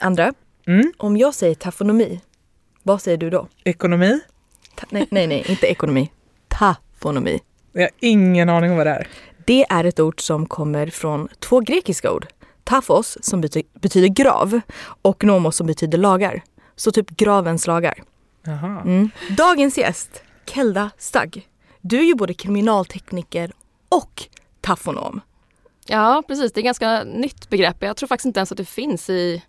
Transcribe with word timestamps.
Andra, 0.00 0.32
Mm. 0.66 0.92
om 0.98 1.16
jag 1.16 1.34
säger 1.34 1.54
tafonomi, 1.54 2.20
vad 2.82 3.02
säger 3.02 3.18
du 3.18 3.30
då? 3.30 3.48
Ekonomi? 3.64 4.20
Ta- 4.74 4.86
nej, 4.90 5.06
nej, 5.10 5.26
nej, 5.26 5.44
inte 5.48 5.66
ekonomi. 5.66 6.10
Tafonomi. 6.48 7.40
Jag 7.72 7.82
har 7.82 7.90
ingen 8.00 8.48
aning 8.48 8.70
om 8.70 8.76
vad 8.76 8.86
det 8.86 8.90
är. 8.90 9.08
Det 9.46 9.62
är 9.70 9.84
ett 9.84 10.00
ord 10.00 10.20
som 10.20 10.46
kommer 10.46 10.86
från 10.86 11.28
två 11.38 11.60
grekiska 11.60 12.12
ord. 12.12 12.26
Tafos 12.64 13.18
som 13.24 13.44
bety- 13.44 13.66
betyder 13.80 14.08
grav 14.08 14.60
och 15.02 15.24
nomos 15.24 15.56
som 15.56 15.66
betyder 15.66 15.98
lagar. 15.98 16.42
Så 16.76 16.92
typ 16.92 17.10
gravens 17.10 17.66
lagar. 17.66 18.02
Mm. 18.46 19.10
Dagens 19.36 19.78
gäst, 19.78 20.22
Kelda 20.46 20.90
Stagg. 20.98 21.48
Du 21.80 21.98
är 21.98 22.02
ju 22.04 22.14
både 22.14 22.34
kriminaltekniker 22.34 23.52
och 23.88 24.22
tafonom. 24.60 25.20
Ja, 25.86 26.22
precis. 26.28 26.52
Det 26.52 26.58
är 26.58 26.60
ett 26.60 26.64
ganska 26.64 27.04
nytt 27.04 27.50
begrepp. 27.50 27.76
Jag 27.82 27.96
tror 27.96 28.06
faktiskt 28.06 28.26
inte 28.26 28.40
ens 28.40 28.50
att 28.52 28.58
det 28.58 28.64
finns 28.64 29.10
i 29.10 29.42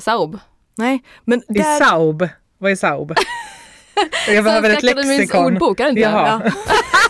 Saub. 0.00 0.38
Nej, 0.76 1.02
men 1.24 1.42
I 1.48 1.52
där... 1.52 1.78
Saub? 1.78 2.28
Vad 2.58 2.70
är 2.70 2.76
Saub? 2.76 3.14
Jag 4.28 4.44
behöver 4.44 4.70
ett 4.70 4.82
lexikon. 4.82 5.44
ordbok, 5.44 5.80
är 5.80 5.84
det 5.84 5.90
inte? 5.90 6.00
Jaha. 6.00 6.42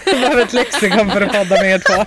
Jag 0.06 0.20
behöver 0.20 0.42
ett 0.42 0.52
lexikon 0.52 1.10
för 1.10 1.20
att 1.20 1.32
podda 1.32 1.62
med 1.62 1.70
er 1.70 1.78
två. 1.78 2.04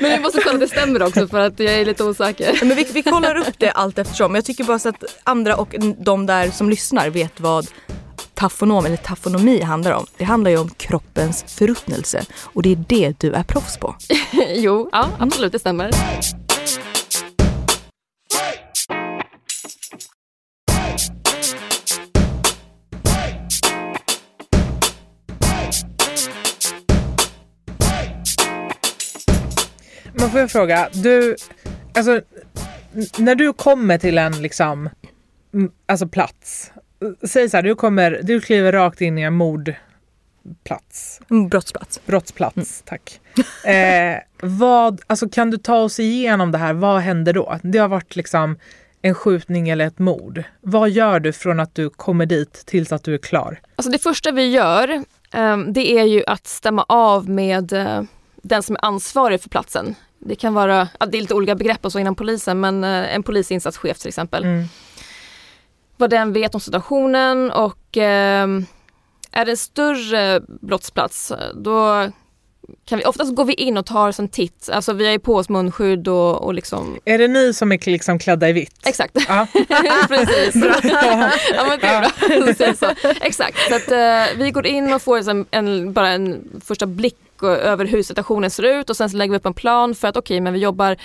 Men 0.00 0.10
vi 0.10 0.18
måste 0.18 0.40
kolla 0.40 0.54
att 0.54 0.60
det 0.60 0.68
stämmer 0.68 1.02
också 1.02 1.28
för 1.28 1.40
att 1.40 1.60
jag 1.60 1.74
är 1.74 1.84
lite 1.84 2.04
osäker. 2.04 2.58
Men 2.62 2.76
vi, 2.76 2.86
vi 2.92 3.02
kollar 3.02 3.36
upp 3.36 3.58
det 3.58 3.70
allt 3.70 3.98
eftersom. 3.98 4.34
Jag 4.34 4.44
tycker 4.44 4.64
bara 4.64 4.78
så 4.78 4.88
att 4.88 5.04
andra 5.24 5.56
och 5.56 5.74
de 5.98 6.26
där 6.26 6.50
som 6.50 6.70
lyssnar 6.70 7.10
vet 7.10 7.40
vad 7.40 7.66
tafonom 8.34 8.86
eller 8.86 8.96
tafonomi 8.96 9.62
handlar 9.62 9.92
om. 9.92 10.06
Det 10.16 10.24
handlar 10.24 10.50
ju 10.50 10.58
om 10.58 10.70
kroppens 10.70 11.44
förruttnelse 11.58 12.24
och 12.42 12.62
det 12.62 12.72
är 12.72 12.84
det 12.88 13.14
du 13.20 13.32
är 13.32 13.42
proffs 13.42 13.76
på. 13.76 13.96
jo, 14.48 14.88
ja, 14.92 15.08
absolut, 15.18 15.52
det 15.52 15.58
stämmer. 15.58 15.90
Man 30.20 30.30
får 30.30 30.40
jag 30.40 30.50
fråga, 30.50 30.88
du, 30.92 31.36
alltså 31.94 32.20
när 33.18 33.34
du 33.34 33.52
kommer 33.52 33.98
till 33.98 34.18
en 34.18 34.42
liksom, 34.42 34.90
mm, 35.54 35.70
alltså 35.86 36.08
plats. 36.08 36.72
Säg 37.22 37.48
så 37.50 37.56
här, 37.56 37.62
du 37.64 37.74
kommer, 37.74 38.20
du 38.22 38.40
kliver 38.40 38.72
rakt 38.72 39.00
in 39.00 39.18
i 39.18 39.22
en 39.22 39.34
mordplats, 39.34 41.20
Mm, 41.30 41.48
Brottsplats. 41.48 42.00
brottsplats, 42.06 42.82
tack. 42.86 43.20
Eh, 43.64 44.16
vad, 44.42 45.00
alltså 45.06 45.28
kan 45.28 45.50
du 45.50 45.56
ta 45.56 45.76
oss 45.76 46.00
igenom 46.00 46.52
det 46.52 46.58
här, 46.58 46.72
vad 46.72 47.00
händer 47.00 47.32
då? 47.32 47.58
Det 47.62 47.78
har 47.78 47.88
varit 47.88 48.16
liksom 48.16 48.58
en 49.02 49.14
skjutning 49.14 49.68
eller 49.68 49.86
ett 49.86 49.98
mord. 49.98 50.42
Vad 50.60 50.90
gör 50.90 51.20
du 51.20 51.32
från 51.32 51.60
att 51.60 51.74
du 51.74 51.90
kommer 51.90 52.26
dit 52.26 52.52
tills 52.66 52.92
att 52.92 53.04
du 53.04 53.14
är 53.14 53.18
klar? 53.18 53.60
Alltså 53.76 53.90
det 53.92 53.98
första 53.98 54.32
vi 54.32 54.46
gör, 54.50 55.04
ehm, 55.32 55.72
det 55.72 55.92
är 55.98 56.04
ju 56.04 56.24
att 56.26 56.46
stämma 56.46 56.84
av 56.88 57.28
med 57.28 57.72
eh, 57.72 58.02
den 58.42 58.62
som 58.62 58.76
är 58.76 58.84
ansvarig 58.84 59.40
för 59.40 59.48
platsen. 59.48 59.94
Det 60.18 60.34
kan 60.34 60.54
vara, 60.54 60.88
ja, 61.00 61.06
det 61.06 61.18
är 61.18 61.20
lite 61.20 61.34
olika 61.34 61.54
begrepp 61.54 61.84
och 61.84 61.92
så 61.92 61.98
inom 61.98 62.14
polisen, 62.14 62.60
men 62.60 62.84
eh, 62.84 63.14
en 63.14 63.22
polisinsatschef 63.22 63.98
till 63.98 64.08
exempel. 64.08 64.44
Mm. 64.44 64.64
Vad 65.96 66.10
den 66.10 66.32
vet 66.32 66.54
om 66.54 66.60
situationen 66.60 67.50
och 67.50 67.96
ehm, 67.96 68.66
är 69.32 69.44
det 69.44 69.50
en 69.50 69.56
större 69.56 70.40
brottsplats, 70.60 71.32
då 71.54 72.10
kan 72.84 72.98
vi, 72.98 73.04
oftast 73.04 73.34
går 73.34 73.44
vi 73.44 73.54
in 73.54 73.76
och 73.76 73.86
tar 73.86 74.08
oss 74.08 74.18
en 74.18 74.28
titt. 74.28 74.68
Alltså 74.72 74.92
vi 74.92 75.04
har 75.04 75.12
ju 75.12 75.18
på 75.18 75.34
oss 75.34 75.48
munskydd 75.48 76.08
och, 76.08 76.42
och 76.42 76.54
liksom 76.54 76.98
Är 77.04 77.18
det 77.18 77.28
ni 77.28 77.54
som 77.54 77.72
är 77.72 77.90
liksom 77.90 78.18
klädda 78.18 78.48
i 78.48 78.52
vitt? 78.52 78.86
Exakt. 78.86 79.16
Ja. 79.28 79.46
Precis. 80.08 80.54
ja 81.54 81.64
men 81.68 81.78
det 81.80 81.86
är 81.86 82.00
bra. 82.00 82.10
Så 82.46 82.54
säger 82.54 82.66
jag 82.66 82.78
så. 82.78 83.10
Exakt. 83.20 83.58
Så 83.68 83.74
att, 83.74 83.90
eh, 83.90 84.38
vi 84.38 84.50
går 84.50 84.66
in 84.66 84.92
och 84.92 85.02
får 85.02 85.16
liksom 85.16 85.46
en, 85.50 85.92
bara 85.92 86.08
en 86.08 86.60
första 86.64 86.86
blick 86.86 87.16
och- 87.42 87.48
över 87.48 87.84
hur 87.84 88.02
situationen 88.02 88.50
ser 88.50 88.62
ut 88.62 88.90
och 88.90 88.96
sen 88.96 89.10
så 89.10 89.16
lägger 89.16 89.30
vi 89.30 89.36
upp 89.36 89.46
en 89.46 89.54
plan 89.54 89.94
för 89.94 90.08
att 90.08 90.16
okej 90.16 90.40
men 90.40 90.52
vi 90.52 90.58
jobbar 90.58 90.96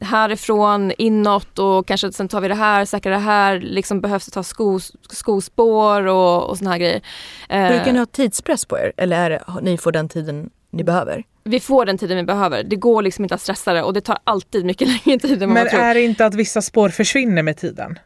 härifrån 0.00 0.92
inåt 0.98 1.58
och 1.58 1.86
kanske 1.86 2.12
sen 2.12 2.28
tar 2.28 2.40
vi 2.40 2.48
det 2.48 2.54
här, 2.54 2.84
säkrar 2.84 3.12
det 3.12 3.18
här, 3.18 3.60
liksom 3.60 4.00
behövs 4.00 4.24
det 4.26 4.30
ta 4.32 4.42
skos, 4.42 4.92
skospår 5.10 6.06
och, 6.06 6.50
och 6.50 6.58
såna 6.58 6.70
här 6.70 6.78
grejer. 6.78 7.00
Eh, 7.48 7.68
Brukar 7.68 7.92
ni 7.92 7.98
ha 7.98 8.06
tidspress 8.06 8.64
på 8.64 8.78
er 8.78 8.92
eller 8.96 9.16
är 9.16 9.30
det, 9.30 9.42
ni 9.62 9.78
får 9.78 9.92
den 9.92 10.08
tiden 10.08 10.50
ni 10.70 10.84
behöver? 10.84 11.24
vi 11.44 11.60
får 11.60 11.84
den 11.86 11.98
tiden 11.98 12.16
vi 12.16 12.22
behöver. 12.22 12.62
Det 12.62 12.76
går 12.76 13.02
liksom 13.02 13.24
inte 13.24 13.34
att 13.34 13.40
stressa 13.40 13.72
det 13.72 13.82
och 13.82 13.92
det 13.92 14.00
tar 14.00 14.18
alltid 14.24 14.64
mycket 14.64 14.88
längre 15.06 15.18
tid 15.20 15.32
än 15.42 15.48
vad 15.48 15.48
Men 15.48 15.54
man 15.64 15.70
tror. 15.70 15.80
är 15.80 15.94
det 15.94 16.02
inte 16.02 16.26
att 16.26 16.34
vissa 16.34 16.62
spår 16.62 16.88
försvinner 16.88 17.42
med 17.42 17.56
tiden? 17.56 17.98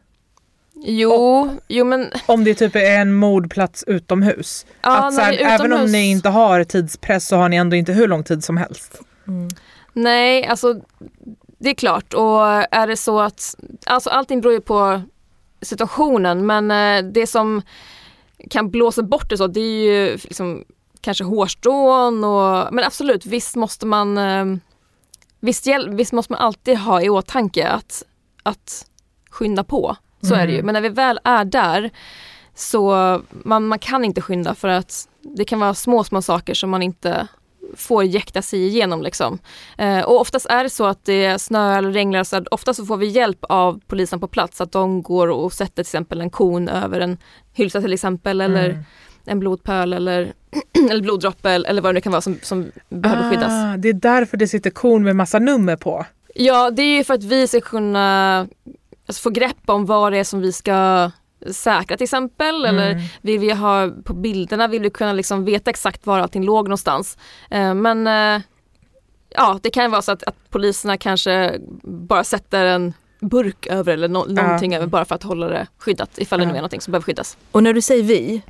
Jo, 0.83 1.49
jo 1.67 1.85
men 1.85 2.11
Om 2.25 2.43
det 2.43 2.55
typ 2.55 2.75
är 2.75 2.99
en 2.99 3.13
mordplats 3.13 3.83
utomhus. 3.87 4.65
ja, 4.81 4.97
att 5.07 5.13
så 5.15 5.21
här, 5.21 5.33
är 5.33 5.37
även 5.37 5.73
om 5.73 5.79
utomhus- 5.79 5.91
ni 5.91 6.11
inte 6.11 6.29
har 6.29 6.63
tidspress 6.63 7.27
så 7.27 7.35
har 7.35 7.49
ni 7.49 7.55
ändå 7.57 7.75
inte 7.75 7.93
hur 7.93 8.07
lång 8.07 8.23
tid 8.23 8.43
som 8.43 8.57
helst. 8.57 9.01
Nej, 9.93 10.45
alltså 10.47 10.75
det 11.57 11.69
är 11.69 11.73
klart 11.73 12.13
och 12.13 12.41
är 12.71 12.87
det 12.87 12.97
så 12.97 13.19
att, 13.19 13.55
alltså 13.85 14.09
allting 14.09 14.41
beror 14.41 14.53
ju 14.53 14.61
på 14.61 15.01
situationen 15.61 16.45
men 16.45 16.71
eh, 16.71 17.11
det 17.11 17.27
som 17.27 17.61
kan 18.49 18.71
blåsa 18.71 19.03
bort 19.03 19.29
det 19.29 19.37
så 19.37 19.47
det 19.47 19.59
är 19.59 19.83
ju 19.83 20.11
liksom 20.23 20.63
kanske 21.01 21.23
hårstrån 21.23 22.23
och 22.23 22.73
men 22.73 22.85
absolut 22.85 23.25
visst 23.25 23.55
måste 23.55 23.85
man 23.85 24.17
eh, 24.17 24.45
visst, 25.39 25.67
visst 25.89 26.13
måste 26.13 26.31
man 26.33 26.41
alltid 26.41 26.77
ha 26.77 27.01
i 27.01 27.09
åtanke 27.09 27.67
att, 27.67 28.03
att 28.43 28.85
skynda 29.29 29.63
på. 29.63 29.95
Så 30.25 30.35
är 30.35 30.47
det 30.47 30.53
ju. 30.53 30.59
Mm. 30.59 30.65
Men 30.65 30.73
när 30.73 30.81
vi 30.81 30.89
väl 30.89 31.19
är 31.23 31.45
där 31.45 31.89
så 32.55 33.21
man, 33.29 33.67
man 33.67 33.79
kan 33.79 34.05
inte 34.05 34.21
skynda 34.21 34.55
för 34.55 34.67
att 34.67 35.07
det 35.21 35.45
kan 35.45 35.59
vara 35.59 35.73
små, 35.73 36.03
små 36.03 36.21
saker 36.21 36.53
som 36.53 36.69
man 36.69 36.81
inte 36.81 37.27
får 37.75 38.03
jäkta 38.03 38.41
sig 38.41 38.67
igenom. 38.67 39.01
Liksom. 39.01 39.39
Eh, 39.77 39.99
och 39.99 40.19
oftast 40.21 40.45
är 40.45 40.63
det 40.63 40.69
så 40.69 40.85
att 40.85 41.05
det 41.05 41.41
snöar 41.41 41.77
eller 41.77 41.91
regnar, 41.91 42.23
så 42.23 42.35
att 42.37 42.47
ofta 42.47 42.73
så 42.73 42.85
får 42.85 42.97
vi 42.97 43.05
hjälp 43.07 43.39
av 43.41 43.79
polisen 43.87 44.19
på 44.19 44.27
plats. 44.27 44.61
Att 44.61 44.71
de 44.71 45.01
går 45.01 45.27
och 45.27 45.53
sätter 45.53 45.73
till 45.73 45.81
exempel 45.81 46.21
en 46.21 46.29
kon 46.29 46.69
över 46.69 46.99
en 46.99 47.17
hylsa 47.53 47.81
till 47.81 47.93
exempel 47.93 48.41
eller 48.41 48.69
Mm. 48.69 48.83
en 49.25 49.39
blodpöl 49.39 49.93
eller, 49.93 50.33
eller 50.91 51.01
bloddroppe 51.01 51.49
eller 51.49 51.81
vad 51.81 51.93
det 51.93 51.93
nu 51.93 52.01
kan 52.01 52.11
vara 52.11 52.21
som, 52.21 52.39
som 52.41 52.71
behöver 52.89 53.29
skyddas. 53.29 53.51
Ah, 53.51 53.77
det 53.77 53.89
är 53.89 53.93
därför 53.93 54.37
det 54.37 54.47
sitter 54.47 54.69
kon 54.69 55.03
med 55.03 55.15
massa 55.15 55.39
nummer 55.39 55.75
på. 55.75 56.05
Ja, 56.35 56.71
det 56.71 56.81
är 56.81 56.97
ju 56.97 57.03
för 57.03 57.13
att 57.13 57.23
vi 57.23 57.47
ska 57.47 57.61
kunna 57.61 58.47
alltså, 59.07 59.21
få 59.21 59.29
grepp 59.29 59.57
om 59.65 59.85
vad 59.85 60.11
det 60.13 60.17
är 60.17 60.23
som 60.23 60.41
vi 60.41 60.51
ska 60.51 61.11
säkra 61.51 61.97
till 61.97 62.03
exempel. 62.03 62.65
Eller 62.65 62.91
Mm. 62.91 63.03
vill 63.21 63.39
vi 63.39 63.51
ha 63.51 63.89
på 64.03 64.13
bilderna, 64.13 64.67
vill 64.67 64.81
vi 64.81 64.89
kunna 64.89 65.13
liksom 65.13 65.45
veta 65.45 65.69
exakt 65.69 66.05
var 66.05 66.19
allting 66.19 66.43
låg 66.43 66.65
någonstans. 66.67 67.17
Eh, 67.49 67.73
men 67.73 68.07
eh, 68.07 68.41
ja, 69.29 69.59
det 69.63 69.69
kan 69.69 69.91
vara 69.91 70.01
så 70.01 70.11
att, 70.11 70.23
att 70.23 70.49
poliserna 70.49 70.97
kanske 70.97 71.59
bara 71.83 72.23
sätter 72.23 72.65
en 72.65 72.93
burk 73.19 73.67
över 73.67 73.93
eller 73.93 74.07
no- 74.07 74.31
någonting 74.43 74.75
över 74.75 74.87
bara 74.87 75.05
för 75.05 75.15
att 75.15 75.23
hålla 75.23 75.47
det 75.47 75.67
skyddat 75.77 76.09
ifall 76.17 76.39
det 76.39 76.45
nu 76.45 76.51
Ja. 76.51 76.55
är 76.55 76.61
någonting 76.61 76.81
som 76.81 76.91
behöver 76.91 77.03
skyddas. 77.05 77.37
Och 77.51 77.63
när 77.63 77.73
du 77.73 77.81
säger 77.81 78.03
vi, 78.03 78.41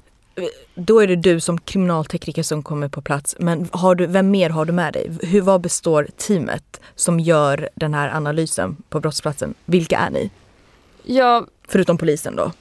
då 0.76 1.00
är 1.00 1.08
det 1.08 1.16
du 1.16 1.40
som 1.40 1.58
kriminaltekniker 1.60 2.44
som 2.44 2.64
kommer 2.64 2.88
på 2.88 3.02
plats. 3.02 3.36
Men 3.40 3.70
har 3.72 3.96
du, 3.96 4.06
vem 4.08 4.32
mer 4.32 4.50
har 4.50 4.66
du 4.66 4.74
med 4.74 4.94
dig? 4.94 5.18
Hur, 5.22 5.42
vad 5.42 5.62
består 5.62 6.08
teamet 6.18 6.82
som 6.96 7.20
gör 7.20 7.70
den 7.76 7.94
här 7.94 8.10
analysen 8.10 8.76
på 8.90 9.00
brottsplatsen? 9.00 9.54
Vilka 9.66 9.98
är 9.98 10.10
ni? 10.10 10.30
Ja, 11.06 11.46
Förutom 11.68 11.98
polisen 11.98 12.36
då? 12.36 12.52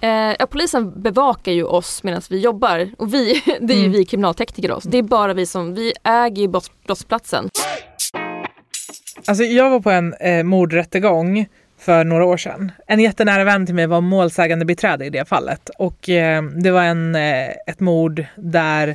Eh, 0.00 0.08
ja, 0.38 0.46
polisen 0.50 1.02
bevakar 1.02 1.52
ju 1.52 1.64
oss 1.64 2.02
medan 2.02 2.22
vi 2.30 2.38
jobbar 2.40 2.90
och 2.98 3.14
vi, 3.14 3.42
det 3.60 3.72
är 3.72 3.76
ju 3.78 3.84
Mm. 3.84 3.92
vi 3.92 4.04
kriminaltekniker 4.04 4.68
då. 4.68 4.80
Så 4.80 4.88
det 4.88 4.98
är 4.98 5.02
bara 5.02 5.34
vi 5.34 5.46
som, 5.46 5.74
vi 5.74 5.92
äger 6.04 6.42
ju 6.42 6.48
brotts, 6.48 6.70
brottsplatsen. 6.86 7.50
Alltså 9.26 9.44
jag 9.44 9.70
var 9.70 9.80
på 9.80 9.90
en 9.90 10.14
eh, 10.14 10.42
mordrättegång 10.42 11.46
för 11.78 12.04
några 12.04 12.24
år 12.24 12.36
sedan. 12.36 12.72
En 12.86 13.00
jättenära 13.00 13.44
vän 13.44 13.66
till 13.66 13.74
mig 13.74 13.86
var 13.86 14.00
målsägande 14.00 14.64
beträde 14.64 15.04
i 15.06 15.10
det 15.10 15.24
fallet. 15.28 15.70
Och 15.78 16.08
eh, 16.08 16.42
det 16.42 16.70
var 16.70 16.82
en, 16.82 17.14
eh, 17.14 17.48
ett 17.66 17.80
mord 17.80 18.24
där 18.36 18.88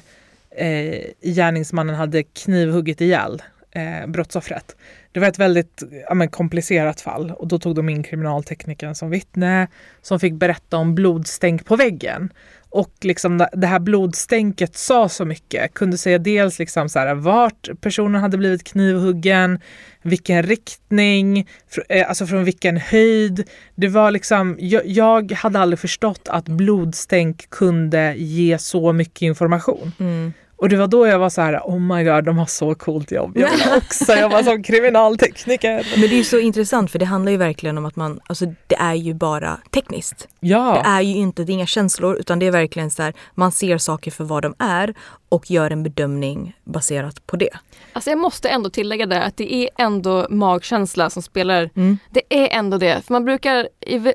eh, 0.57 0.99
gärningsmannen 1.21 1.95
hade 1.95 2.23
knivhuggit 2.23 3.01
ihjäl 3.01 3.41
eh, 3.71 4.07
brottsoffret. 4.07 4.75
Det 5.15 5.19
var 5.21 5.27
ett 5.27 5.39
väldigt 5.39 5.83
ja, 6.09 6.13
men, 6.13 6.29
komplicerat 6.29 7.01
fall 7.01 7.31
och 7.31 7.47
då 7.47 7.59
tog 7.59 7.75
de 7.75 7.89
in 7.89 8.03
kriminalteknikern 8.03 8.95
som 8.95 9.09
vittne 9.09 9.67
som 10.01 10.19
fick 10.19 10.33
berätta 10.33 10.77
om 10.77 10.95
blodstänk 10.95 11.65
på 11.65 11.75
väggen. 11.75 12.29
Och 12.69 12.91
liksom 13.01 13.45
det- 13.53 13.67
här 13.67 13.79
blodstänket 13.79 14.75
sa 14.75 15.09
så 15.09 15.25
mycket. 15.25 15.73
Kunde 15.73 15.97
säga 15.97 16.17
dels 16.17 16.59
liksom 16.59 16.89
så 16.89 16.99
här, 16.99 17.15
vart 17.15 17.69
personen 17.81 18.21
hade 18.21 18.37
blivit 18.37 18.63
knivhuggen, 18.63 19.59
vilken 20.01 20.43
riktning, 20.43 21.47
fr- 21.71 21.83
eh, 21.89 22.07
alltså 22.09 22.25
från 22.27 22.43
vilken 22.43 22.77
höjd. 22.77 23.43
Det 23.75 23.87
var 23.87 24.11
liksom, 24.11 24.55
jag, 24.59 24.81
jag 24.85 25.31
hade 25.31 25.59
aldrig 25.59 25.79
förstått 25.79 26.27
att 26.31 26.45
blodstänk 26.45 27.49
kunde 27.49 28.13
ge 28.17 28.57
så 28.57 28.93
mycket 28.93 29.21
information. 29.21 29.91
Mm. 29.99 30.33
Och 30.57 30.69
det 30.69 30.75
var 30.75 30.87
då 30.87 31.07
jag 31.07 31.19
var 31.19 31.29
så 31.29 31.41
här, 31.41 31.59
oh 31.59 31.79
my 31.79 32.03
god, 32.03 32.23
de 32.23 32.37
har 32.37 32.45
så 32.45 32.75
coolt 32.75 33.11
jobb. 33.11 33.37
Jag 33.37 33.49
vill 33.49 33.61
också 33.77 34.15
jobba 34.15 34.43
som 34.43 34.63
kriminaltekniker. 34.63 35.87
Men 35.91 36.01
det 36.01 36.15
är 36.15 36.17
ju 36.17 36.23
så 36.23 36.39
intressant 36.39 36.91
för 36.91 36.99
det 36.99 37.05
handlar 37.05 37.31
ju 37.31 37.37
verkligen 37.37 37.77
om 37.77 37.85
att 37.85 37.95
man, 37.95 38.19
alltså 38.27 38.45
det 38.67 38.75
är 38.75 38.93
ju 38.93 39.13
bara 39.13 39.59
tekniskt. 39.71 40.27
Ja. 40.39 40.81
Det 40.83 40.89
är 40.89 41.01
ju 41.01 41.15
inte, 41.15 41.43
det 41.43 41.51
är 41.51 41.53
inga 41.53 41.65
känslor 41.65 42.15
utan 42.15 42.39
det 42.39 42.45
är 42.45 42.51
verkligen 42.51 42.91
så 42.91 43.03
här, 43.03 43.13
man 43.33 43.51
ser 43.51 43.77
saker 43.77 44.11
för 44.11 44.23
vad 44.23 44.43
de 44.43 44.55
är 44.59 44.93
och 45.29 45.51
gör 45.51 45.71
en 45.71 45.83
bedömning 45.83 46.55
baserat 46.63 47.27
på 47.27 47.35
det. 47.35 47.49
Alltså 47.93 48.09
jag 48.09 48.19
måste 48.19 48.49
ändå 48.49 48.69
tillägga 48.69 49.05
det 49.05 49.23
att 49.23 49.37
det 49.37 49.53
är 49.53 49.69
ändå 49.77 50.27
magkänsla 50.29 51.09
som 51.09 51.23
spelar. 51.23 51.69
Mm. 51.75 51.97
Det 52.09 52.21
är 52.29 52.57
ändå 52.57 52.77
det. 52.77 53.01
För 53.05 53.13
man 53.13 53.25
brukar, 53.25 53.67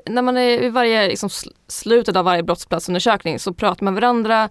när 0.05 0.21
man 0.21 0.37
är 0.37 0.63
i 0.63 0.69
varje, 0.69 1.07
liksom, 1.07 1.29
sl- 1.29 1.51
slutet 1.67 2.15
av 2.15 2.25
varje 2.25 2.43
brottsplatsundersökning 2.43 3.39
så 3.39 3.53
pratar 3.53 3.85
man 3.85 3.93
med 3.93 4.01
varandra 4.01 4.49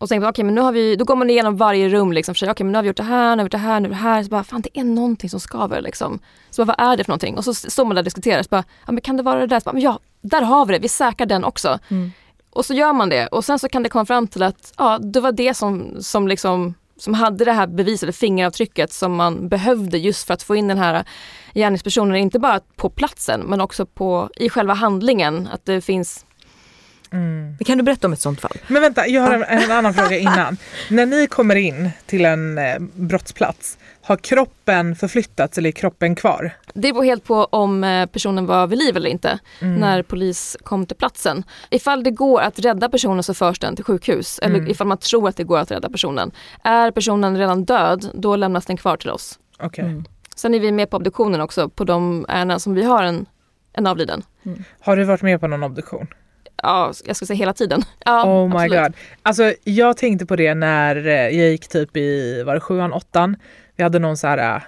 och 0.00 0.10
man, 0.10 0.24
okej 0.24 0.44
men 0.44 0.54
nu 0.54 0.60
har 0.60 0.72
vi, 0.72 0.96
då 0.96 1.04
går 1.04 1.16
man 1.16 1.30
igenom 1.30 1.56
varje 1.56 1.88
rum 1.88 2.12
liksom, 2.12 2.34
okej 2.42 2.64
men 2.64 2.72
nu 2.72 2.78
har 2.78 2.82
vi 2.82 2.86
gjort 2.86 2.96
det 2.96 3.02
här, 3.02 3.36
nu 3.36 3.42
har 3.42 3.44
vi 3.44 3.46
gjort 3.46 3.52
det 3.52 3.58
här, 3.58 3.80
nu 3.80 3.88
har 3.88 3.88
vi 3.88 3.94
gjort 3.94 4.02
det 4.02 4.08
här. 4.08 4.22
Så 4.22 4.28
bara, 4.28 4.44
fan 4.44 4.60
det 4.60 4.80
är 4.80 4.84
någonting 4.84 5.30
som 5.30 5.40
skaver 5.40 5.82
liksom. 5.82 6.18
Så 6.50 6.64
bara, 6.64 6.74
vad 6.78 6.92
är 6.92 6.96
det 6.96 7.04
för 7.04 7.10
någonting? 7.10 7.36
Och 7.36 7.44
så 7.44 7.54
står 7.54 7.84
man 7.84 7.94
där 7.94 8.00
och 8.00 8.04
diskuterar, 8.04 8.42
så 8.42 8.48
bara, 8.48 8.64
ja 8.86 8.92
men 8.92 9.00
kan 9.00 9.16
det 9.16 9.22
vara 9.22 9.40
det 9.40 9.46
där? 9.46 9.60
Så 9.60 9.64
bara, 9.64 9.72
men 9.72 9.82
ja, 9.82 9.98
där 10.20 10.42
har 10.42 10.66
vi 10.66 10.72
det, 10.72 10.78
vi 10.78 10.88
säkrar 10.88 11.26
den 11.26 11.44
också. 11.44 11.78
Mm. 11.88 12.12
Och 12.50 12.66
så 12.66 12.74
gör 12.74 12.92
man 12.92 13.08
det 13.08 13.26
och 13.26 13.44
sen 13.44 13.58
så 13.58 13.68
kan 13.68 13.82
det 13.82 13.88
komma 13.88 14.06
fram 14.06 14.26
till 14.26 14.42
att 14.42 14.72
ja, 14.78 14.98
det 14.98 15.20
var 15.20 15.32
det 15.32 15.54
som, 15.54 15.96
som 16.00 16.28
liksom 16.28 16.74
som 16.98 17.14
hade 17.14 17.44
det 17.44 17.52
här 17.52 17.66
bevisade 17.66 18.12
fingeravtrycket 18.12 18.92
som 18.92 19.14
man 19.14 19.48
behövde 19.48 19.98
just 19.98 20.26
för 20.26 20.34
att 20.34 20.42
få 20.42 20.56
in 20.56 20.68
den 20.68 20.78
här 20.78 21.04
gärningspersonen, 21.54 22.16
inte 22.16 22.38
bara 22.38 22.60
på 22.76 22.90
platsen 22.90 23.40
men 23.40 23.60
också 23.60 23.86
på, 23.86 24.30
i 24.36 24.48
själva 24.48 24.74
handlingen. 24.74 25.48
Att 25.52 25.64
det 25.64 25.80
finns 25.80 26.25
Mm. 27.12 27.46
Men 27.46 27.58
Kan 27.64 27.78
du 27.78 27.84
berätta 27.84 28.06
om 28.06 28.12
ett 28.12 28.20
sånt 28.20 28.40
fall? 28.40 28.56
Men 28.68 28.82
vänta, 28.82 29.06
jag 29.06 29.22
har 29.22 29.34
en, 29.34 29.42
en 29.42 29.70
annan 29.70 29.94
fråga 29.94 30.18
innan. 30.18 30.56
När 30.90 31.06
ni 31.06 31.26
kommer 31.26 31.54
in 31.56 31.90
till 32.06 32.24
en 32.24 32.58
eh, 32.58 32.78
brottsplats, 32.94 33.78
har 34.02 34.16
kroppen 34.16 34.96
förflyttats 34.96 35.58
eller 35.58 35.68
är 35.68 35.72
kroppen 35.72 36.14
kvar? 36.14 36.50
Det 36.74 36.92
beror 36.92 37.04
helt 37.04 37.24
på 37.24 37.44
om 37.44 37.84
eh, 37.84 38.06
personen 38.06 38.46
var 38.46 38.66
vid 38.66 38.78
liv 38.78 38.96
eller 38.96 39.10
inte 39.10 39.38
Mm. 39.60 39.74
när 39.80 40.02
polis 40.02 40.56
kom 40.62 40.86
till 40.86 40.96
platsen. 40.96 41.44
Ifall 41.70 42.02
det 42.02 42.10
går 42.10 42.40
att 42.40 42.58
rädda 42.58 42.88
personen 42.88 43.22
så 43.22 43.34
förs 43.34 43.58
den 43.58 43.76
till 43.76 43.84
sjukhus 43.84 44.38
eller 44.38 44.54
Mm. 44.58 44.70
ifall 44.70 44.86
man 44.86 44.98
tror 44.98 45.28
att 45.28 45.36
det 45.36 45.44
går 45.44 45.58
att 45.58 45.70
rädda 45.70 45.90
personen. 45.90 46.30
Är 46.64 46.90
personen 46.90 47.36
redan 47.38 47.64
död, 47.64 48.10
då 48.14 48.36
lämnas 48.36 48.66
den 48.66 48.76
kvar 48.76 48.96
till 48.96 49.10
oss. 49.10 49.38
Okej. 49.58 49.84
Mm. 49.84 50.04
Sen 50.34 50.54
är 50.54 50.60
vi 50.60 50.72
med 50.72 50.90
på 50.90 50.96
obduktionen 50.96 51.40
också 51.40 51.68
på 51.68 51.84
de 51.84 52.26
ärenden 52.28 52.60
som 52.60 52.74
vi 52.74 52.82
har 52.84 53.02
en, 53.02 53.26
en 53.72 53.86
avliden. 53.86 54.22
Har 54.80 54.96
du 54.96 55.04
varit 55.04 55.22
med 55.22 55.40
på 55.40 55.46
någon 55.46 55.62
obduktion? 55.62 56.06
Ja, 56.62 56.92
jag 57.04 57.16
ska 57.16 57.26
säga 57.26 57.36
hela 57.36 57.52
tiden. 57.52 57.82
Ja, 58.04 58.24
oh 58.24 58.48
my 58.48 58.54
absolut. 58.54 58.82
god. 58.82 58.92
Alltså 59.22 59.52
jag 59.64 59.96
tänkte 59.96 60.26
på 60.26 60.36
det 60.36 60.54
när 60.54 61.06
eh, 61.06 61.12
jag 61.12 61.50
gick 61.50 61.68
typ 61.68 61.96
i, 61.96 62.42
var 62.42 62.54
det 62.54 62.60
sjuan, 62.60 62.92
åttan? 62.92 63.36
Vi 63.76 63.82
hade 63.82 63.98
någon 63.98 64.16
så 64.16 64.26
här 64.26 64.56
eh, 64.56 64.62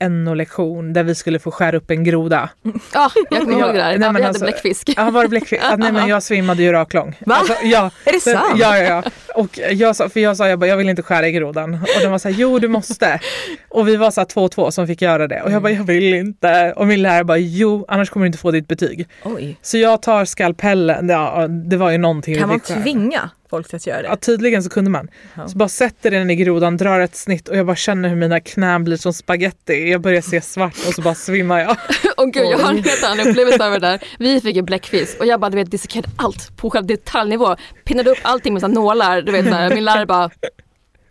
NO-lektion 0.00 0.92
där 0.92 1.02
vi 1.02 1.14
skulle 1.14 1.38
få 1.38 1.50
skära 1.50 1.76
upp 1.76 1.90
en 1.90 2.04
groda. 2.04 2.48
Ja, 2.94 3.10
jag 3.30 3.40
kommer 3.40 3.58
ihåg 3.58 3.74
det 3.74 3.78
där. 3.78 3.88
nej, 3.88 3.98
men 3.98 4.14
vi 4.14 4.22
hade 4.22 4.28
alltså- 4.28 4.44
bläckfisk. 4.44 4.90
Ja, 4.96 5.10
var 5.10 5.22
det 5.22 5.28
bläckfisk? 5.28 5.62
Ah, 5.64 5.76
nej 5.76 5.92
men 5.92 6.08
jag 6.08 6.22
svimmade 6.22 6.62
ju 6.62 6.72
raklång. 6.72 7.16
Va? 7.26 7.34
Alltså, 7.34 7.54
ja, 7.62 7.90
Är 8.04 8.12
det 8.12 8.20
sant? 8.20 8.44
Ja, 8.56 8.78
ja, 8.78 8.84
ja. 8.84 9.02
Och 9.34 9.58
jag 9.70 9.96
sa, 9.96 10.08
för 10.08 10.20
jag 10.20 10.36
sa 10.36 10.48
jag, 10.48 10.58
bara, 10.58 10.66
jag 10.66 10.76
vill 10.76 10.88
inte 10.88 11.02
skära 11.02 11.28
i 11.28 11.32
grodan. 11.32 11.74
Och 11.74 12.00
den 12.02 12.10
var 12.10 12.18
så 12.18 12.28
här, 12.28 12.36
jo 12.38 12.58
du 12.58 12.68
måste. 12.68 13.20
Och 13.68 13.88
vi 13.88 13.96
var 13.96 14.10
så 14.10 14.20
här 14.20 14.26
två 14.26 14.42
och 14.42 14.50
två 14.50 14.70
som 14.70 14.86
fick 14.86 15.02
göra 15.02 15.28
det. 15.28 15.42
Och 15.42 15.50
jag 15.52 15.62
bara, 15.62 15.72
jag 15.72 15.84
vill 15.84 16.14
inte. 16.14 16.72
Och 16.76 16.86
min 16.86 17.02
lärare 17.02 17.24
bara, 17.24 17.38
jo 17.38 17.84
annars 17.88 18.10
kommer 18.10 18.24
du 18.24 18.26
inte 18.26 18.38
få 18.38 18.50
ditt 18.50 18.68
betyg. 18.68 19.08
Oj. 19.24 19.56
Så 19.62 19.78
jag 19.78 20.02
tar 20.02 20.24
skalpellen, 20.24 21.08
ja 21.08 21.46
det 21.48 21.76
var 21.76 21.90
ju 21.90 21.98
någonting 21.98 22.38
Kan 22.38 22.48
man 22.48 22.60
tvinga 22.60 23.30
folk 23.50 23.68
till 23.68 23.76
att 23.76 23.86
göra 23.86 24.02
det? 24.02 24.08
Ja 24.08 24.16
tydligen 24.16 24.62
så 24.62 24.70
kunde 24.70 24.90
man. 24.90 25.08
Ja. 25.34 25.48
Så 25.48 25.56
bara 25.58 25.68
sätter 25.68 26.10
den 26.10 26.30
i 26.30 26.36
grodan, 26.36 26.76
drar 26.76 27.00
ett 27.00 27.16
snitt 27.16 27.48
och 27.48 27.56
jag 27.56 27.66
bara 27.66 27.76
känner 27.76 28.08
hur 28.08 28.16
mina 28.16 28.40
knän 28.40 28.84
blir 28.84 28.96
som 28.96 29.12
spaghetti. 29.12 29.90
Jag 29.90 30.00
börjar 30.00 30.20
se 30.20 30.40
svart 30.40 30.76
och 30.88 30.94
så 30.94 31.02
bara 31.02 31.14
svimmar 31.14 31.58
jag. 31.60 31.76
Och 32.16 32.32
gud, 32.32 32.44
jag 32.46 32.58
har 32.58 32.70
en 32.70 32.84
helt 32.84 33.04
annan 33.04 33.28
upplevelse 33.28 33.64
över 33.64 33.80
det 33.80 33.86
där. 33.86 34.00
Vi 34.18 34.40
fick 34.40 34.56
ju 34.56 34.62
bläckfisk 34.62 35.20
och 35.20 35.26
jag 35.26 35.40
bara, 35.40 35.50
du 35.50 35.56
vet, 35.56 35.70
dissekerade 35.70 36.08
allt 36.16 36.56
på 36.56 36.70
själva 36.70 36.86
detaljnivå. 36.86 37.56
Pinnade 37.84 38.10
upp 38.10 38.18
allting 38.22 38.52
med 38.52 38.62
så 38.62 38.68
nålar. 38.68 39.22
Du 39.22 39.32
vet, 39.32 39.44
så 39.46 39.54
här, 39.54 39.74
min 39.74 39.84
lärare 39.84 40.06
bara, 40.06 40.30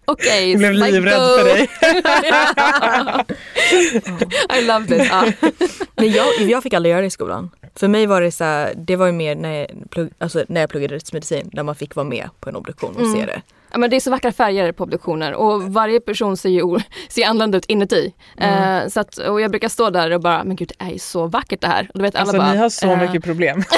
okej, 0.05 0.51
Jag 0.51 0.59
blev 0.59 0.73
psycho." 0.73 0.91
livrädd 0.91 1.13
för 1.15 1.43
dig. 1.43 1.69
I 4.59 4.61
love 4.65 4.87
this. 4.87 5.07
Ja. 5.11 5.25
Men 5.95 6.11
jag, 6.11 6.27
jag 6.41 6.63
fick 6.63 6.73
aldrig 6.73 6.91
göra 6.91 7.01
det 7.01 7.07
i 7.07 7.11
skolan. 7.11 7.49
För 7.79 7.87
mig 7.87 8.05
var 8.05 8.21
det 8.21 8.31
så 8.31 8.43
här, 8.43 8.73
det 8.75 8.95
var 8.95 9.05
ju 9.05 9.11
mer 9.11 9.35
när 9.35 9.53
jag, 9.53 9.67
plugg, 9.89 10.09
alltså 10.17 10.45
när 10.47 10.61
jag 10.61 10.69
pluggade 10.69 10.95
rättsmedicin 10.95 11.49
där 11.53 11.63
man 11.63 11.75
fick 11.75 11.95
vara 11.95 12.07
med 12.07 12.29
på 12.39 12.49
en 12.49 12.55
obduktion 12.55 12.95
och 12.95 13.01
Mm. 13.01 13.13
se 13.13 13.25
det. 13.25 13.41
Ja, 13.71 13.77
men 13.79 13.89
det 13.89 13.95
är 13.95 13.99
så 13.99 14.11
vackra 14.11 14.31
färger 14.31 14.71
på 14.71 14.83
obduktioner 14.83 15.33
och 15.33 15.63
varje 15.63 15.99
person 15.99 16.37
ser 16.37 16.49
ju 16.49 16.79
ser 17.09 17.25
annorlunda 17.25 17.57
ut 17.57 17.65
inuti. 17.65 18.13
Mm. 18.37 18.83
Eh, 18.83 18.87
så 18.89 18.99
att, 18.99 19.17
och 19.17 19.41
jag 19.41 19.51
brukar 19.51 19.69
stå 19.69 19.89
där 19.89 20.11
och 20.11 20.21
bara, 20.21 20.43
men 20.43 20.55
gud 20.55 20.71
det 20.77 20.85
är 20.85 20.89
ju 20.89 20.99
så 20.99 21.27
vackert 21.27 21.61
det 21.61 21.67
här. 21.67 21.89
Och 21.93 21.99
du 21.99 22.01
vet, 22.01 22.15
alla 22.15 22.21
Alltså 22.21 22.37
bara, 22.37 22.51
ni 22.51 22.57
har 22.57 22.69
så 22.69 22.87
eh, 22.91 22.99
mycket 23.01 23.23
problem. 23.23 23.63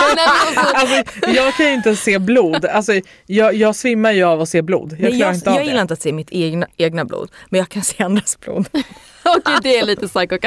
alltså, 0.00 0.60
Alltså, 0.74 1.28
jag 1.28 1.54
kan 1.56 1.66
ju 1.66 1.72
inte 1.74 1.96
se 1.96 2.18
blod. 2.18 2.64
Alltså, 2.64 2.92
jag, 3.26 3.54
jag 3.54 3.76
svimmar 3.76 4.12
ju 4.12 4.22
av 4.24 4.40
att 4.40 4.48
se 4.48 4.62
blod. 4.62 4.92
Jag 4.92 5.10
Nej, 5.10 5.20
jag, 5.20 5.34
inte 5.34 5.50
jag 5.50 5.64
gillar 5.64 5.82
inte 5.82 5.94
att 5.94 6.02
se 6.02 6.12
mitt 6.12 6.28
egna, 6.30 6.66
egna 6.76 7.04
blod, 7.04 7.30
men 7.48 7.58
jag 7.58 7.68
kan 7.68 7.82
se 7.82 8.04
andras 8.04 8.40
blod. 8.40 8.68
Okej, 9.26 9.54
det 9.62 9.78
är 9.78 9.84
lite 9.86 10.08
psycho 10.08 10.38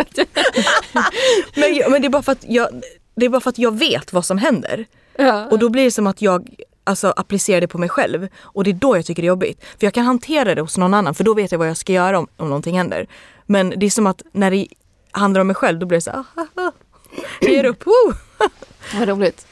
jag- 1.77 1.91
men 1.91 2.01
det, 2.01 2.07
är 2.07 2.09
bara 2.09 2.21
för 2.24 2.31
att 2.31 2.44
jag, 2.47 2.68
det 3.15 3.25
är 3.25 3.29
bara 3.29 3.41
för 3.41 3.50
att 3.50 3.57
jag 3.57 3.77
vet 3.79 4.13
vad 4.13 4.25
som 4.25 4.38
händer. 4.38 4.85
Ja. 5.18 5.45
Och 5.51 5.59
då 5.59 5.69
blir 5.69 5.83
det 5.83 5.91
som 5.91 6.07
att 6.07 6.21
jag 6.21 6.50
alltså, 6.83 7.13
applicerar 7.15 7.62
det 7.62 7.68
på 7.68 7.77
mig 7.77 7.89
själv. 7.89 8.27
Och 8.41 8.63
det 8.63 8.69
är 8.69 8.74
då 8.74 8.97
jag 8.97 9.06
tycker 9.06 9.21
det 9.21 9.25
är 9.25 9.29
jobbigt. 9.29 9.62
För 9.79 9.85
jag 9.88 9.94
kan 9.94 10.06
hantera 10.06 10.56
det 10.56 10.62
hos 10.62 10.77
någon 10.77 10.94
annan 10.94 11.13
för 11.15 11.24
då 11.24 11.33
vet 11.33 11.51
jag 11.51 11.59
vad 11.59 11.69
jag 11.69 11.77
ska 11.77 11.94
göra 11.94 12.19
om, 12.19 12.27
om 12.38 12.47
någonting 12.50 12.77
händer. 12.77 13.07
Men 13.45 13.74
det 13.77 13.85
är 13.85 13.89
som 13.89 14.07
att 14.07 14.21
när 14.31 14.51
det 14.51 14.68
handlar 15.12 15.41
om 15.41 15.47
mig 15.47 15.56
själv 15.56 15.79
då 15.79 15.85
blir 15.85 15.97
det 15.97 16.01
så 16.01 16.12
här, 16.12 16.19
ah, 16.35 16.41
ah, 16.56 16.62
ah. 16.62 16.71
Jag 17.42 17.52
ger 17.52 17.64
upp, 17.66 17.86
woo! 17.86 18.14
Vad 19.00 19.08
roligt. 19.10 19.48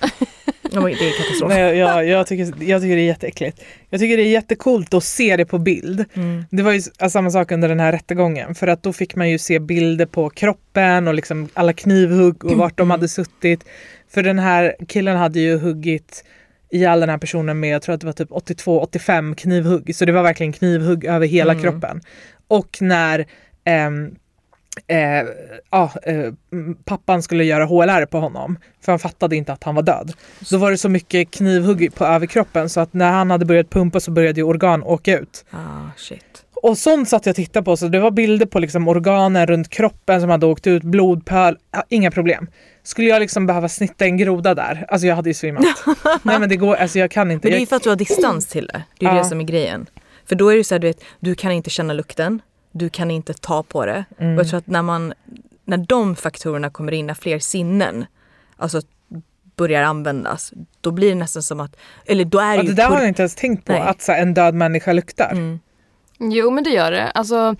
Det 0.71 0.77
är 0.77 1.17
katastrof. 1.17 1.49
Nej, 1.49 1.77
jag, 1.77 2.07
jag, 2.07 2.27
tycker, 2.27 2.63
jag 2.63 2.81
tycker 2.81 2.95
det 2.95 3.01
är 3.01 3.05
jätteäckligt. 3.05 3.61
Jag 3.89 3.99
tycker 3.99 4.17
det 4.17 4.23
är 4.23 4.31
jättekult 4.31 4.93
att 4.93 5.03
se 5.03 5.37
det 5.37 5.45
på 5.45 5.57
bild. 5.59 6.05
Mm. 6.13 6.45
Det 6.51 6.63
var 6.63 6.71
ju 6.71 6.77
s- 6.77 7.11
samma 7.11 7.31
sak 7.31 7.51
under 7.51 7.69
den 7.69 7.79
här 7.79 7.91
rättegången 7.91 8.55
för 8.55 8.67
att 8.67 8.83
då 8.83 8.93
fick 8.93 9.15
man 9.15 9.29
ju 9.29 9.37
se 9.37 9.59
bilder 9.59 10.05
på 10.05 10.29
kroppen 10.29 11.07
och 11.07 11.13
liksom 11.13 11.49
alla 11.53 11.73
knivhugg 11.73 12.45
och 12.45 12.51
vart 12.57 12.77
de 12.77 12.91
hade 12.91 13.07
suttit. 13.07 13.65
För 14.09 14.23
den 14.23 14.39
här 14.39 14.75
killen 14.87 15.17
hade 15.17 15.39
ju 15.39 15.57
huggit 15.57 16.23
ihjäl 16.71 16.99
den 16.99 17.09
här 17.09 17.17
personen 17.17 17.59
med, 17.59 17.69
jag 17.69 17.81
tror 17.81 17.95
att 17.95 18.01
det 18.01 18.07
var 18.07 18.13
typ 18.13 18.29
82-85 18.29 19.35
knivhugg. 19.35 19.95
Så 19.95 20.05
det 20.05 20.11
var 20.11 20.23
verkligen 20.23 20.53
knivhugg 20.53 21.05
över 21.05 21.27
hela 21.27 21.51
Mm. 21.53 21.63
kroppen. 21.63 22.01
Och 22.47 22.77
när 22.81 23.25
ehm, 23.65 24.15
eh, 24.87 24.97
ja, 25.71 25.91
eh, 26.03 26.31
pappan 26.85 27.23
skulle 27.23 27.43
göra 27.43 27.65
HLR 27.65 28.05
på 28.05 28.19
honom 28.19 28.57
för 28.81 28.91
han 28.91 28.99
fattade 28.99 29.35
inte 29.35 29.53
att 29.53 29.63
han 29.63 29.75
var 29.75 29.83
död. 29.83 30.13
Då 30.51 30.57
var 30.57 30.71
det 30.71 30.77
så 30.77 30.89
mycket 30.89 31.31
knivhugg 31.31 31.95
på 31.95 32.05
överkroppen 32.05 32.69
så 32.69 32.79
att 32.79 32.93
när 32.93 33.11
han 33.11 33.31
hade 33.31 33.45
börjat 33.45 33.69
pumpa 33.69 33.99
så 33.99 34.11
började 34.11 34.43
organ 34.43 34.83
åka 34.83 35.19
ut. 35.19 35.45
Ah, 35.51 35.57
shit. 35.97 36.41
Och 36.63 36.77
sånt 36.77 37.09
satt 37.09 37.25
jag 37.25 37.33
och 37.33 37.35
tittade 37.35 37.63
på 37.63 37.77
så 37.77 37.87
det 37.87 37.99
var 37.99 38.11
bilder 38.11 38.45
på 38.45 38.59
liksom 38.59 38.87
organen 38.87 39.47
runt 39.47 39.69
kroppen 39.69 40.21
som 40.21 40.29
hade 40.29 40.45
åkt 40.45 40.67
ut, 40.67 40.83
blodpöl, 40.83 41.57
inga 41.89 42.11
problem. 42.11 42.47
Skulle 42.83 43.07
jag 43.09 43.19
liksom 43.19 43.45
behöva 43.47 43.69
snitta 43.69 44.05
en 44.05 44.17
groda 44.17 44.55
där, 44.55 44.85
alltså 44.87 45.07
jag 45.07 45.15
hade 45.15 45.29
ju 45.29 45.33
svimmat. 45.33 45.63
Nej 46.23 46.39
men 46.39 46.49
det 46.49 46.55
går, 46.55 46.75
alltså 46.75 46.99
jag 46.99 47.11
kan 47.11 47.31
inte. 47.31 47.47
Men 47.47 47.51
det 47.51 47.57
är 47.57 47.59
ju 47.59 47.65
för 47.65 47.75
att 47.75 47.83
du 47.83 47.89
har 47.89 47.95
distans 47.95 48.47
till 48.47 48.65
det. 48.67 48.83
Det 48.99 49.05
är 49.05 49.09
ju 49.09 49.15
Ja. 49.17 49.23
det 49.23 49.29
som 49.29 49.39
är 49.39 49.43
grejen. 49.43 49.85
För 50.25 50.35
då 50.35 50.49
är 50.49 50.57
det 50.57 50.63
så 50.63 50.75
här, 50.75 50.79
du 50.79 50.87
vet, 50.87 51.03
du 51.19 51.35
kan 51.35 51.51
inte 51.51 51.69
känna 51.69 51.93
lukten, 51.93 52.41
du 52.77 52.89
kan 52.89 53.11
inte 53.11 53.33
ta 53.33 53.63
på 53.63 53.85
det. 53.85 54.05
Mm. 54.17 54.33
Och 54.33 54.39
jag 54.39 54.49
tror 54.49 54.57
att 54.57 54.67
när 54.67 54.81
man, 54.81 55.13
när 55.65 55.77
de 55.77 56.15
faktorerna 56.15 56.69
kommer 56.69 56.91
in, 56.91 57.07
när 57.07 57.13
fler 57.13 57.39
sinnen 57.39 58.05
alltså 58.57 58.81
börjar 59.55 59.83
användas, 59.83 60.53
då 60.81 60.91
blir 60.91 61.09
det 61.09 61.15
nästan 61.15 61.43
som 61.43 61.59
att, 61.59 61.75
eller 62.05 62.25
då 62.25 62.39
är 62.39 62.57
det 62.57 62.63
ja, 62.63 62.63
det 62.63 62.73
där 62.73 62.89
har 62.89 62.99
jag 62.99 63.07
inte 63.07 63.21
ens 63.21 63.35
tänkt 63.35 63.65
på, 63.65 63.73
Nej. 63.73 63.81
att 63.81 64.01
så 64.01 64.11
här, 64.11 64.21
en 64.21 64.33
död 64.33 64.53
människa 64.53 64.93
luktar. 64.93 65.31
Mm. 65.31 65.59
Jo 66.19 66.51
men 66.51 66.63
det 66.63 66.69
gör 66.69 66.91
det. 66.91 67.11
Alltså, 67.11 67.55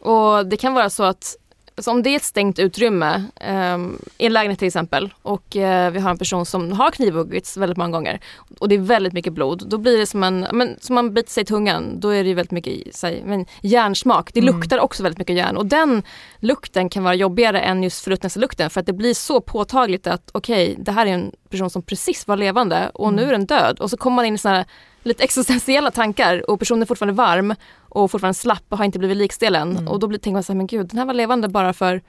och 0.00 0.46
det 0.46 0.56
kan 0.56 0.74
vara 0.74 0.90
så 0.90 1.02
att 1.02 1.36
alltså, 1.80 1.90
om 1.90 2.02
det 2.02 2.10
är 2.10 2.16
ett 2.16 2.24
stängt 2.24 2.58
utrymme 2.58 3.24
ehm, 3.40 3.98
i 4.18 4.26
en 4.26 4.32
lägenhet 4.32 4.58
till 4.58 4.68
exempel 4.68 5.14
och 5.22 5.56
eh, 5.56 5.90
vi 5.90 6.00
har 6.00 6.10
en 6.10 6.18
person 6.18 6.46
som 6.46 6.72
har 6.72 6.90
knivhuggits 6.90 7.56
väldigt 7.56 7.78
många 7.78 7.90
gånger 7.90 8.20
och 8.58 8.68
det 8.68 8.74
är 8.74 8.78
väldigt 8.78 9.12
mycket 9.12 9.32
blod. 9.32 9.62
Då 9.66 9.78
blir 9.78 9.98
det 9.98 10.06
som 10.06 10.22
en, 10.22 10.46
men, 10.52 10.76
som 10.80 10.94
man 10.94 11.14
biter 11.14 11.30
sig 11.30 11.42
i 11.42 11.46
tungan, 11.46 12.00
då 12.00 12.08
är 12.08 12.24
det 12.24 12.34
väldigt 12.34 12.50
mycket 12.50 12.72
i 12.72 12.92
sig, 12.92 13.22
men, 13.26 13.46
järnsmak. 13.62 14.30
Det 14.34 14.40
Mm. 14.40 14.54
luktar 14.54 14.78
också 14.78 15.02
väldigt 15.02 15.18
mycket 15.18 15.36
järn 15.36 15.56
och 15.56 15.66
den 15.66 16.02
lukten 16.38 16.88
kan 16.88 17.04
vara 17.04 17.14
jobbigare 17.14 17.60
än 17.60 17.82
just 17.82 18.04
förruttnelselukten 18.04 18.70
för 18.70 18.80
att 18.80 18.86
det 18.86 18.92
blir 18.92 19.14
så 19.14 19.40
påtagligt 19.40 20.06
att 20.06 20.30
okej, 20.32 20.76
det 20.78 20.92
här 20.92 21.06
är 21.06 21.10
en 21.10 21.32
person 21.50 21.70
som 21.70 21.82
precis 21.82 22.26
var 22.26 22.36
levande 22.36 22.90
och 22.94 23.12
nu 23.14 23.22
är 23.28 23.32
den 23.32 23.46
död 23.46 23.78
och 23.80 23.90
så 23.90 23.96
kommer 23.96 24.16
man 24.16 24.24
in 24.24 24.34
i 24.34 24.38
såna 24.38 24.54
här 24.54 24.64
lite 25.02 25.24
existentiella 25.24 25.90
tankar 25.90 26.50
och 26.50 26.58
personen 26.58 26.82
är 26.82 26.86
fortfarande 26.86 27.14
varm 27.14 27.54
och 27.78 28.10
fortfarande 28.10 28.34
slapp 28.34 28.64
och 28.68 28.78
har 28.78 28.84
inte 28.84 28.98
blivit 28.98 29.16
likstel 29.16 29.54
än. 29.54 29.70
Mm. 29.70 29.88
Och 29.88 29.98
då 30.00 30.06
blir, 30.06 30.18
tänker 30.18 30.34
man 30.34 30.42
så 30.42 30.52
här, 30.52 30.56
men 30.56 30.66
gud 30.66 30.86
den 30.88 30.98
här 30.98 31.06
var 31.06 31.14
levande 31.14 31.48
bara 31.48 31.72
för 31.72 32.02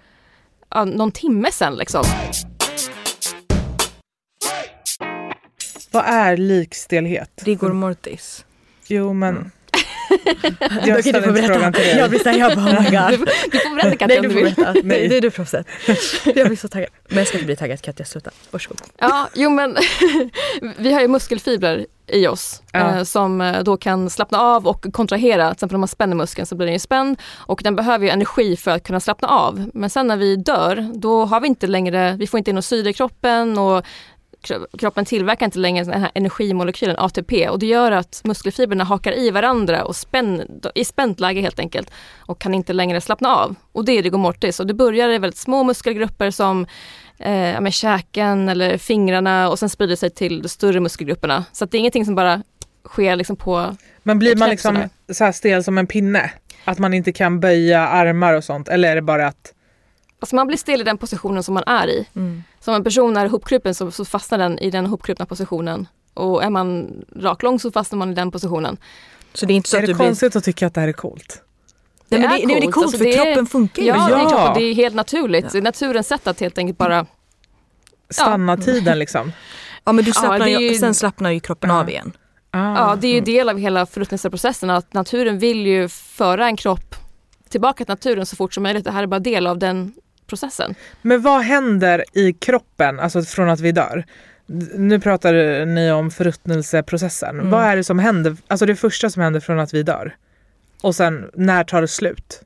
ja, 0.69 0.86
någon 0.86 1.12
timme 1.12 1.51
sedan 1.51 1.75
liksom. 1.75 2.03
Vad 5.91 6.05
är 6.05 6.38
likstelhet? 6.38 7.43
Rigor 7.43 7.74
mortis. 7.74 8.45
Jo 8.88 9.13
men 9.13 9.36
Mm. 9.36 9.51
Jag 10.25 10.99
Okej, 10.99 11.03
ställer 11.03 11.27
du 11.27 11.33
får 11.33 11.41
frågan 11.47 11.47
berätta. 11.47 11.71
till 11.71 11.81
dig. 11.87 11.97
Jag 11.97 12.09
blir 12.09 12.19
såhär, 12.19 12.37
jag 12.39 12.55
bara 12.55 12.65
oh 12.65 12.81
my 12.81 12.89
god. 12.89 13.27
Du 13.51 13.59
får 13.59 13.75
berätta 13.75 13.97
Katja 13.97 14.07
Nej 14.07 14.21
du 14.21 14.27
du 14.27 14.33
får 14.33 14.41
berätta. 14.41 14.71
Nej. 14.73 14.81
Nej. 14.83 15.07
Det 15.07 15.17
är 15.17 15.21
du 15.21 15.31
proffset. 15.31 15.67
Jag 16.35 16.47
blir 16.47 16.55
så 16.57 16.67
taggad. 16.67 16.89
Men 17.07 17.17
jag 17.17 17.27
ska 17.27 17.37
inte 17.37 17.45
bli 17.45 17.55
taggad 17.55 17.81
Katja, 17.81 18.05
sluta. 18.05 18.31
Varsågod. 18.51 18.81
Ja, 18.97 19.27
jo 19.33 19.49
men 19.49 19.77
vi 20.77 20.93
har 20.93 21.01
ju 21.01 21.07
muskelfibrer 21.07 21.85
i 22.07 22.27
oss 22.27 22.61
Ja. 22.71 22.79
eh, 22.97 23.03
som 23.03 23.41
eh, 23.41 23.63
då 23.63 23.77
kan 23.77 24.09
slappna 24.09 24.39
av 24.39 24.67
och 24.67 24.85
kontrahera. 24.93 25.47
Till 25.49 25.53
exempel 25.53 25.75
om 25.75 25.81
man 25.81 25.87
spänner 25.87 26.15
muskeln 26.15 26.45
så 26.45 26.55
blir 26.55 26.65
den 26.67 26.73
ju 26.73 26.79
spänd 26.79 27.17
och 27.37 27.61
den 27.63 27.75
behöver 27.75 28.05
ju 28.05 28.11
energi 28.11 28.55
för 28.57 28.71
att 28.71 28.83
kunna 28.83 28.99
slappna 28.99 29.27
av. 29.27 29.69
Men 29.73 29.89
sen 29.89 30.07
när 30.07 30.17
vi 30.17 30.35
dör, 30.35 30.89
då 30.95 31.25
har 31.25 31.39
vi 31.41 31.47
inte 31.47 31.67
längre, 31.67 32.15
vi 32.19 32.27
får 32.27 32.37
inte 32.37 32.51
in 32.51 32.55
något 32.55 32.65
syre 32.65 32.89
i 32.89 32.93
kroppen 32.93 33.57
och 33.57 33.85
kroppen 34.77 35.05
tillverkar 35.05 35.45
inte 35.45 35.60
längre 35.60 35.83
den 35.83 36.01
här 36.01 36.12
energimolekylen 36.13 36.95
ATP 37.00 37.50
och 37.50 37.60
det 37.60 37.65
gör 37.65 37.91
att 37.91 38.21
muskelfibrerna 38.24 38.83
hakar 38.83 39.12
i 39.12 39.31
varandra 39.31 39.86
och 39.86 39.95
spänn, 39.95 40.62
i 40.75 40.86
spänt 40.86 41.19
läge 41.19 41.41
helt 41.41 41.60
enkelt 41.60 41.91
och 42.17 42.39
kan 42.39 42.53
inte 42.53 42.74
längre 42.74 43.01
slappna 43.01 43.36
av. 43.36 43.55
Och 43.71 43.86
det 43.86 43.91
är 43.91 44.03
rigor 44.03 44.17
mortis 44.17 44.60
och 44.60 44.67
det 44.67 44.74
börjar 44.74 45.10
i 45.10 45.17
väldigt 45.17 45.39
små 45.39 45.63
muskelgrupper 45.63 46.31
som 46.31 46.65
eh, 47.17 47.62
med 47.62 47.74
käken 47.74 48.50
eller 48.50 48.77
fingrarna 48.77 49.50
och 49.50 49.60
sen 49.60 49.69
sprider 49.69 49.95
sig 49.95 50.10
till 50.10 50.41
de 50.41 50.50
större 50.50 50.79
muskelgrupperna. 50.79 51.45
Så 51.51 51.65
det 51.65 51.77
är 51.77 51.79
ingenting 51.79 52.05
som 52.05 52.15
bara 52.15 52.43
sker 52.86 53.15
liksom 53.15 53.36
på... 53.36 53.75
Men 54.03 54.19
blir 54.19 54.36
man 54.36 54.50
liksom 54.50 54.89
så 55.13 55.24
här 55.24 55.31
stel 55.31 55.63
som 55.63 55.77
en 55.77 55.88
pinne? 55.88 56.31
Att 56.65 56.79
man 56.79 56.93
inte 56.93 57.12
kan 57.12 57.39
böja 57.39 57.88
armar 57.88 58.33
och 58.33 58.43
sånt? 58.43 58.67
Eller 58.67 58.91
är 58.91 58.95
det 58.95 59.01
bara 59.01 59.27
att... 59.27 59.53
Alltså 60.21 60.35
man 60.35 60.47
blir 60.47 60.57
stel 60.57 60.81
i 60.81 60.83
den 60.83 60.97
positionen 60.97 61.43
som 61.43 61.53
man 61.53 61.63
är 61.67 61.87
i. 61.87 62.07
Mm. 62.15 62.43
Som 62.59 62.73
en 62.75 62.83
person 62.83 63.17
är 63.17 63.25
ihopkrupen 63.25 63.75
så, 63.75 63.91
så 63.91 64.05
fastnar 64.05 64.37
den 64.37 64.59
i 64.59 64.69
den 64.71 64.85
ihopkrupna 64.85 65.25
positionen. 65.25 65.87
Och 66.13 66.43
är 66.43 66.49
man 66.49 66.91
raklång 67.15 67.59
så 67.59 67.71
fastnar 67.71 67.97
man 67.99 68.11
i 68.11 68.13
den 68.13 68.31
positionen. 68.31 68.77
Så 69.33 69.45
det 69.45 69.53
är 69.53 69.55
inte 69.55 69.69
så 69.69 69.77
är 69.77 69.79
att 69.81 69.87
det 69.87 69.93
du 69.93 69.97
blir... 69.97 70.05
konstigt 70.05 70.35
att 70.35 70.43
tycka 70.43 70.67
att 70.67 70.73
det 70.73 70.81
här 70.81 70.87
är 70.87 70.93
coolt? 70.93 71.41
Nej, 72.09 72.19
men 72.19 72.29
Det 72.29 72.35
det, 72.37 72.43
är 72.43 72.47
nej, 72.47 72.55
men 72.55 72.61
det 72.61 72.67
är 72.67 72.71
coolt. 72.71 72.73
coolt 72.73 72.85
Alltså, 72.85 72.97
för 72.97 73.05
det 73.05 73.17
är- 73.17 73.25
kroppen 73.25 73.45
funkar 73.45 73.81
ju. 73.83 73.87
Ja, 73.87 74.07
Det, 74.07 74.13
är 74.15 74.19
Ja. 74.19 74.29
klart, 74.29 74.55
det 74.55 74.63
är 74.63 74.73
helt 74.73 74.95
naturligt. 74.95 75.51
Det 75.51 75.57
är 75.57 75.61
naturens 75.61 76.07
sätt 76.07 76.27
att 76.27 76.39
helt 76.39 76.57
enkelt 76.57 76.77
bara... 76.77 77.05
Stanna 78.09 78.57
tiden 78.57 78.99
liksom? 78.99 79.31
Ja 79.83 79.91
men 79.91 80.05
du 80.05 80.09
Ja, 80.09 80.13
slappnar 80.13 80.39
det 80.45 80.51
är 80.53 80.59
ju, 80.59 80.67
ju- 80.67 80.75
sen 80.77 80.93
slappnar 80.93 81.31
ju 81.31 81.39
kroppen 81.39 81.69
Ja. 81.69 81.79
av 81.79 81.89
igen. 81.89 82.11
Ah. 82.51 82.75
Ja, 82.77 82.97
det 83.01 83.07
är 83.07 83.13
ju 83.13 83.21
del 83.21 83.49
av 83.49 83.57
hela 83.57 83.85
förruttnelseprocessen 83.85 84.69
att 84.69 84.93
naturen 84.93 85.39
vill 85.39 85.65
ju 85.67 85.89
föra 85.89 86.45
en 86.45 86.55
kropp 86.57 86.95
tillbaka 87.49 87.85
till 87.85 87.91
naturen 87.91 88.25
så 88.25 88.35
fort 88.35 88.53
som 88.53 88.63
möjligt. 88.63 88.83
Det 88.85 88.91
här 88.91 89.03
är 89.03 89.07
bara 89.07 89.19
del 89.19 89.47
av 89.47 89.57
den 89.57 89.93
processen. 90.31 90.75
Men 91.01 91.21
vad 91.21 91.41
händer 91.41 92.03
i 92.13 92.33
kroppen, 92.33 93.00
alltså 93.00 93.21
från 93.21 93.50
att 93.50 93.59
vi 93.59 93.71
dör? 93.71 94.05
Nu 94.75 95.00
pratar 95.00 95.65
ni 95.65 95.91
om 95.91 96.11
förruttnelseprocessen. 96.11 97.29
Mm. 97.39 97.50
Vad 97.51 97.63
är 97.63 97.75
det 97.75 97.83
som 97.83 98.00
händer? 98.00 98.38
Alltså 98.47 98.65
det 98.65 98.75
första 98.75 99.09
som 99.09 99.21
händer 99.21 99.39
från 99.39 99.59
att 99.59 99.73
vi 99.73 99.83
dör? 99.83 100.15
Och 100.81 100.95
sen, 100.95 101.29
när 101.33 101.63
tar 101.63 101.81
det 101.81 101.88
slut? 101.88 102.41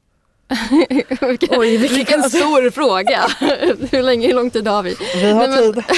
vilken, 1.22 1.60
Oj, 1.60 1.77
vilken- 1.77 1.96
vilken 1.98 2.24
stor 2.24 2.70
fråga! 2.70 3.20
hur, 3.92 4.01
länge, 4.04 4.27
hur 4.27 4.34
lång 4.36 4.50
tid 4.50 4.68
har 4.68 4.84
vi? 4.84 4.96
Vi 5.15 5.32
har 5.32 5.48
Nej, 5.48 5.50
men- 5.50 5.74
tid. 5.74 5.84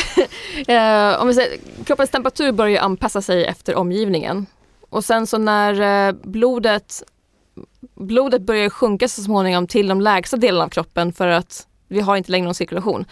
Eh, 0.68 1.22
om 1.22 1.28
vi 1.28 1.34
säger, 1.34 1.58
kroppens 1.86 2.10
temperatur 2.10 2.52
börjar 2.52 2.82
anpassa 2.82 3.22
sig 3.22 3.46
efter 3.46 3.76
omgivningen. 3.76 4.46
Och 4.90 5.06
sen 5.06 5.28
så 5.28 5.38
när 5.38 6.08
eh, 6.08 6.16
blodet, 6.24 7.04
blodet 7.96 8.42
börjar 8.42 8.70
sjunka 8.70 9.08
så 9.08 9.22
småningom 9.22 9.68
till 9.68 9.88
de 9.88 10.02
lägsta 10.02 10.38
delarna 10.38 10.64
av 10.66 10.70
kroppen 10.70 11.14
för 11.14 11.28
att 11.28 11.68
vi 11.88 12.00
har 12.00 12.18
inte 12.18 12.32
längre 12.32 12.46
någon 12.46 12.56
cirkulation. 12.56 13.06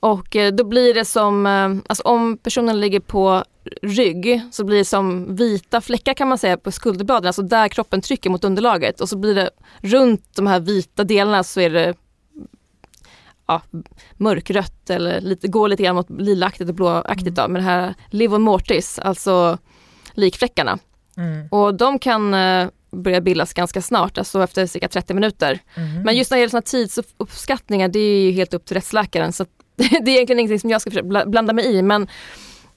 Och 0.00 0.36
eh, 0.36 0.52
då 0.52 0.64
blir 0.64 0.94
det 0.94 1.04
som, 1.04 1.46
eh, 1.46 1.70
alltså 1.86 2.02
om 2.02 2.38
personen 2.38 2.80
ligger 2.80 3.00
på 3.00 3.44
rygg 3.82 4.42
så 4.50 4.64
blir 4.64 4.78
det 4.78 4.84
som 4.84 5.36
vita 5.36 5.80
fläckar 5.80 6.14
kan 6.14 6.28
man 6.28 6.38
säga 6.38 6.56
på 6.56 6.70
skulderbladen, 6.70 7.26
alltså 7.26 7.42
där 7.42 7.68
kroppen 7.68 8.00
trycker 8.00 8.30
mot 8.30 8.44
underlaget 8.44 9.00
och 9.00 9.08
så 9.08 9.18
blir 9.18 9.34
det 9.34 9.50
runt 9.80 10.36
de 10.36 10.46
här 10.46 10.60
vita 10.60 11.04
delarna 11.04 11.44
så 11.44 11.60
är 11.60 11.70
det 11.70 11.94
ja, 13.46 13.62
mörkrött 14.12 14.90
eller 14.90 15.20
lite, 15.20 15.48
går 15.48 15.68
lite 15.68 15.82
grann 15.82 15.96
mot 15.96 16.10
lilaaktigt 16.10 16.68
och 16.68 16.74
blåaktigt 16.74 17.36
då, 17.36 17.48
med 17.48 17.62
det 17.62 17.66
här 17.66 17.94
livor 18.10 18.38
mortis, 18.38 18.98
alltså 18.98 19.58
likfläckarna. 20.12 20.78
Mm. 21.16 21.48
Och 21.50 21.74
de 21.74 21.98
kan 21.98 22.34
eh, 22.92 22.98
börja 22.98 23.20
bildas 23.20 23.52
ganska 23.52 23.82
snart, 23.82 24.18
alltså 24.18 24.42
efter 24.42 24.66
cirka 24.66 24.88
30 24.88 25.14
minuter. 25.14 25.58
Mhm. 25.76 26.02
Men 26.02 26.16
just 26.16 26.30
när 26.30 26.36
det 26.38 26.40
gäller 26.40 26.50
såna 26.50 26.62
tidsuppskattningar, 26.62 27.88
det 27.88 27.98
är 27.98 28.20
ju 28.20 28.30
helt 28.30 28.54
upp 28.54 28.64
till 28.66 28.76
rättsläkaren. 28.76 29.32
Så 29.32 29.46
det 29.76 29.84
är 29.84 30.08
egentligen 30.08 30.38
ingenting 30.40 30.60
som 30.60 30.70
jag 30.70 30.80
ska 30.80 30.90
försöka 30.90 31.06
bla- 31.08 31.30
blanda 31.30 31.52
mig 31.52 31.66
i. 31.76 31.82
Men, 31.82 32.08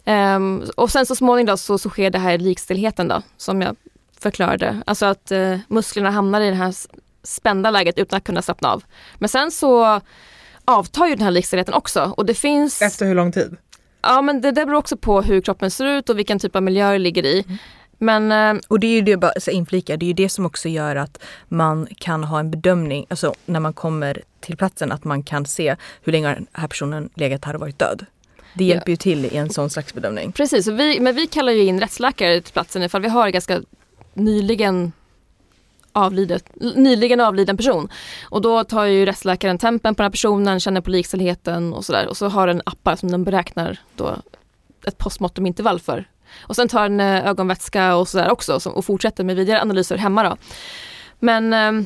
ehm, 0.06 0.64
och 0.76 0.92
sen 0.92 1.06
så 1.06 1.16
småningom 1.16 1.46
då, 1.46 1.58
så, 1.58 1.78
så 1.78 1.90
sker 1.90 2.10
det 2.10 2.20
här 2.20 2.38
likstillheten 2.38 3.08
då, 3.08 3.22
som 3.38 3.62
jag 3.62 3.76
förklarade. 4.20 4.82
Alltså 4.86 5.06
att 5.06 5.32
eh, 5.32 5.58
musklerna 5.68 6.12
hamnar 6.12 6.42
i 6.42 6.50
det 6.50 6.56
här 6.56 6.74
spända 7.24 7.72
läget 7.72 7.98
utan 8.00 8.18
att 8.18 8.24
kunna 8.24 8.42
slappna 8.42 8.72
av. 8.72 8.84
Men 9.18 9.30
sen 9.30 9.52
så 9.52 10.02
avtar 10.66 11.08
ju 11.08 11.16
den 11.16 11.24
här 11.24 11.32
likstillheten 11.32 11.74
också. 11.74 12.14
Och 12.18 12.26
det 12.26 12.34
finns... 12.34 12.82
Efter 12.82 13.06
hur 13.06 13.16
lång 13.16 13.32
tid? 13.32 13.58
Ja 14.02 14.22
men 14.22 14.42
det, 14.42 14.52
det 14.52 14.66
beror 14.66 14.78
också 14.78 14.98
på 14.98 15.22
hur 15.22 15.42
kroppen 15.42 15.72
ser 15.72 15.86
ut 15.86 16.10
och 16.10 16.20
vilken 16.20 16.40
typ 16.40 16.56
av 16.56 16.64
miljö 16.64 16.92
det 16.92 16.98
ligger 17.00 17.26
i. 17.26 17.46
Men 18.04 18.32
eh, 18.32 18.62
Och 18.68 18.80
det 18.80 18.88
är 18.88 18.92
ju 18.92 19.02
det, 19.02 19.18
bara 19.18 19.32
inflika, 19.52 19.98
det 19.98 20.06
är 20.06 20.08
ju 20.08 20.14
det 20.14 20.30
som 20.30 20.46
också 20.46 20.70
gör 20.70 20.96
att 20.96 21.20
man 21.48 21.88
kan 21.98 22.24
ha 22.24 22.40
en 22.40 22.52
bedömning, 22.52 23.06
alltså 23.10 23.34
när 23.46 23.60
man 23.60 23.74
kommer 23.74 24.22
till 24.40 24.58
platsen, 24.58 24.92
att 24.92 25.04
man 25.04 25.24
kan 25.24 25.46
se 25.46 25.76
hur 26.04 26.12
länge 26.12 26.28
den 26.34 26.48
här 26.54 26.68
personen 26.68 27.10
legat 27.16 27.46
här 27.46 27.54
och 27.54 27.60
varit 27.62 27.80
död. 27.80 28.06
Det 28.54 28.64
Ja. 28.64 28.70
hjälper 28.76 28.92
ju 28.92 28.96
till 28.96 29.26
i 29.26 29.38
en 29.38 29.50
sån 29.50 29.70
slags 29.70 29.94
bedömning. 29.94 30.32
Precis, 30.32 30.68
vi, 30.68 31.00
men 31.00 31.16
vi 31.16 31.28
kallar 31.28 31.52
ju 31.52 31.64
in 31.64 31.80
rättsläkare 31.80 32.42
till 32.42 32.54
platsen 32.54 32.84
ifall 32.84 33.02
vi 33.02 33.10
har 33.10 33.30
ganska 33.30 33.62
nyligen 34.14 34.92
avlidet, 35.94 36.46
nyligen 36.76 37.20
avliden 37.20 37.58
person. 37.58 37.90
Och 38.30 38.42
då 38.42 38.64
tar 38.64 38.86
ju 38.86 39.06
rättsläkaren 39.06 39.58
tempen 39.58 39.96
på 39.96 40.02
den 40.02 40.06
här 40.06 40.12
personen, 40.12 40.60
känner 40.60 40.82
på 40.82 40.90
likställdheten 40.90 41.74
och 41.74 41.86
sådär. 41.86 42.08
Och 42.08 42.18
så 42.18 42.28
har 42.28 42.48
den 42.48 42.62
appar 42.66 42.96
som 42.96 43.12
den 43.12 43.24
beräknar 43.24 43.78
då 43.96 44.16
ett 44.88 44.98
postmortemintervall 44.98 45.80
för. 45.80 46.06
Och 46.42 46.56
sen 46.56 46.68
tar 46.68 46.90
den 46.90 47.00
eh, 47.00 47.28
ögonvätska 47.28 47.96
och 47.96 48.08
sådär 48.08 48.32
också 48.32 48.60
och 48.70 48.86
fortsätter 48.86 49.24
med 49.24 49.36
vidare 49.36 49.62
analyser 49.62 49.98
hemma 49.98 50.24
då. 50.24 50.38
Men 51.20 51.54
ehm, 51.54 51.86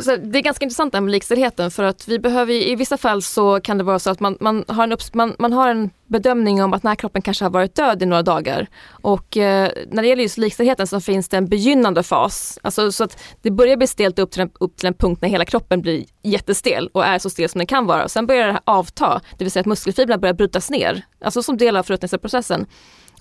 så 0.00 0.16
det 0.16 0.38
är 0.38 0.42
ganska 0.42 0.64
intressant 0.64 0.92
det 0.92 0.96
här 0.98 1.02
med 1.02 1.12
likställdheten 1.12 1.70
för 1.70 1.84
att 1.84 2.08
vi 2.08 2.18
behöver, 2.18 2.52
i 2.52 2.74
vissa 2.74 2.96
fall 2.96 3.22
så 3.22 3.60
kan 3.60 3.78
det 3.78 3.84
vara 3.84 3.98
så 3.98 4.10
att 4.10 4.20
man, 4.20 4.36
man, 4.40 4.64
har, 4.68 4.84
en 4.84 4.92
upps, 4.92 5.14
man, 5.14 5.36
man 5.38 5.52
har 5.52 5.68
en 5.68 5.90
bedömning 6.06 6.62
om 6.62 6.72
att 6.72 6.82
den 6.82 6.88
här 6.88 6.96
kroppen 6.96 7.22
kanske 7.22 7.44
har 7.44 7.50
varit 7.50 7.74
död 7.74 8.02
i 8.02 8.06
några 8.06 8.22
dagar. 8.22 8.66
Och 8.88 9.36
eh, 9.36 9.70
när 9.90 10.02
det 10.02 10.08
gäller 10.08 10.22
just 10.22 10.38
likställdheten 10.38 10.86
så 10.86 11.00
finns 11.00 11.28
det 11.28 11.36
en 11.36 11.48
begynnande 11.48 12.02
fas. 12.02 12.58
Alltså 12.62 12.92
så 12.92 13.04
att 13.04 13.22
det 13.42 13.50
börjar 13.50 13.76
bli 13.76 13.86
stelt 13.86 14.18
upp 14.18 14.30
till, 14.30 14.42
en, 14.42 14.50
upp 14.60 14.76
till 14.76 14.86
en 14.86 14.94
punkt 14.94 15.22
när 15.22 15.28
hela 15.28 15.44
kroppen 15.44 15.82
blir 15.82 16.04
jättestel 16.22 16.90
och 16.92 17.04
är 17.04 17.18
så 17.18 17.30
stel 17.30 17.48
som 17.48 17.58
den 17.58 17.66
kan 17.66 17.86
vara. 17.86 18.08
Sen 18.08 18.26
börjar 18.26 18.46
det 18.46 18.52
här 18.52 18.62
avta, 18.64 19.20
det 19.38 19.44
vill 19.44 19.50
säga 19.50 19.60
att 19.60 19.66
muskelfibrerna 19.66 20.18
börjar 20.18 20.34
brytas 20.34 20.70
ner. 20.70 21.04
Alltså 21.24 21.42
som 21.42 21.56
del 21.56 21.76
av 21.76 21.82
förruttnelseprocessen. 21.82 22.66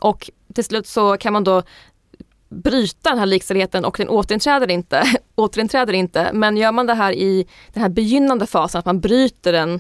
Och 0.02 0.30
till 0.54 0.64
slut 0.64 0.88
så 0.88 1.18
kan 1.18 1.34
man 1.34 1.44
då 1.44 1.64
bryta 2.50 3.10
den 3.10 3.20
här 3.20 3.26
likställigheten 3.26 3.86
och 3.86 3.96
den 3.98 4.10
återinträder 4.10 4.72
inte, 4.72 5.04
återinträder 5.36 5.94
inte. 5.94 6.30
Men 6.34 6.58
gör 6.58 6.72
man 6.72 6.86
det 6.86 6.94
här 6.94 7.14
i 7.14 7.48
den 7.74 7.82
här 7.82 7.90
begynnande 7.90 8.46
fasen, 8.46 8.80
att 8.80 8.86
man 8.86 9.00
bryter 9.00 9.52
den 9.52 9.80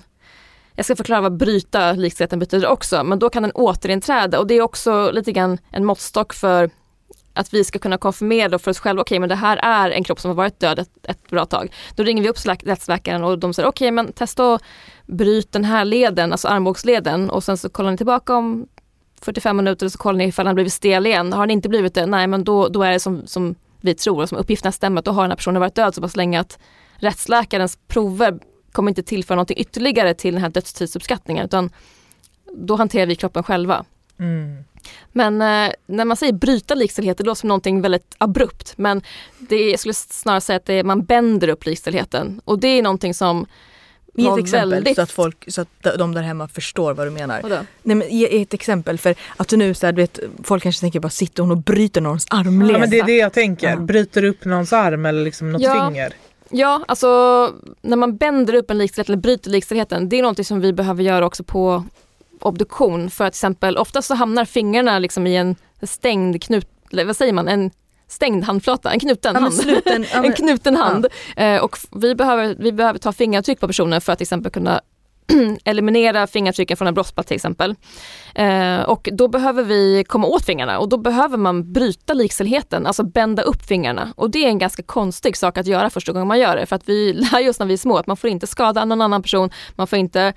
jag 0.75 0.85
ska 0.85 0.95
förklara 0.95 1.21
vad 1.21 1.37
bryta 1.37 1.91
likställigheten 1.91 2.39
betyder 2.39 2.67
också, 2.67 3.03
men 3.03 3.19
då 3.19 3.29
kan 3.29 3.43
den 3.43 3.51
återinträda 3.55 4.39
och 4.39 4.47
det 4.47 4.53
är 4.53 4.61
också 4.61 5.11
lite 5.11 5.31
grann 5.31 5.57
en 5.71 5.85
måttstock 5.85 6.33
för 6.33 6.69
att 7.33 7.53
vi 7.53 7.63
ska 7.63 7.79
kunna 7.79 7.97
konfirmera 7.97 8.49
då 8.49 8.59
för 8.59 8.71
oss 8.71 8.79
själva, 8.79 9.01
okej 9.01 9.19
men 9.19 9.29
det 9.29 9.35
här 9.35 9.57
är 9.57 9.91
en 9.91 10.03
kropp 10.03 10.19
som 10.19 10.29
har 10.29 10.35
varit 10.35 10.59
död 10.59 10.79
ett, 10.79 10.89
ett 11.03 11.29
bra 11.29 11.45
tag. 11.45 11.73
Då 11.95 12.03
ringer 12.03 12.23
vi 12.23 12.29
upp 12.29 12.37
rättsläkaren 12.45 13.23
och 13.23 13.39
de 13.39 13.53
säger 13.53 13.69
okej 13.69 13.91
men 13.91 14.13
testa 14.13 14.53
att 14.53 14.61
bryta 15.05 15.49
den 15.51 15.65
här 15.65 15.85
leden, 15.85 16.31
alltså 16.31 16.47
armbågsleden 16.47 17.29
och 17.29 17.43
sen 17.43 17.57
så 17.57 17.69
kollar 17.69 17.91
ni 17.91 17.97
tillbaka 17.97 18.35
om 18.35 18.67
45 19.21 19.57
minuter 19.57 19.85
och 19.85 19.91
så 19.91 19.97
kollar 19.97 20.17
ni 20.17 20.25
ifall 20.25 20.47
har 20.47 20.53
blivit 20.53 20.73
stel 20.73 21.05
igen. 21.05 21.33
Har 21.33 21.47
den 21.47 21.51
inte 21.51 21.69
blivit 21.69 21.93
det, 21.93 22.05
nej 22.05 22.27
men 22.27 22.43
då, 22.43 22.67
då 22.67 22.83
är 22.83 22.91
det 22.91 22.99
som, 22.99 23.27
som 23.27 23.55
vi 23.81 23.95
tror 23.95 24.21
och 24.21 24.29
som 24.29 24.37
uppgifterna 24.37 24.71
stämmer, 24.71 24.99
att 24.99 25.05
då 25.05 25.11
har 25.11 25.23
den 25.23 25.31
här 25.31 25.35
personen 25.35 25.61
varit 25.61 25.75
död 25.75 25.95
så 25.95 26.01
pass 26.01 26.15
länge 26.15 26.39
att 26.39 26.59
rättsläkarens 26.95 27.77
prover 27.87 28.39
kommer 28.71 28.91
inte 28.91 29.03
tillföra 29.03 29.35
någonting 29.35 29.57
ytterligare 29.57 30.13
till 30.13 30.33
den 30.33 30.41
här 30.41 30.49
dödstidsuppskattningen 30.49 31.45
utan 31.45 31.69
då 32.53 32.75
hanterar 32.75 33.05
vi 33.05 33.15
kroppen 33.15 33.43
själva. 33.43 33.85
Mm. 34.19 34.63
Men 35.11 35.41
eh, 35.41 35.73
när 35.85 36.05
man 36.05 36.17
säger 36.17 36.33
bryta 36.33 36.75
likställighet, 36.75 37.17
det 37.17 37.23
låter 37.23 37.39
som 37.39 37.47
någonting 37.47 37.81
väldigt 37.81 38.15
abrupt 38.17 38.77
men 38.77 39.01
det 39.39 39.55
är, 39.55 39.69
jag 39.69 39.79
skulle 39.79 39.93
snarare 39.93 40.41
säga 40.41 40.57
att 40.57 40.69
är, 40.69 40.83
man 40.83 41.03
bänder 41.03 41.47
upp 41.47 41.65
likställigheten 41.65 42.41
och 42.45 42.59
det 42.59 42.67
är 42.67 42.81
någonting 42.81 43.13
som 43.13 43.45
Ge 44.13 44.27
ett 44.27 44.37
exempel 44.37 44.95
så 44.95 45.01
att, 45.01 45.11
folk, 45.11 45.43
så 45.47 45.61
att 45.61 45.67
de 45.97 46.13
där 46.13 46.21
hemma 46.21 46.47
förstår 46.47 46.93
vad 46.93 47.07
du 47.07 47.11
menar. 47.11 47.41
Vadå? 47.41 47.57
Nej, 47.83 47.95
men 47.95 48.09
ge 48.09 48.41
ett 48.41 48.53
exempel 48.53 48.97
för 48.97 49.15
att 49.37 49.47
du 49.47 49.57
nu 49.57 49.73
så 49.73 49.85
här, 49.85 49.93
du 49.93 50.01
vet, 50.01 50.19
folk 50.43 50.63
kanske 50.63 50.79
tänker 50.81 50.99
bara 50.99 51.09
sitter 51.09 51.43
hon 51.43 51.51
och 51.51 51.57
bryter 51.57 52.01
någons 52.01 52.25
armled. 52.29 52.75
Ja, 52.75 52.79
men 52.79 52.89
det 52.89 52.99
är 52.99 53.05
det 53.05 53.17
jag 53.17 53.33
tänker. 53.33 53.69
Ja. 53.69 53.75
Bryter 53.77 54.23
upp 54.23 54.45
någons 54.45 54.73
arm 54.73 55.05
eller 55.05 55.23
liksom 55.23 55.51
något 55.51 55.61
Ja. 55.61 55.87
finger. 55.89 56.13
Ja, 56.49 56.83
alltså 56.87 57.07
när 57.81 57.97
man 57.97 58.17
bänder 58.17 58.53
upp 58.53 58.71
en 58.71 58.77
likställighet 58.77 59.09
eller 59.09 59.17
bryter 59.17 59.49
likställigheten, 59.49 60.09
det 60.09 60.17
är 60.17 60.21
någonting 60.21 60.45
som 60.45 60.59
vi 60.61 60.73
behöver 60.73 61.03
göra 61.03 61.25
också 61.25 61.43
på 61.43 61.83
obduktion. 62.39 63.09
För 63.09 63.25
att 63.25 63.33
till 63.33 63.37
exempel, 63.37 63.77
ofta 63.77 64.01
så 64.01 64.15
hamnar 64.15 64.45
fingrarna 64.45 64.99
liksom 64.99 65.27
i 65.27 65.35
en 65.35 65.55
stängd 65.83 66.43
knut, 66.43 66.67
vad 66.91 67.15
säger 67.17 67.33
man, 67.33 67.47
en 67.47 67.71
stängd 68.11 68.43
handflata, 68.43 68.91
en 68.91 68.99
knuten 68.99 69.33
Ja, 69.35 69.41
hand. 69.41 69.53
sluten, 69.53 70.05
ja, 70.13 70.23
en 70.23 70.33
knuten 70.33 70.75
hand. 70.75 71.07
Eh, 71.35 71.63
och 71.63 71.77
vi 71.91 72.15
behöver, 72.15 72.55
vi 72.59 72.71
behöver 72.71 72.99
ta 72.99 73.11
fingeravtryck 73.11 73.59
på 73.59 73.67
personen 73.67 74.01
för 74.01 74.13
att 74.13 74.19
till 74.19 74.25
exempel 74.25 74.51
kunna 74.51 74.81
eliminera 75.63 76.27
fingeravtrycken 76.27 76.77
från 76.77 76.87
en 76.87 76.93
brottsplats 76.93 77.27
till 77.27 77.35
exempel. 77.35 77.75
Eh, 78.35 78.81
och 78.81 79.09
då 79.11 79.27
behöver 79.27 79.63
vi 79.63 80.03
komma 80.07 80.27
åt 80.27 80.45
fingrarna 80.45 80.79
och 80.79 80.89
då 80.89 80.97
behöver 80.97 81.37
man 81.37 81.73
bryta 81.73 82.13
likställigheten, 82.13 82.87
alltså 82.87 83.03
bända 83.03 83.41
upp 83.41 83.65
fingrarna. 83.67 84.13
Och 84.15 84.31
det 84.31 84.45
är 84.45 84.47
en 84.47 84.59
ganska 84.59 84.83
konstig 84.83 85.37
sak 85.37 85.57
att 85.57 85.67
göra 85.67 85.89
första 85.89 86.11
gången 86.11 86.27
man 86.27 86.39
gör 86.39 86.55
det 86.55 86.65
för 86.65 86.75
att 86.75 86.89
vi 86.89 87.13
lär 87.31 87.49
oss 87.49 87.59
när 87.59 87.65
vi 87.65 87.73
är 87.73 87.77
små 87.77 87.97
att 87.97 88.07
man 88.07 88.17
får 88.17 88.29
inte 88.29 88.47
skada 88.47 88.85
någon 88.85 89.01
annan 89.01 89.21
person, 89.23 89.49
man 89.75 89.87
får 89.87 89.99
inte 89.99 90.33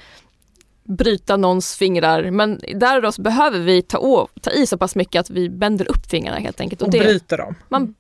bryta 0.85 1.37
någons 1.37 1.77
fingrar 1.77 2.31
men 2.31 2.61
där 2.75 3.01
då 3.01 3.13
så 3.13 3.23
behöver 3.23 3.59
vi 3.59 3.83
ta, 3.83 3.99
å, 3.99 4.29
ta 4.41 4.51
i 4.51 4.67
så 4.67 4.79
pass 4.79 4.95
mycket 4.97 5.21
att 5.21 5.31
vi 5.31 5.49
bänder 5.51 5.91
upp 5.91 6.11
fingrarna 6.11 6.39
helt 6.39 6.61
enkelt. 6.61 6.83
Och 6.83 6.91
det, 6.91 6.99
bryter 6.99 7.39
dem. 7.39 7.55
man, 7.69 7.95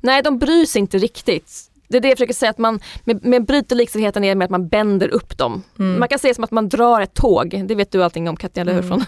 nej, 0.00 0.22
de 0.22 0.38
bryr 0.38 0.64
sig 0.66 0.80
inte 0.80 0.98
riktigt. 0.98 1.50
Det 1.88 1.96
är 1.96 2.00
det 2.00 2.08
jag 2.08 2.16
försöker 2.18 2.34
säga, 2.34 2.50
att 2.50 2.58
man 2.58 2.80
med, 3.04 3.24
med 3.24 3.44
bryter 3.44 3.76
likställigheten 3.76 4.24
är 4.24 4.34
med 4.34 4.44
att 4.44 4.50
man 4.50 4.68
bänder 4.68 5.08
upp 5.08 5.38
dem. 5.38 5.62
Mm. 5.78 5.98
Man 5.98 6.08
kan 6.08 6.18
säga 6.18 6.34
som 6.34 6.44
att 6.44 6.50
man 6.50 6.68
drar 6.68 7.00
ett 7.00 7.14
tåg, 7.14 7.62
det 7.68 7.74
vet 7.74 7.92
du 7.92 8.04
allting 8.04 8.28
om 8.28 8.36
Katja, 8.36 8.60
eller 8.60 8.72
hur? 8.74 8.84
Mm. 8.84 9.00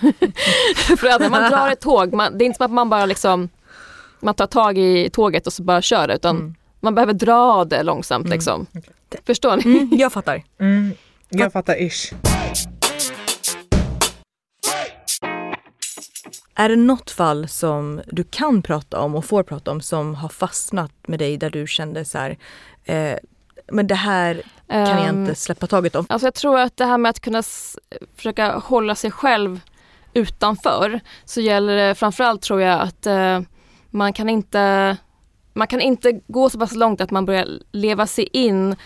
Från. 0.99 1.31
Man 1.31 1.51
drar 1.51 1.71
ett 1.71 1.81
tåg, 1.81 2.13
man, 2.15 2.39
det 2.39 2.45
är 2.45 2.47
inte 2.47 2.57
som 2.57 2.65
att 2.65 2.71
man 2.73 2.91
bara 2.91 3.07
liksom 3.07 3.49
man 4.21 4.35
tar 4.35 4.47
tag 4.47 4.79
i 4.79 5.11
tåget 5.11 5.47
och 5.47 5.53
så 5.53 5.63
bara 5.63 5.83
kör 5.83 6.09
utan 6.09 6.37
Mm. 6.37 6.55
man 6.81 6.95
behöver 6.95 7.13
dra 7.13 7.65
det 7.65 7.83
långsamt 7.83 8.25
Mm, 8.27 8.37
liksom. 8.37 8.67
okej. 8.75 9.21
Förstår 9.27 9.57
ni? 9.57 9.63
Mm, 9.63 9.89
jag 9.93 10.13
fattar. 10.13 10.43
Mm, 10.61 10.93
jag 11.29 11.53
fattar 11.53 11.83
ish. 11.83 12.13
Är 16.61 16.69
det 16.69 16.77
något 16.77 17.11
fall 17.11 17.49
som 17.49 18.01
du 18.07 18.25
kan 18.25 18.63
prata 18.63 19.01
om 19.01 19.15
och 19.15 19.25
får 19.25 19.43
prata 19.43 19.71
om 19.71 19.81
som 19.81 20.15
har 20.15 20.29
fastnat 20.29 20.93
med 21.07 21.19
dig 21.19 21.37
där 21.37 21.51
du 21.51 21.67
kände 21.67 22.05
så 22.05 22.19
här, 22.19 22.39
eh, 22.85 23.19
men 23.73 23.87
det 23.87 23.95
här 23.95 24.43
kan 24.69 24.79
jag 24.79 25.01
Ehm, 25.01 25.21
inte 25.21 25.35
släppa 25.35 25.67
taget 25.67 25.95
om. 25.95 26.07
Alltså 26.09 26.27
jag 26.27 26.35
tror 26.35 26.59
att 26.59 26.77
det 26.77 26.85
här 26.85 26.99
med 26.99 27.11
att 27.11 27.21
kunna 27.21 27.43
försöka 28.17 28.59
hålla 28.59 28.95
sig 28.95 29.11
själv 29.11 29.61
utanför 30.15 31.01
så 31.25 31.41
gäller 31.41 31.77
det 31.77 31.95
framförallt 31.95 32.43
tror 32.43 32.61
jag 32.61 32.81
att 32.81 33.07
eh, 33.07 33.41
man 33.91 34.13
kan 34.13 34.29
inte 34.29 34.97
man 35.53 35.67
kan 35.67 35.81
inte 35.81 36.21
gå 36.27 36.51
så 36.51 36.59
pass 36.59 36.75
långt 36.75 37.01
att 37.01 37.11
man 37.11 37.27
börjar 37.27 37.49
leva 37.73 38.07
sig 38.07 38.29
in 38.33 38.77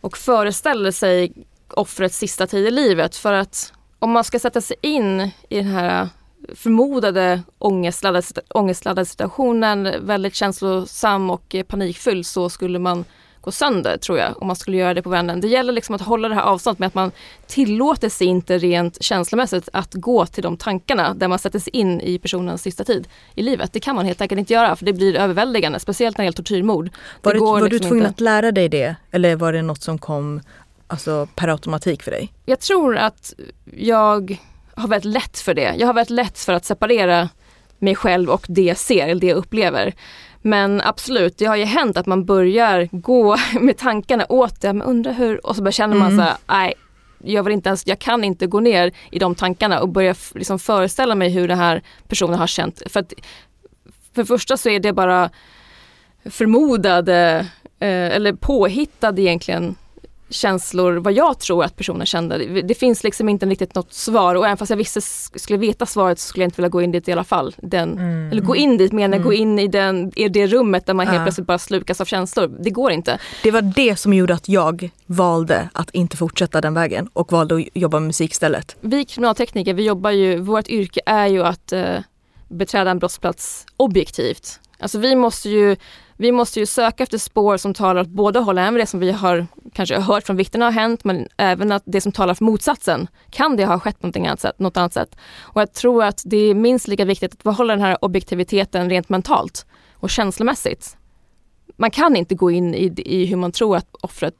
och 0.00 0.16
föreställa 0.16 0.92
sig 0.92 1.32
offrets 1.68 2.18
sista 2.18 2.46
tid 2.46 2.66
i 2.66 2.70
livet 2.70 3.16
för 3.16 3.32
att 3.32 3.72
om 3.98 4.10
man 4.10 4.24
ska 4.24 4.38
sätta 4.38 4.60
sig 4.60 4.76
in 4.80 5.20
i 5.48 5.56
den 5.56 5.66
här 5.66 6.08
förmodade 6.54 7.42
ångestladdade, 7.58 8.26
ångestladdade 8.48 9.06
situationen, 9.06 10.06
väldigt 10.06 10.34
känslosam 10.34 11.30
och 11.30 11.54
panikfull 11.68 12.24
så 12.24 12.48
skulle 12.48 12.78
man 12.78 13.04
gå 13.42 13.50
sönder 13.50 13.96
tror 13.96 14.18
jag 14.18 14.42
om 14.42 14.46
man 14.46 14.56
skulle 14.56 14.76
göra 14.76 14.94
det 14.94 15.02
på 15.02 15.10
vännen. 15.10 15.40
Det 15.40 15.48
gäller 15.48 15.72
liksom 15.72 15.94
att 15.94 16.00
hålla 16.00 16.28
det 16.28 16.34
här 16.34 16.42
avståndet 16.42 16.78
med 16.78 16.86
att 16.86 16.94
man 16.94 17.12
tillåter 17.46 18.08
sig 18.08 18.26
inte 18.26 18.58
rent 18.58 19.02
känslomässigt 19.02 19.68
att 19.72 19.94
gå 19.94 20.26
till 20.26 20.42
de 20.42 20.56
tankarna 20.56 21.14
där 21.14 21.28
man 21.28 21.38
sätter 21.38 21.58
sig 21.58 21.76
in 21.76 22.00
i 22.00 22.18
personens 22.18 22.62
sista 22.62 22.84
tid 22.84 23.08
i 23.34 23.42
livet. 23.42 23.72
Det 23.72 23.80
kan 23.80 23.96
man 23.96 24.06
helt 24.06 24.20
enkelt 24.20 24.38
inte 24.38 24.52
göra 24.52 24.76
för 24.76 24.84
det 24.84 24.92
blir 24.92 25.16
överväldigande, 25.16 25.80
speciellt 25.80 26.18
när 26.18 26.22
det 26.22 26.26
gäller 26.26 26.36
tortyrmord. 26.36 26.90
Var, 27.22 27.32
det 27.32 27.38
det, 27.38 27.44
var 27.44 27.60
du 27.60 27.68
liksom 27.68 27.88
tvungen 27.88 28.06
inte. 28.06 28.10
att 28.10 28.20
lära 28.20 28.52
dig 28.52 28.68
det 28.68 28.96
eller 29.10 29.36
var 29.36 29.52
det 29.52 29.62
något 29.62 29.82
som 29.82 29.98
kom 29.98 30.40
alltså, 30.86 31.28
per 31.34 31.48
automatik 31.48 32.02
för 32.02 32.10
dig? 32.10 32.32
Jag 32.44 32.60
tror 32.60 32.96
att 32.96 33.34
jag 33.76 34.40
har 34.76 34.88
väldigt 34.88 35.12
lätt 35.12 35.38
för 35.38 35.54
det. 35.54 35.74
Jag 35.78 35.86
har 35.86 35.94
väldigt 35.94 36.10
lätt 36.10 36.38
för 36.38 36.52
att 36.52 36.64
separera 36.64 37.28
mig 37.78 37.94
själv 37.94 38.30
och 38.30 38.46
det 38.48 38.62
jag 38.62 38.76
ser 38.76 39.08
eller 39.08 39.20
det 39.20 39.26
jag 39.26 39.36
upplever. 39.36 39.94
Men 40.42 40.80
absolut, 40.80 41.38
det 41.38 41.44
har 41.44 41.56
ju 41.56 41.64
hänt 41.64 41.96
att 41.96 42.06
man 42.06 42.24
börjar 42.24 42.88
gå 42.90 43.36
med 43.60 43.78
tankarna 43.78 44.26
åt 44.28 44.60
det, 44.60 44.72
men 44.72 44.86
undrar 44.86 45.12
hur, 45.12 45.46
och 45.46 45.56
så 45.56 45.62
bara 45.62 45.72
känner 45.72 45.96
man 45.96 46.12
Mm. 46.12 46.26
så 46.26 46.32
nej, 46.46 46.74
jag, 47.24 47.42
vill 47.42 47.52
inte 47.52 47.68
ens, 47.68 47.86
jag 47.86 47.98
kan 47.98 48.24
inte 48.24 48.46
gå 48.46 48.60
ner 48.60 48.92
i 49.10 49.18
de 49.18 49.34
tankarna 49.34 49.80
och 49.80 49.88
börja 49.88 50.14
liksom 50.34 50.58
föreställa 50.58 51.14
mig 51.14 51.28
hur 51.28 51.48
den 51.48 51.58
här 51.58 51.82
personen 52.08 52.38
har 52.38 52.46
känt. 52.46 52.82
För, 52.86 53.00
att, 53.00 53.12
för 54.14 54.22
det 54.22 54.26
första 54.26 54.56
så 54.56 54.68
är 54.68 54.80
det 54.80 54.92
bara 54.92 55.30
förmodade 56.24 57.46
eh, 57.78 57.88
eller 57.88 58.32
påhittade 58.32 59.22
egentligen 59.22 59.76
känslor, 60.32 60.92
vad 60.96 61.12
jag 61.12 61.38
tror 61.38 61.64
att 61.64 61.76
personen 61.76 62.06
kände. 62.06 62.62
Det, 62.62 62.74
finns 62.74 63.04
liksom 63.04 63.28
inte 63.28 63.46
riktigt 63.46 63.74
något 63.74 63.92
svar 63.92 64.34
och 64.34 64.46
även 64.46 64.56
fast 64.56 64.70
jag 64.70 64.76
visste, 64.76 65.00
skulle 65.00 65.58
veta 65.58 65.86
svaret 65.86 66.18
så 66.20 66.28
skulle 66.28 66.42
jag 66.44 66.46
inte 66.46 66.56
vilja 66.56 66.68
gå 66.68 66.82
in 66.82 66.92
dit 66.92 67.08
i 67.08 67.12
alla 67.12 67.24
fall. 67.24 67.54
Den, 67.62 67.92
Mm. 67.92 68.30
Eller 68.32 68.42
gå 68.42 68.56
in 68.56 68.76
dit 68.76 68.92
menar 68.92 69.16
Mm. 69.16 69.26
gå 69.26 69.32
in 69.32 69.58
i, 69.58 69.68
den, 69.68 70.12
i 70.16 70.28
det 70.28 70.46
rummet 70.46 70.86
där 70.86 70.94
man 70.94 71.06
helt 71.06 71.18
Ja. 71.18 71.24
plötsligt 71.24 71.46
bara 71.46 71.58
slukas 71.58 72.00
av 72.00 72.04
känslor. 72.04 72.56
Det 72.60 72.70
går 72.70 72.92
inte. 72.92 73.18
Det 73.42 73.50
var 73.50 73.62
det 73.62 73.96
som 73.96 74.12
gjorde 74.12 74.34
att 74.34 74.48
jag 74.48 74.90
valde 75.06 75.68
att 75.72 75.90
inte 75.90 76.16
fortsätta 76.16 76.60
den 76.60 76.74
vägen 76.74 77.08
och 77.12 77.32
valde 77.32 77.54
att 77.54 77.62
jobba 77.74 77.98
med 78.00 78.06
musik 78.06 78.32
istället. 78.32 78.76
Vi 78.80 79.04
kriminaltekniker, 79.04 79.74
vi 79.74 79.84
jobbar 79.84 80.10
ju, 80.10 80.38
vårt 80.40 80.68
yrke 80.68 81.00
är 81.06 81.26
ju 81.26 81.42
att 81.44 81.72
eh, 81.72 81.96
beträda 82.48 82.90
en 82.90 82.98
brottsplats 82.98 83.66
objektivt. 83.76 84.60
Alltså 84.78 84.98
vi 84.98 85.14
måste 85.14 85.48
ju 85.48 85.76
vi 86.22 86.32
måste 86.32 86.60
ju 86.60 86.66
söka 86.66 87.02
efter 87.02 87.18
spår 87.18 87.56
som 87.56 87.74
talar 87.74 88.00
åt 88.00 88.08
båda 88.08 88.40
håll, 88.40 88.58
även 88.58 88.74
det 88.74 88.86
som 88.86 89.00
vi 89.00 89.12
har 89.12 89.46
kanske 89.72 90.00
hört 90.00 90.26
från 90.26 90.36
vittnen 90.36 90.62
har 90.62 90.70
hänt, 90.70 91.04
men 91.04 91.28
även 91.36 91.72
att 91.72 91.82
det 91.86 92.00
som 92.00 92.12
talar 92.12 92.34
för 92.34 92.44
motsatsen. 92.44 93.08
Kan 93.30 93.56
det 93.56 93.64
ha 93.64 93.80
skett 93.80 94.00
på 94.00 94.06
något 94.06 94.16
annat 94.16 94.40
sätt? 94.40 94.58
Något 94.58 94.76
annat 94.76 94.92
sätt? 94.92 95.16
Och 95.40 95.60
jag 95.60 95.72
tror 95.72 96.04
att 96.04 96.22
det 96.24 96.36
är 96.36 96.54
minst 96.54 96.88
lika 96.88 97.04
viktigt 97.04 97.32
att 97.32 97.42
behålla 97.42 97.72
den 97.72 97.82
här 97.82 98.04
objektiviteten 98.04 98.90
rent 98.90 99.08
mentalt 99.08 99.66
och 99.94 100.10
känslomässigt. 100.10 100.96
Man 101.76 101.90
kan 101.90 102.16
inte 102.16 102.34
gå 102.34 102.50
in 102.50 102.74
i, 102.74 102.94
i 102.96 103.26
hur 103.26 103.36
man 103.36 103.52
tror 103.52 103.76
att 103.76 103.88
offret 104.00 104.34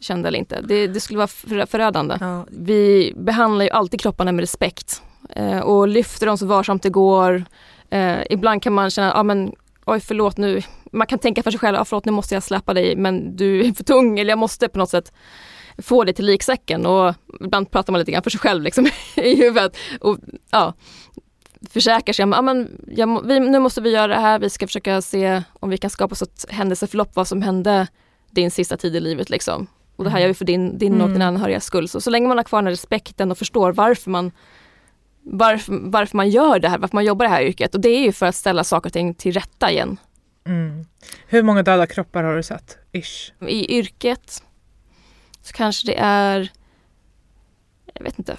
kände 0.00 0.28
eller 0.28 0.38
inte. 0.38 0.60
Det, 0.60 0.86
det 0.86 1.00
skulle 1.00 1.16
vara 1.16 1.26
för, 1.26 1.66
förödande. 1.66 2.16
Ja. 2.20 2.46
Vi 2.50 3.12
behandlar 3.16 3.64
ju 3.64 3.70
alltid 3.70 4.00
kropparna 4.00 4.32
med 4.32 4.42
respekt 4.42 5.02
eh, 5.30 5.60
och 5.60 5.88
lyfter 5.88 6.26
dem 6.26 6.38
så 6.38 6.46
varsamt 6.46 6.82
det 6.82 6.90
går. 6.90 7.44
Eh, 7.90 8.18
ibland 8.30 8.62
kan 8.62 8.72
man 8.72 8.90
känna, 8.90 9.12
ja 9.14 9.22
men 9.22 9.52
oj 9.84 10.00
förlåt 10.00 10.36
nu, 10.36 10.62
man 10.92 11.06
kan 11.06 11.18
tänka 11.18 11.42
för 11.42 11.50
sig 11.50 11.60
själv, 11.60 11.76
ja, 11.76 11.84
förlåt 11.84 12.04
nu 12.04 12.12
måste 12.12 12.34
jag 12.34 12.42
släppa 12.42 12.74
dig 12.74 12.96
men 12.96 13.36
du 13.36 13.66
är 13.66 13.72
för 13.72 13.84
tung 13.84 14.18
eller 14.18 14.30
jag 14.30 14.38
måste 14.38 14.68
på 14.68 14.78
något 14.78 14.90
sätt 14.90 15.12
få 15.78 16.04
dig 16.04 16.14
till 16.14 16.26
liksäcken 16.26 16.86
och 16.86 17.14
ibland 17.40 17.70
pratar 17.70 17.92
man 17.92 17.98
lite 17.98 18.12
grann 18.12 18.22
för 18.22 18.30
sig 18.30 18.40
själv 18.40 18.62
liksom, 18.62 18.86
i 19.16 19.36
huvudet. 19.36 19.76
Och, 20.00 20.18
ja, 20.50 20.74
försäkrar 21.70 22.12
sig 22.12 22.22
om, 22.22 22.32
ja, 22.32 22.42
men 22.42 22.68
jag, 22.86 23.26
vi, 23.26 23.40
nu 23.40 23.58
måste 23.58 23.80
vi 23.80 23.90
göra 23.90 24.06
det 24.06 24.20
här, 24.20 24.38
vi 24.38 24.50
ska 24.50 24.66
försöka 24.66 25.02
se 25.02 25.42
om 25.60 25.70
vi 25.70 25.78
kan 25.78 25.90
skapa 25.90 26.14
så 26.14 26.24
ett 26.24 26.46
händelseförlopp 26.48 27.16
vad 27.16 27.28
som 27.28 27.42
hände 27.42 27.86
din 28.30 28.50
sista 28.50 28.76
tid 28.76 28.96
i 28.96 29.00
livet 29.00 29.30
liksom. 29.30 29.66
Och 29.96 30.04
det 30.04 30.10
här 30.10 30.20
gör 30.20 30.28
vi 30.28 30.34
för 30.34 30.44
din, 30.44 30.78
din 30.78 30.94
och 30.94 31.00
Mm. 31.00 31.12
din 31.12 31.22
anhörigas 31.22 31.64
skull. 31.64 31.88
Så, 31.88 32.00
så 32.00 32.10
länge 32.10 32.28
man 32.28 32.36
har 32.36 32.44
kvar 32.44 32.58
den 32.58 32.66
här 32.66 32.72
respekten 32.72 33.30
och 33.30 33.38
förstår 33.38 33.72
varför 33.72 34.10
man 34.10 34.32
varför, 35.22 35.90
varför 35.90 36.16
man 36.16 36.30
gör 36.30 36.58
det 36.58 36.68
här, 36.68 36.78
varför 36.78 36.96
man 36.96 37.04
jobbar 37.04 37.26
i 37.26 37.28
det 37.28 37.34
här 37.34 37.42
yrket. 37.42 37.74
Och 37.74 37.80
det 37.80 37.88
är 37.88 38.00
ju 38.00 38.12
för 38.12 38.26
att 38.26 38.34
ställa 38.34 38.64
saker 38.64 38.88
och 38.88 38.92
ting 38.92 39.14
till 39.14 39.32
rätta 39.32 39.70
igen. 39.70 39.96
Mm. 40.48 40.84
Hur 41.28 41.42
många 41.42 41.62
döda 41.62 41.86
kroppar 41.86 42.22
har 42.24 42.36
du 42.36 42.42
sett? 42.42 42.78
Ish. 42.92 43.32
I 43.48 43.78
yrket 43.78 44.42
så 45.42 45.52
kanske 45.52 45.86
det 45.86 45.96
är, 45.98 46.48
jag 47.94 48.04
vet 48.04 48.18
inte, 48.18 48.36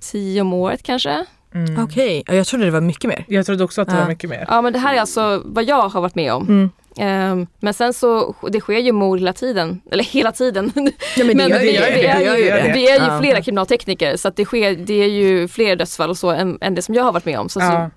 tio 0.00 0.40
om 0.40 0.52
året 0.52 0.82
kanske. 0.82 1.24
Mm. 1.54 1.84
Okej, 1.84 2.22
ja, 2.26 2.34
jag 2.34 2.46
trodde 2.46 2.64
det 2.64 2.70
var 2.70 2.80
mycket 2.80 3.08
mer. 3.08 3.24
Jag 3.28 3.46
trodde 3.46 3.64
också 3.64 3.80
att 3.82 3.88
det 3.88 3.94
Ja. 3.94 4.00
var 4.00 4.08
mycket 4.08 4.30
mer. 4.30 4.44
Ja 4.48 4.62
men 4.62 4.72
det 4.72 4.78
här 4.78 4.94
är 4.94 5.00
alltså 5.00 5.42
vad 5.44 5.64
jag 5.64 5.88
har 5.88 6.00
varit 6.00 6.14
med 6.14 6.32
om. 6.32 6.48
Mm. 6.48 6.70
Ehm, 6.98 7.46
men 7.60 7.74
sen 7.74 7.92
så, 7.92 8.34
det 8.52 8.60
sker 8.60 8.78
ju 8.78 8.92
mord 8.92 9.18
hela 9.18 9.32
tiden, 9.32 9.80
eller 9.90 10.04
hela 10.04 10.32
tiden. 10.32 10.72
Ja, 11.16 11.24
men 11.24 11.36
det 11.36 11.48
gör 11.48 11.60
ju 11.60 11.66
vi, 11.66 11.72
det. 11.76 11.90
vi 11.94 12.06
är 12.06 12.18
Det 12.18 12.24
gör 12.24 12.36
ju 12.36 12.44
det. 12.44 12.72
vi 12.74 12.90
är 12.90 13.00
ju 13.00 13.06
Ja. 13.06 13.18
flera 13.20 13.42
kriminaltekniker 13.42 14.16
så 14.16 14.28
att 14.28 14.36
det, 14.36 14.44
sker, 14.44 14.74
det 14.76 14.94
är 14.94 15.08
ju 15.08 15.48
fler 15.48 15.76
dödsfall 15.76 16.10
och 16.10 16.16
så 16.18 16.30
än, 16.30 16.58
än 16.60 16.74
det 16.74 16.82
som 16.82 16.94
jag 16.94 17.04
har 17.04 17.12
varit 17.12 17.24
med 17.24 17.38
om. 17.40 17.48
Så, 17.48 17.60
så, 17.60 17.90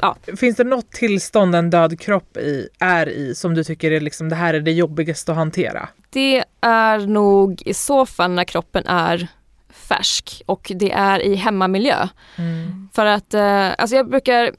Ja. 0.00 0.16
Finns 0.36 0.56
det 0.56 0.64
något 0.64 0.92
tillstånd 0.92 1.54
en 1.54 1.70
död 1.70 2.00
kropp 2.00 2.36
i, 2.36 2.68
är 2.78 3.08
i 3.08 3.34
som 3.34 3.54
du 3.54 3.64
tycker 3.64 3.90
är 3.90 4.00
liksom, 4.00 4.28
det 4.28 4.36
här 4.36 4.54
är 4.54 4.60
det 4.60 4.72
jobbigaste 4.72 5.32
att 5.32 5.38
hantera? 5.38 5.88
Det 6.10 6.44
är 6.60 6.98
nog 6.98 7.62
i 7.66 7.74
så 7.74 8.06
fall 8.06 8.30
när 8.30 8.44
kroppen 8.44 8.86
är 8.86 9.28
färsk 9.70 10.42
och 10.46 10.72
det 10.74 10.92
är 10.92 11.20
i 11.20 11.34
hemmamiljö. 11.34 12.08
Mm. 12.36 12.88
För 12.94 13.06
att, 13.06 13.34
eh, 13.34 13.70
alltså 13.78 13.96
jag 13.96 14.10
brukar 14.10 14.52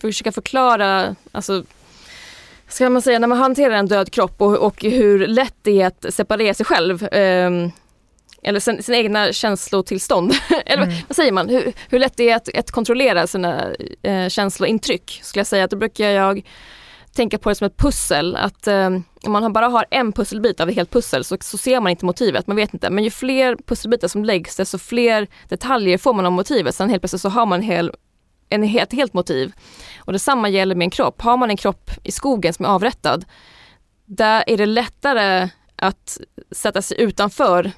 försöka 0.00 0.32
förklara, 0.32 1.16
alltså 1.32 1.64
ska 2.68 2.90
man 2.90 3.02
säga, 3.02 3.18
när 3.18 3.28
man 3.28 3.38
hanterar 3.38 3.74
en 3.74 3.86
död 3.88 4.12
kropp 4.12 4.40
och, 4.40 4.56
och 4.56 4.82
hur 4.82 5.26
lätt 5.26 5.54
det 5.62 5.82
är 5.82 5.86
att 5.86 6.14
separera 6.14 6.54
sig 6.54 6.66
själv. 6.66 7.08
ehm, 7.12 7.70
eller 8.42 8.60
sin, 8.60 8.82
sina 8.82 8.98
egna 8.98 9.32
känslotillstånd. 9.32 10.32
eller 10.66 10.82
Mm. 10.82 10.94
vad 11.08 11.16
säger 11.16 11.32
man? 11.32 11.48
Hur, 11.48 11.72
hur 11.88 11.98
lätt 11.98 12.16
det 12.16 12.30
är 12.30 12.36
att, 12.36 12.58
att 12.58 12.70
kontrollera 12.70 13.26
sina 13.26 13.72
eh, 14.02 14.28
känslointryck. 14.28 15.20
Skulle 15.22 15.40
jag 15.40 15.46
säga 15.46 15.64
att 15.64 15.70
då 15.70 15.76
brukar 15.76 16.08
jag 16.08 16.42
tänka 17.14 17.38
på 17.38 17.48
det 17.48 17.54
som 17.54 17.66
ett 17.66 17.76
pussel. 17.76 18.36
Att 18.36 18.66
eh, 18.66 18.86
om 19.26 19.32
man 19.32 19.52
bara 19.52 19.66
har 19.68 19.86
en 19.90 20.12
pusselbit 20.12 20.60
av 20.60 20.68
ett 20.68 20.74
helt 20.74 20.90
pussel 20.90 21.24
så, 21.24 21.36
så 21.40 21.58
ser 21.58 21.80
man 21.80 21.90
inte 21.90 22.04
motivet, 22.04 22.46
man 22.46 22.56
vet 22.56 22.74
inte. 22.74 22.90
Men 22.90 23.04
ju 23.04 23.10
fler 23.10 23.56
pusselbitar 23.66 24.08
som 24.08 24.24
läggs 24.24 24.56
desto 24.56 24.78
fler 24.78 25.26
detaljer 25.48 25.98
får 25.98 26.14
man 26.14 26.26
om 26.26 26.34
motivet. 26.34 26.74
Sen 26.74 26.90
helt 26.90 27.02
plötsligt 27.02 27.22
så 27.22 27.28
har 27.28 27.46
man 27.46 27.58
en 27.58 27.64
hel 27.64 27.90
en 28.52 28.62
helt, 28.62 28.92
helt 28.92 29.14
motiv. 29.14 29.52
Och 29.98 30.12
detsamma 30.12 30.48
gäller 30.48 30.74
med 30.74 30.84
en 30.84 30.90
kropp. 30.90 31.22
Har 31.22 31.36
man 31.36 31.50
en 31.50 31.56
kropp 31.56 31.90
i 32.02 32.12
skogen 32.12 32.54
som 32.54 32.64
är 32.64 32.68
avrättad, 32.68 33.24
där 34.06 34.44
är 34.46 34.56
det 34.56 34.66
lättare 34.66 35.48
att 35.76 36.18
sätta 36.50 36.82
sig 36.82 37.00
utanför 37.00 37.72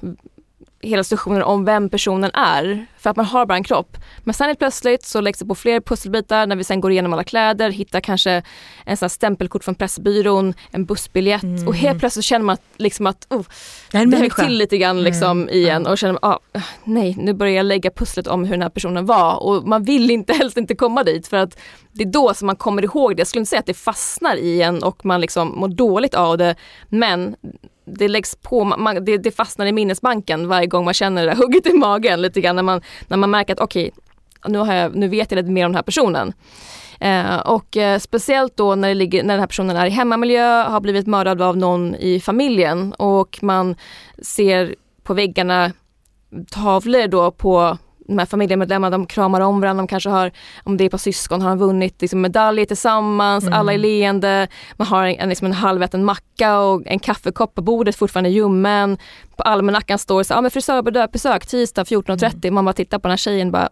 hela 0.83 1.03
situationen 1.03 1.43
om 1.43 1.65
vem 1.65 1.89
personen 1.89 2.31
är, 2.33 2.85
för 2.97 3.09
att 3.09 3.15
man 3.15 3.25
har 3.25 3.45
bara 3.45 3.55
en 3.55 3.63
kropp. 3.63 3.97
Men 4.23 4.33
sen 4.33 4.47
helt 4.47 4.59
plötsligt 4.59 5.05
så 5.05 5.21
läggs 5.21 5.39
det 5.39 5.45
på 5.45 5.55
fler 5.55 5.81
pusselbitar 5.81 6.47
när 6.47 6.55
vi 6.55 6.63
sen 6.63 6.81
går 6.81 6.91
igenom 6.91 7.13
alla 7.13 7.23
kläder, 7.23 7.69
hittar 7.69 7.99
kanske 7.99 8.43
en 8.85 8.97
sån 8.97 9.09
stämpelkort 9.09 9.63
från 9.63 9.75
Pressbyrån, 9.75 10.53
en 10.71 10.85
bussbiljett 10.85 11.43
mm. 11.43 11.67
och 11.67 11.75
helt 11.75 11.99
plötsligt 11.99 12.25
känner 12.25 12.45
man 12.45 12.53
att, 12.53 12.61
liksom 12.77 13.07
att 13.07 13.27
oh, 13.29 13.43
det, 13.91 14.05
det 14.05 14.17
högg 14.17 14.35
till 14.35 14.57
lite 14.57 14.77
grann 14.77 15.03
liksom 15.03 15.41
mm. 15.41 15.49
igen 15.49 15.87
och 15.87 15.97
känner 15.97 16.19
ah, 16.21 16.39
nej 16.83 17.15
nu 17.17 17.33
börjar 17.33 17.53
jag 17.53 17.65
lägga 17.65 17.91
pusslet 17.91 18.27
om 18.27 18.43
hur 18.43 18.51
den 18.51 18.61
här 18.61 18.69
personen 18.69 19.05
var 19.05 19.43
och 19.43 19.67
man 19.67 19.83
vill 19.83 20.11
inte 20.11 20.33
helst 20.39 20.57
inte 20.57 20.75
komma 20.75 21.03
dit 21.03 21.27
för 21.27 21.37
att 21.37 21.59
det 21.91 22.03
är 22.03 22.11
då 22.11 22.33
som 22.33 22.45
man 22.45 22.55
kommer 22.55 22.83
ihåg 22.83 23.15
det. 23.15 23.19
Jag 23.19 23.27
skulle 23.27 23.39
inte 23.39 23.49
säga 23.49 23.59
att 23.59 23.65
det 23.65 23.73
fastnar 23.73 24.35
i 24.35 24.61
en 24.61 24.83
och 24.83 25.05
man 25.05 25.21
liksom 25.21 25.47
mår 25.59 25.67
dåligt 25.67 26.13
av 26.13 26.37
det 26.37 26.55
men 26.89 27.35
det 27.97 28.07
läggs 28.07 28.35
på, 28.35 28.63
man, 28.63 29.05
det, 29.05 29.17
det, 29.17 29.31
fastnar 29.31 29.65
i 29.65 29.71
minnesbanken 29.71 30.47
varje 30.47 30.67
gång 30.67 30.85
man 30.85 30.93
känner 30.93 31.25
det 31.25 31.31
där 31.31 31.37
hugget 31.37 31.67
i 31.67 31.73
magen 31.73 32.21
lite 32.21 32.41
grann 32.41 32.55
när 32.55 32.63
man, 32.63 32.81
när 33.07 33.17
man 33.17 33.31
märker 33.31 33.53
att 33.53 33.59
okej, 33.59 33.91
okay, 34.45 34.51
nu, 34.51 34.91
nu 34.93 35.07
vet 35.07 35.31
jag 35.31 35.37
lite 35.37 35.51
mer 35.51 35.65
om 35.65 35.71
den 35.71 35.75
här 35.75 35.83
personen. 35.83 36.33
Eh, 36.99 37.37
och 37.37 37.77
eh, 37.77 37.99
speciellt 37.99 38.57
då 38.57 38.75
när, 38.75 38.87
det 38.87 38.93
ligger, 38.93 39.23
när 39.23 39.33
den 39.33 39.39
här 39.39 39.47
personen 39.47 39.77
är 39.77 39.85
i 39.85 39.89
hemmamiljö, 39.89 40.63
har 40.63 40.81
blivit 40.81 41.07
mördad 41.07 41.41
av 41.41 41.57
någon 41.57 41.95
i 41.95 42.19
familjen 42.19 42.93
och 42.93 43.39
man 43.41 43.75
ser 44.21 44.75
på 45.03 45.13
väggarna 45.13 45.71
tavlor 46.51 47.07
då 47.07 47.31
på 47.31 47.77
de 48.07 48.17
här 48.19 48.25
familjemedlemmarna, 48.25 48.97
de 48.97 49.05
kramar 49.05 49.41
om 49.41 49.61
varandra, 49.61 49.81
de 49.81 49.87
kanske 49.87 50.09
har, 50.09 50.31
om 50.63 50.77
det 50.77 50.83
är 50.83 50.89
på 50.89 50.97
syskon, 50.97 51.41
har 51.41 51.49
de 51.49 51.57
vunnit 51.57 52.01
liksom 52.01 52.21
medaljer 52.21 52.65
tillsammans, 52.65 53.43
mm. 53.43 53.59
alla 53.59 53.73
är 53.73 53.77
leende, 53.77 54.47
man 54.77 54.87
har 54.87 55.05
en, 55.05 55.29
liksom 55.29 55.47
en 55.47 55.53
halväten 55.53 56.05
macka 56.05 56.59
och 56.59 56.81
en 56.85 56.99
kaffekopp 56.99 57.55
på 57.55 57.61
bordet, 57.61 57.95
fortfarande 57.95 58.29
ljummen. 58.29 58.97
På 59.35 59.43
almanackan 59.43 59.99
står 59.99 60.17
det 60.17 60.25
så, 60.25 60.33
ja 60.33 60.41
men 60.41 60.51
frisörbesök 60.51 61.45
tisdag 61.45 61.83
14.30, 61.83 62.33
mm. 62.33 62.53
man 62.53 62.65
bara 62.65 62.73
tittar 62.73 62.99
på 62.99 63.07
den 63.07 63.11
här 63.11 63.17
tjejen 63.17 63.51
bara 63.51 63.69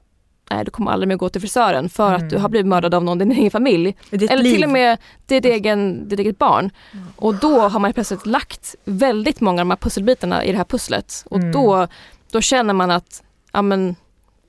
nej 0.51 0.65
du 0.65 0.71
kommer 0.71 0.91
aldrig 0.91 1.07
mer 1.07 1.15
gå 1.15 1.29
till 1.29 1.41
frisören 1.41 1.89
för 1.89 2.07
mm. 2.07 2.21
att 2.21 2.29
du 2.29 2.37
har 2.37 2.49
blivit 2.49 2.67
mördad 2.67 2.93
av 2.93 3.03
någon 3.03 3.21
i 3.21 3.25
din 3.25 3.37
egen 3.37 3.51
familj. 3.51 3.95
Eller 4.11 4.37
liv. 4.37 4.53
till 4.53 4.63
och 4.63 4.69
med 4.69 4.97
ditt, 5.25 5.45
egen, 5.45 6.09
ditt 6.09 6.19
eget 6.19 6.37
barn. 6.37 6.69
Mm. 6.91 7.05
Och 7.15 7.35
då 7.35 7.59
har 7.59 7.79
man 7.79 7.93
plötsligt 7.93 8.25
lagt 8.25 8.75
väldigt 8.85 9.41
många 9.41 9.61
av 9.61 9.65
de 9.65 9.69
här 9.69 9.77
pusselbitarna 9.77 10.45
i 10.45 10.51
det 10.51 10.57
här 10.57 10.65
pusslet. 10.65 11.23
Och 11.29 11.37
mm. 11.37 11.51
då, 11.51 11.87
då 12.31 12.41
känner 12.41 12.73
man 12.73 12.91
att 12.91 13.23
ja, 13.51 13.61
men, 13.61 13.95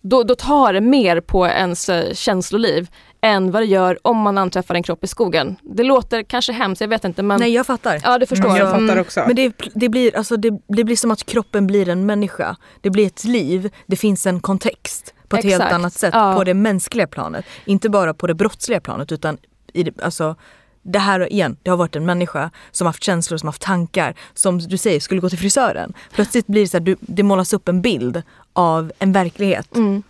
då, 0.02 0.22
då 0.22 0.34
tar 0.34 0.72
det 0.72 0.80
mer 0.80 1.20
på 1.20 1.46
ens 1.46 1.88
eh, 1.88 2.14
känsloliv 2.14 2.88
än 3.20 3.50
vad 3.50 3.62
det 3.62 3.66
gör 3.66 3.98
om 4.02 4.16
man 4.16 4.38
anträffar 4.38 4.74
en 4.74 4.82
kropp 4.82 5.04
i 5.04 5.06
skogen. 5.06 5.56
Det 5.62 5.82
låter 5.82 6.22
kanske 6.22 6.52
hemskt, 6.52 6.80
jag 6.80 6.88
vet 6.88 7.04
inte 7.04 7.22
men... 7.22 7.40
Nej 7.40 7.52
jag 7.52 7.66
fattar. 7.66 8.00
Ja 8.04 8.18
du 8.18 8.26
förstår. 8.26 8.48
Mm, 8.48 8.58
jag 8.58 8.70
fattar 8.70 9.00
också. 9.00 9.24
Men 9.26 9.36
det, 9.36 9.52
det, 9.74 9.88
blir, 9.88 10.16
alltså, 10.16 10.36
det, 10.36 10.58
det, 10.68 10.84
blir 10.84 10.96
som 10.96 11.10
att 11.10 11.24
kroppen 11.24 11.66
blir 11.66 11.88
en 11.88 12.06
människa. 12.06 12.56
Det 12.80 12.90
blir 12.90 13.06
ett 13.06 13.24
liv, 13.24 13.70
det 13.86 13.96
finns 13.96 14.26
en 14.26 14.40
kontext 14.40 15.14
på 15.28 15.36
ett 15.36 15.44
Exakt. 15.44 15.62
helt 15.62 15.74
annat 15.74 15.92
sätt 15.92 16.14
ja. 16.14 16.34
på 16.36 16.44
det 16.44 16.54
mänskliga 16.54 17.06
planet. 17.06 17.44
Inte 17.64 17.88
bara 17.88 18.14
på 18.14 18.26
det 18.26 18.34
brottsliga 18.34 18.80
planet 18.80 19.12
utan 19.12 19.38
i 19.72 19.82
det, 19.82 20.02
alltså, 20.02 20.36
det 20.82 20.98
här 20.98 21.32
igen, 21.32 21.56
det 21.62 21.70
har 21.70 21.76
varit 21.76 21.96
en 21.96 22.06
människa 22.06 22.50
som 22.70 22.86
haft 22.86 23.04
känslor, 23.04 23.38
som 23.38 23.46
haft 23.46 23.62
tankar, 23.62 24.14
som 24.34 24.58
du 24.58 24.78
säger 24.78 25.00
skulle 25.00 25.20
gå 25.20 25.28
till 25.28 25.38
frisören. 25.38 25.92
Plötsligt 26.12 26.46
blir 26.46 26.62
det 26.62 26.68
så 26.68 26.76
här, 26.76 26.84
du, 26.84 26.96
det 27.00 27.22
målas 27.22 27.52
upp 27.52 27.68
en 27.68 27.82
bild 27.82 28.22
av 28.52 28.92
en 28.98 29.12
verklighet. 29.12 29.76
Mm. 29.76 30.02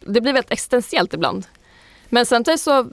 Det 0.00 0.20
blir 0.20 0.32
väldigt 0.32 0.52
existentiellt 0.52 1.14
ibland. 1.14 1.46
Men 2.08 2.26
samtidigt 2.26 2.60
så, 2.60 2.86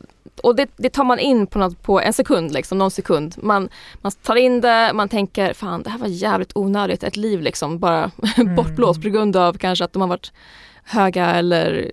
och 0.43 0.55
det, 0.55 0.69
det, 0.77 0.89
tar 0.89 1.03
man 1.03 1.19
in 1.19 1.47
på, 1.47 1.59
något, 1.59 1.83
på 1.83 2.01
en 2.01 2.13
sekund, 2.13 2.51
liksom, 2.51 2.77
någon 2.77 2.91
sekund. 2.91 3.35
Man, 3.37 3.69
man 4.01 4.11
tar 4.11 4.35
in 4.35 4.61
det, 4.61 4.91
man 4.93 5.09
tänker 5.09 5.53
fan 5.53 5.83
det 5.83 5.89
här 5.89 5.97
var 5.97 6.07
jävligt 6.07 6.51
onödigt, 6.55 7.03
ett 7.03 7.17
liv 7.17 7.41
liksom 7.41 7.79
bara 7.79 8.11
mm. 8.37 8.55
bortblåst 8.55 9.01
på 9.01 9.09
grund 9.09 9.35
av 9.35 9.57
kanske 9.57 9.85
att 9.85 9.93
de 9.93 10.01
har 10.01 10.09
varit 10.09 10.31
höga 10.83 11.25
eller 11.25 11.91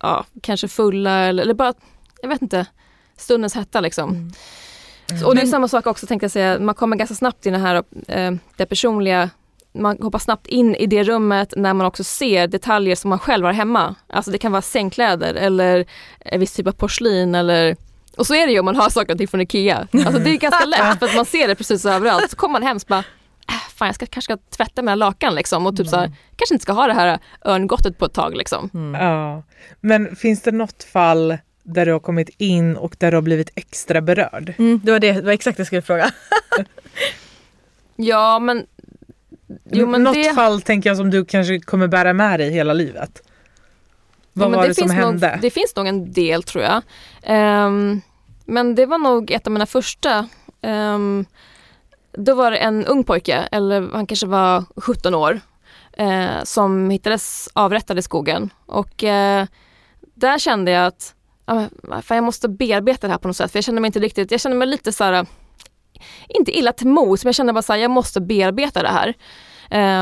ja, 0.00 0.24
kanske 0.42 0.68
fulla 0.68 1.20
eller, 1.20 1.42
eller 1.42 1.54
bara, 1.54 1.74
jag 2.22 2.28
vet 2.28 2.42
inte, 2.42 2.66
stundens 3.18 3.54
hetta 3.54 3.80
liksom. 3.80 4.10
Mm. 4.10 4.32
Mm. 5.10 5.26
Och 5.26 5.34
det 5.34 5.42
är 5.42 5.46
samma 5.46 5.68
sak 5.68 5.86
också 5.86 6.06
tänkte 6.06 6.24
jag 6.24 6.30
säga, 6.30 6.58
man 6.58 6.74
kommer 6.74 6.96
ganska 6.96 7.14
snabbt 7.14 7.46
in 7.46 7.52
det 7.52 7.58
här 7.58 7.84
eh, 8.08 8.32
det 8.56 8.66
personliga 8.66 9.30
man 9.72 9.98
hoppar 10.02 10.18
snabbt 10.18 10.46
in 10.46 10.74
i 10.74 10.86
det 10.86 11.04
rummet 11.04 11.54
när 11.56 11.74
man 11.74 11.86
också 11.86 12.04
ser 12.04 12.46
detaljer 12.46 12.96
som 12.96 13.08
man 13.08 13.18
själv 13.18 13.44
har 13.44 13.52
hemma. 13.52 13.94
Alltså 14.06 14.30
det 14.30 14.38
kan 14.38 14.52
vara 14.52 14.62
sängkläder 14.62 15.34
eller 15.34 15.86
en 16.18 16.40
viss 16.40 16.52
typ 16.52 16.66
av 16.66 16.72
porslin 16.72 17.34
eller 17.34 17.76
och 18.16 18.26
så 18.26 18.34
är 18.34 18.46
det 18.46 18.52
ju 18.52 18.58
om 18.58 18.64
man 18.64 18.76
har 18.76 18.90
saker 18.90 19.12
och 19.12 19.18
ting 19.18 19.28
från 19.28 19.40
IKEA. 19.40 19.88
Alltså 19.92 20.18
det 20.18 20.30
är 20.30 20.36
ganska 20.36 20.64
lätt 20.66 20.98
för 20.98 21.06
att 21.06 21.14
man 21.14 21.24
ser 21.24 21.48
det 21.48 21.54
precis 21.54 21.86
överallt. 21.86 22.30
Så 22.30 22.36
kommer 22.36 22.52
man 22.52 22.62
hem 22.62 22.76
och 22.76 22.82
bara, 22.88 23.04
äh, 23.48 23.68
fan 23.74 23.86
jag 23.86 23.94
ska, 23.94 24.06
kanske 24.06 24.34
ska 24.34 24.56
tvätta 24.56 24.82
mina 24.82 24.94
lakan 24.94 25.34
liksom 25.34 25.66
och 25.66 25.76
typ 25.76 25.86
mm. 25.86 25.90
så 25.90 25.96
här, 25.96 26.04
mm. 26.04 26.16
kanske 26.36 26.54
inte 26.54 26.62
ska 26.62 26.72
ha 26.72 26.86
det 26.86 26.94
här 26.94 27.18
örngottet 27.44 27.98
på 27.98 28.04
ett 28.04 28.12
tag 28.12 28.36
liksom. 28.36 28.70
Mm. 28.74 29.06
Ja. 29.06 29.42
Men 29.80 30.16
finns 30.16 30.42
det 30.42 30.52
något 30.52 30.82
fall 30.82 31.38
där 31.74 31.86
du 31.86 31.92
har 31.92 32.00
kommit 32.00 32.28
in 32.38 32.76
och 32.76 32.96
där 32.98 33.10
du 33.10 33.16
har 33.16 33.22
blivit 33.22 33.50
extra 33.54 34.00
berörd? 34.00 34.54
Mm, 34.58 34.80
det, 34.84 34.92
var 34.92 35.00
det, 35.00 35.12
det 35.12 35.22
var 35.22 35.32
exakt 35.32 35.56
det 35.56 35.60
jag 35.60 35.66
skulle 35.66 35.82
fråga. 35.82 36.10
ja 37.96 38.38
men 38.38 38.66
Jo, 39.64 39.86
men 39.86 40.02
Något 40.02 40.14
det... 40.14 40.34
fall 40.34 40.60
tänker 40.62 40.90
jag 40.90 40.96
som 40.96 41.10
du 41.10 41.24
kanske 41.24 41.60
kommer 41.60 41.88
bära 41.88 42.12
med 42.12 42.40
dig 42.40 42.50
hela 42.50 42.72
livet. 42.72 43.22
Vad 44.32 44.50
jo, 44.50 44.56
var 44.56 44.62
det, 44.62 44.68
det 44.68 44.74
som 44.74 44.90
hände? 44.90 45.30
Nog, 45.30 45.40
det 45.40 45.50
finns 45.50 45.76
nog 45.76 45.86
en 45.86 46.12
del 46.12 46.42
tror 46.42 46.64
jag. 46.64 46.82
Um, 47.66 48.00
men 48.44 48.74
det 48.74 48.86
var 48.86 48.98
nog 48.98 49.30
ett 49.30 49.46
av 49.46 49.52
mina 49.52 49.66
första. 49.66 50.28
Um, 50.62 51.26
då 52.12 52.34
var 52.34 52.50
det 52.50 52.56
en 52.56 52.86
ung 52.86 53.04
pojke, 53.04 53.48
eller 53.52 53.88
han 53.92 54.06
kanske 54.06 54.26
var 54.26 54.64
17 54.76 55.14
år, 55.14 55.40
uh, 56.00 56.44
som 56.44 56.90
hittades 56.90 57.48
avrättad 57.52 57.98
i 57.98 58.02
skogen. 58.02 58.50
Och 58.66 59.02
uh, 59.02 59.44
där 60.14 60.38
kände 60.38 60.70
jag 60.70 60.86
att 60.86 61.14
uh, 61.50 62.00
fan, 62.02 62.16
jag 62.16 62.24
måste 62.24 62.48
bearbeta 62.48 63.06
det 63.06 63.12
här 63.12 63.18
på 63.18 63.28
något 63.28 63.36
sätt. 63.36 63.52
För 63.52 63.56
jag 63.56 63.64
kände 63.64 63.80
mig 63.80 63.88
inte 63.88 64.00
riktigt, 64.00 64.30
jag 64.30 64.40
kände 64.40 64.56
mig 64.56 64.68
lite 64.68 64.92
så 64.92 65.04
här 65.04 65.26
inte 66.28 66.58
illa 66.58 66.72
till 66.72 66.86
mods, 66.86 67.24
men 67.24 67.28
jag 67.28 67.34
kände 67.34 67.52
bara 67.52 67.62
så 67.62 67.72
här, 67.72 67.80
jag 67.80 67.90
måste 67.90 68.20
bearbeta 68.20 68.82
det 68.82 68.88
här. 68.88 69.14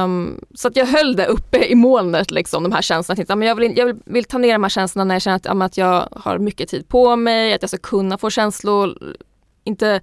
Um, 0.02 0.44
så 0.54 0.68
att 0.68 0.76
jag 0.76 0.86
höll 0.86 1.16
det 1.16 1.26
uppe 1.26 1.64
i 1.64 1.74
molnet, 1.74 2.30
liksom, 2.30 2.62
de 2.62 2.72
här 2.72 2.82
känslorna. 2.82 3.24
Jag, 3.28 3.38
men 3.38 3.48
jag, 3.48 3.54
vill, 3.54 3.78
jag 3.78 3.86
vill, 3.86 3.96
vill, 4.04 4.24
ta 4.24 4.38
ner 4.38 4.52
de 4.52 4.62
här 4.62 4.70
känslorna 4.70 5.04
när 5.04 5.14
jag 5.14 5.22
känner 5.22 5.36
att, 5.36 5.46
att 5.46 5.76
jag 5.76 6.08
har 6.12 6.38
mycket 6.38 6.68
tid 6.68 6.88
på 6.88 7.16
mig, 7.16 7.54
att 7.54 7.62
jag 7.62 7.68
ska 7.68 7.78
kunna 7.78 8.18
få 8.18 8.30
känslor, 8.30 8.98
inte 9.64 10.00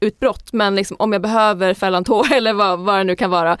utbrott, 0.00 0.52
men 0.52 0.74
liksom, 0.74 0.96
om 1.00 1.12
jag 1.12 1.22
behöver 1.22 1.74
fälla 1.74 1.98
en 1.98 2.04
tår 2.04 2.32
eller 2.34 2.52
vad, 2.52 2.78
vad 2.78 2.98
det 2.98 3.04
nu 3.04 3.16
kan 3.16 3.30
vara. 3.30 3.58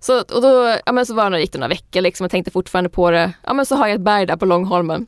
Så, 0.00 0.18
och 0.18 0.42
då, 0.42 0.76
ja, 0.86 0.92
men 0.92 1.06
så 1.06 1.14
var 1.14 1.30
det, 1.30 1.40
gick 1.40 1.52
det 1.52 1.58
några 1.58 1.68
veckor 1.68 2.00
liksom, 2.00 2.24
jag 2.24 2.30
tänkte 2.30 2.50
fortfarande 2.50 2.90
på 2.90 3.10
det. 3.10 3.32
Ja 3.46 3.52
men 3.52 3.66
så 3.66 3.76
har 3.76 3.86
jag 3.86 3.94
ett 3.94 4.00
berg 4.00 4.26
där 4.26 4.36
på 4.36 4.46
Långholmen 4.46 5.06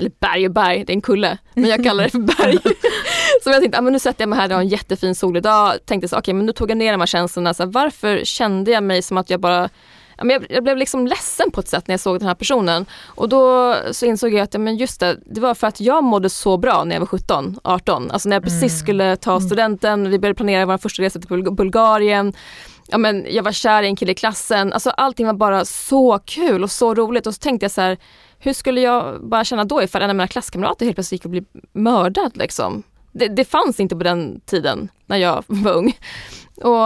eller 0.00 0.10
berg 0.20 0.46
och 0.46 0.52
berg, 0.52 0.84
det 0.84 0.92
är 0.92 0.94
en 0.94 1.00
kulle, 1.00 1.38
men 1.54 1.70
jag 1.70 1.84
kallar 1.84 2.04
det 2.04 2.10
för 2.10 2.18
berg. 2.18 2.58
så 3.42 3.50
jag 3.50 3.60
tänkte, 3.60 3.78
ah, 3.78 3.82
men 3.82 3.92
nu 3.92 3.98
sätter 3.98 4.22
jag 4.22 4.28
mig 4.28 4.38
här, 4.38 4.48
det 4.48 4.54
var 4.54 4.62
en 4.62 4.68
jättefin 4.68 5.14
solig 5.14 5.42
dag. 5.42 5.72
Tänkte 5.86 6.08
så, 6.08 6.16
okej 6.16 6.20
okay, 6.20 6.34
men 6.34 6.46
nu 6.46 6.52
tog 6.52 6.70
jag 6.70 6.78
ner 6.78 6.92
de 6.92 7.00
här 7.00 7.06
känslorna, 7.06 7.54
så 7.54 7.62
här, 7.62 7.70
varför 7.70 8.24
kände 8.24 8.70
jag 8.70 8.82
mig 8.82 9.02
som 9.02 9.16
att 9.16 9.30
jag 9.30 9.40
bara 9.40 9.68
jag, 10.18 10.46
jag 10.48 10.64
blev 10.64 10.76
liksom 10.76 11.06
ledsen 11.06 11.50
på 11.50 11.60
ett 11.60 11.68
sätt 11.68 11.88
när 11.88 11.92
jag 11.92 12.00
såg 12.00 12.18
den 12.18 12.28
här 12.28 12.34
personen. 12.34 12.86
Och 13.04 13.28
då 13.28 13.76
så 13.90 14.06
insåg 14.06 14.34
jag 14.34 14.40
att 14.40 14.54
ja, 14.54 14.60
men 14.60 14.76
just 14.76 15.00
det, 15.00 15.16
det 15.26 15.40
var 15.40 15.54
för 15.54 15.66
att 15.66 15.80
jag 15.80 16.04
mådde 16.04 16.30
så 16.30 16.56
bra 16.56 16.84
när 16.84 16.94
jag 16.94 17.00
var 17.00 17.06
17, 17.06 17.58
18. 17.64 18.10
Alltså 18.10 18.28
när 18.28 18.36
jag 18.36 18.42
precis 18.42 18.72
mm. 18.72 18.78
skulle 18.78 19.16
ta 19.16 19.30
mm. 19.30 19.42
studenten, 19.42 20.10
vi 20.10 20.18
började 20.18 20.36
planera 20.36 20.66
vår 20.66 20.78
första 20.78 21.02
resa 21.02 21.20
till 21.20 21.52
Bulgarien. 21.52 22.32
Ja, 22.88 22.98
men 22.98 23.26
jag 23.30 23.42
var 23.42 23.52
kär 23.52 23.82
i 23.82 23.86
en 23.86 23.96
kille 23.96 24.12
i 24.12 24.14
klassen. 24.14 24.72
Alltså 24.72 24.90
allting 24.90 25.26
var 25.26 25.34
bara 25.34 25.64
så 25.64 26.18
kul 26.24 26.62
och 26.62 26.70
så 26.70 26.94
roligt. 26.94 27.26
Och 27.26 27.34
så 27.34 27.38
tänkte 27.38 27.64
jag 27.64 27.70
så 27.70 27.80
här, 27.80 27.98
hur 28.38 28.52
skulle 28.52 28.80
jag 28.80 29.28
bara 29.28 29.44
känna 29.44 29.64
då 29.64 29.82
ifall 29.82 30.02
en 30.02 30.10
av 30.10 30.16
mina 30.16 30.28
klasskamrater 30.28 30.86
helt 30.86 30.96
plötsligt 30.96 31.18
gick 31.18 31.24
och 31.24 31.30
blev 31.30 31.44
mördad 31.72 32.36
liksom? 32.36 32.82
Det, 33.12 33.28
det, 33.28 33.44
fanns 33.44 33.80
inte 33.80 33.96
på 33.96 34.04
den 34.04 34.40
tiden 34.40 34.88
när 35.06 35.16
jag 35.16 35.44
var 35.46 35.72
ung. 35.72 35.98
Och 36.56 36.80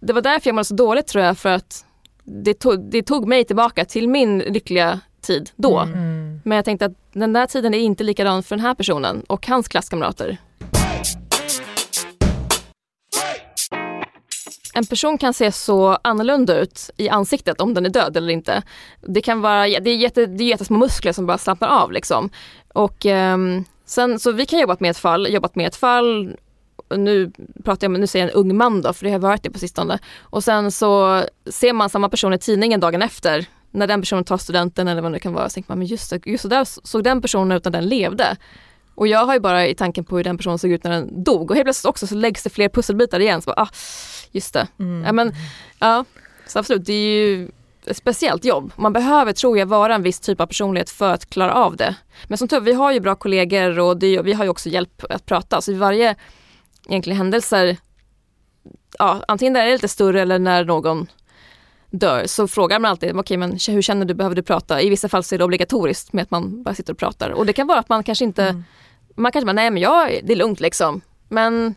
det 0.00 0.12
var 0.12 0.20
därför 0.22 0.48
jag 0.48 0.54
mådde 0.54 0.64
så 0.64 0.74
dåligt 0.74 1.06
tror 1.06 1.24
jag 1.24 1.38
för 1.38 1.48
att 1.48 1.84
det 2.24 2.54
tog, 2.54 2.90
det 2.90 3.02
tog 3.02 3.28
mig 3.28 3.44
tillbaka 3.44 3.84
till 3.84 4.08
min 4.08 4.38
lyckliga 4.38 5.00
tid 5.20 5.50
då. 5.56 5.78
Mm. 5.78 6.40
Men 6.44 6.56
jag 6.56 6.64
tänkte 6.64 6.86
att 6.86 6.92
den 7.12 7.32
där 7.32 7.46
tiden 7.46 7.74
är 7.74 7.78
inte 7.78 8.04
likadan 8.04 8.42
för 8.42 8.56
den 8.56 8.64
här 8.64 8.74
personen 8.74 9.22
och 9.26 9.46
hans 9.46 9.68
klasskamrater. 9.68 10.38
En 14.74 14.86
person 14.86 15.18
kan 15.18 15.34
se 15.34 15.52
så 15.52 15.98
annorlunda 16.04 16.58
ut 16.58 16.90
i 16.96 17.08
ansiktet 17.08 17.60
om 17.60 17.74
den 17.74 17.86
är 17.86 17.90
död 17.90 18.16
eller 18.16 18.32
inte. 18.32 18.62
Det 19.00 19.20
kan 19.20 19.40
vara, 19.40 19.66
det 19.66 19.90
är, 19.90 19.96
jätte, 19.96 20.26
det 20.26 20.44
är 20.44 20.48
jättesmå 20.48 20.78
muskler 20.78 21.12
som 21.12 21.26
bara 21.26 21.38
slappnar 21.38 21.68
av 21.68 21.92
liksom. 21.92 22.30
Och 22.74 23.06
um, 23.06 23.64
sen 23.84 24.18
så 24.18 24.32
vi 24.32 24.46
kan 24.46 24.58
jobba 24.58 24.76
med 24.80 24.90
ett 24.90 24.98
fall, 24.98 25.32
jobbat 25.32 25.54
med 25.54 25.66
ett 25.66 25.76
fall 25.76 26.36
nu 26.96 27.32
pratar 27.64 27.84
jag 27.84 28.00
nu 28.00 28.06
säger 28.06 28.26
jag 28.26 28.34
en 28.34 28.40
ung 28.40 28.56
man 28.56 28.82
då, 28.82 28.92
för 28.92 29.04
det 29.04 29.10
har 29.10 29.18
varit 29.18 29.42
det 29.42 29.50
på 29.50 29.58
sistone. 29.58 29.98
Och 30.20 30.44
sen 30.44 30.72
så 30.72 31.22
ser 31.46 31.72
man 31.72 31.90
samma 31.90 32.08
person 32.08 32.32
i 32.32 32.38
tidningen 32.38 32.80
dagen 32.80 33.02
efter 33.02 33.46
när 33.70 33.86
den 33.86 34.00
personen 34.00 34.24
tar 34.24 34.38
studenten 34.38 34.88
eller 34.88 35.02
vad 35.02 35.12
det 35.12 35.20
kan 35.20 35.32
vara, 35.32 35.48
så 35.48 35.54
tänker 35.54 35.70
man 35.70 35.78
men 35.78 35.86
just 35.86 36.10
det, 36.10 36.26
just 36.26 36.42
så 36.42 36.48
där 36.48 36.64
såg 36.64 37.04
den 37.04 37.22
personen 37.22 37.56
ut 37.56 37.64
när 37.64 37.72
den 37.72 37.88
levde. 37.88 38.36
Och 38.94 39.06
jag 39.06 39.26
har 39.26 39.34
ju 39.34 39.40
bara 39.40 39.66
i 39.66 39.74
tanken 39.74 40.04
på 40.04 40.16
hur 40.16 40.24
den 40.24 40.36
personen 40.36 40.58
såg 40.58 40.70
ut 40.70 40.84
när 40.84 40.90
den 40.90 41.24
dog 41.24 41.50
och 41.50 41.56
helt 41.56 41.66
plötsligt 41.66 41.90
också 41.90 42.06
så 42.06 42.14
läggs 42.14 42.42
det 42.42 42.50
fler 42.50 42.68
pusselbitar 42.68 43.20
igen. 43.20 43.42
Så 43.42 43.46
bara, 43.46 43.62
ah, 43.62 43.68
just 44.32 44.54
det. 44.54 44.68
Mm. 44.78 45.04
Ja, 45.04 45.12
men, 45.12 45.32
ja, 45.78 46.04
så 46.46 46.58
absolut, 46.58 46.86
det 46.86 46.92
är 46.92 47.26
ju 47.26 47.50
ett 47.86 47.96
speciellt 47.96 48.44
jobb. 48.44 48.72
Man 48.76 48.92
behöver, 48.92 49.32
tror 49.32 49.58
jag, 49.58 49.66
vara 49.66 49.94
en 49.94 50.02
viss 50.02 50.20
typ 50.20 50.40
av 50.40 50.46
personlighet 50.46 50.90
för 50.90 51.12
att 51.12 51.30
klara 51.30 51.54
av 51.54 51.76
det. 51.76 51.94
Men 52.28 52.38
som 52.38 52.48
tur 52.48 52.60
vi 52.60 52.72
har 52.72 52.92
ju 52.92 53.00
bra 53.00 53.14
kollegor 53.14 53.78
och 53.78 53.96
det, 53.96 54.22
vi 54.22 54.32
har 54.32 54.44
ju 54.44 54.50
också 54.50 54.68
hjälp 54.68 55.04
att 55.10 55.26
prata. 55.26 55.60
Så 55.60 55.70
vid 55.70 55.80
varje 55.80 56.16
egentligen 56.88 57.16
händelser, 57.16 57.76
ja, 58.98 59.24
antingen 59.28 59.52
när 59.52 59.64
det 59.64 59.70
är 59.70 59.72
lite 59.72 59.88
större 59.88 60.22
eller 60.22 60.38
när 60.38 60.64
någon 60.64 61.06
dör 61.90 62.26
så 62.26 62.48
frågar 62.48 62.78
man 62.78 62.90
alltid, 62.90 63.10
okej 63.10 63.20
okay, 63.20 63.36
men 63.36 63.58
hur 63.68 63.82
känner 63.82 64.04
du, 64.04 64.14
behöver 64.14 64.36
du 64.36 64.42
prata? 64.42 64.80
I 64.82 64.90
vissa 64.90 65.08
fall 65.08 65.24
så 65.24 65.34
är 65.34 65.38
det 65.38 65.44
obligatoriskt 65.44 66.12
med 66.12 66.22
att 66.22 66.30
man 66.30 66.62
bara 66.62 66.74
sitter 66.74 66.92
och 66.92 66.98
pratar. 66.98 67.30
Och 67.30 67.46
det 67.46 67.52
kan 67.52 67.66
vara 67.66 67.78
att 67.78 67.88
man 67.88 68.04
kanske 68.04 68.24
inte, 68.24 68.44
mm. 68.44 68.64
man 69.14 69.32
kanske 69.32 69.46
bara, 69.46 69.52
nej 69.52 69.70
men 69.70 69.82
jag, 69.82 70.20
det 70.24 70.32
är 70.32 70.36
lugnt 70.36 70.60
liksom. 70.60 71.00
Men 71.28 71.74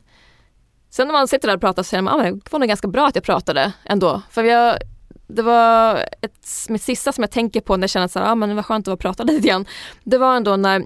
sen 0.95 1.07
när 1.07 1.13
man 1.13 1.27
sitter 1.27 1.47
där 1.47 1.55
och 1.55 1.61
pratar 1.61 1.83
så 1.83 1.89
känner 1.89 2.01
man, 2.01 2.19
ah, 2.19 2.23
det 2.23 2.51
var 2.51 2.59
nog 2.59 2.67
ganska 2.67 2.87
bra 2.87 3.07
att 3.07 3.15
jag 3.15 3.23
pratade 3.23 3.73
ändå. 3.85 4.21
För 4.29 4.43
jag, 4.43 4.77
det 5.27 5.41
var 5.41 5.95
ett, 6.21 6.47
mitt 6.69 6.81
sista 6.81 7.11
som 7.11 7.21
jag 7.21 7.31
tänker 7.31 7.61
på 7.61 7.77
när 7.77 7.83
jag 7.83 7.89
känner 7.89 8.05
att 8.05 8.15
ah, 8.15 8.35
men 8.35 8.49
det 8.49 8.55
var 8.55 8.63
skönt 8.63 8.83
att 8.83 8.87
vara 8.87 8.97
prata 8.97 9.23
lite 9.33 9.47
grann. 9.47 9.65
Det 10.03 10.17
var 10.17 10.35
ändå 10.35 10.55
när 10.55 10.85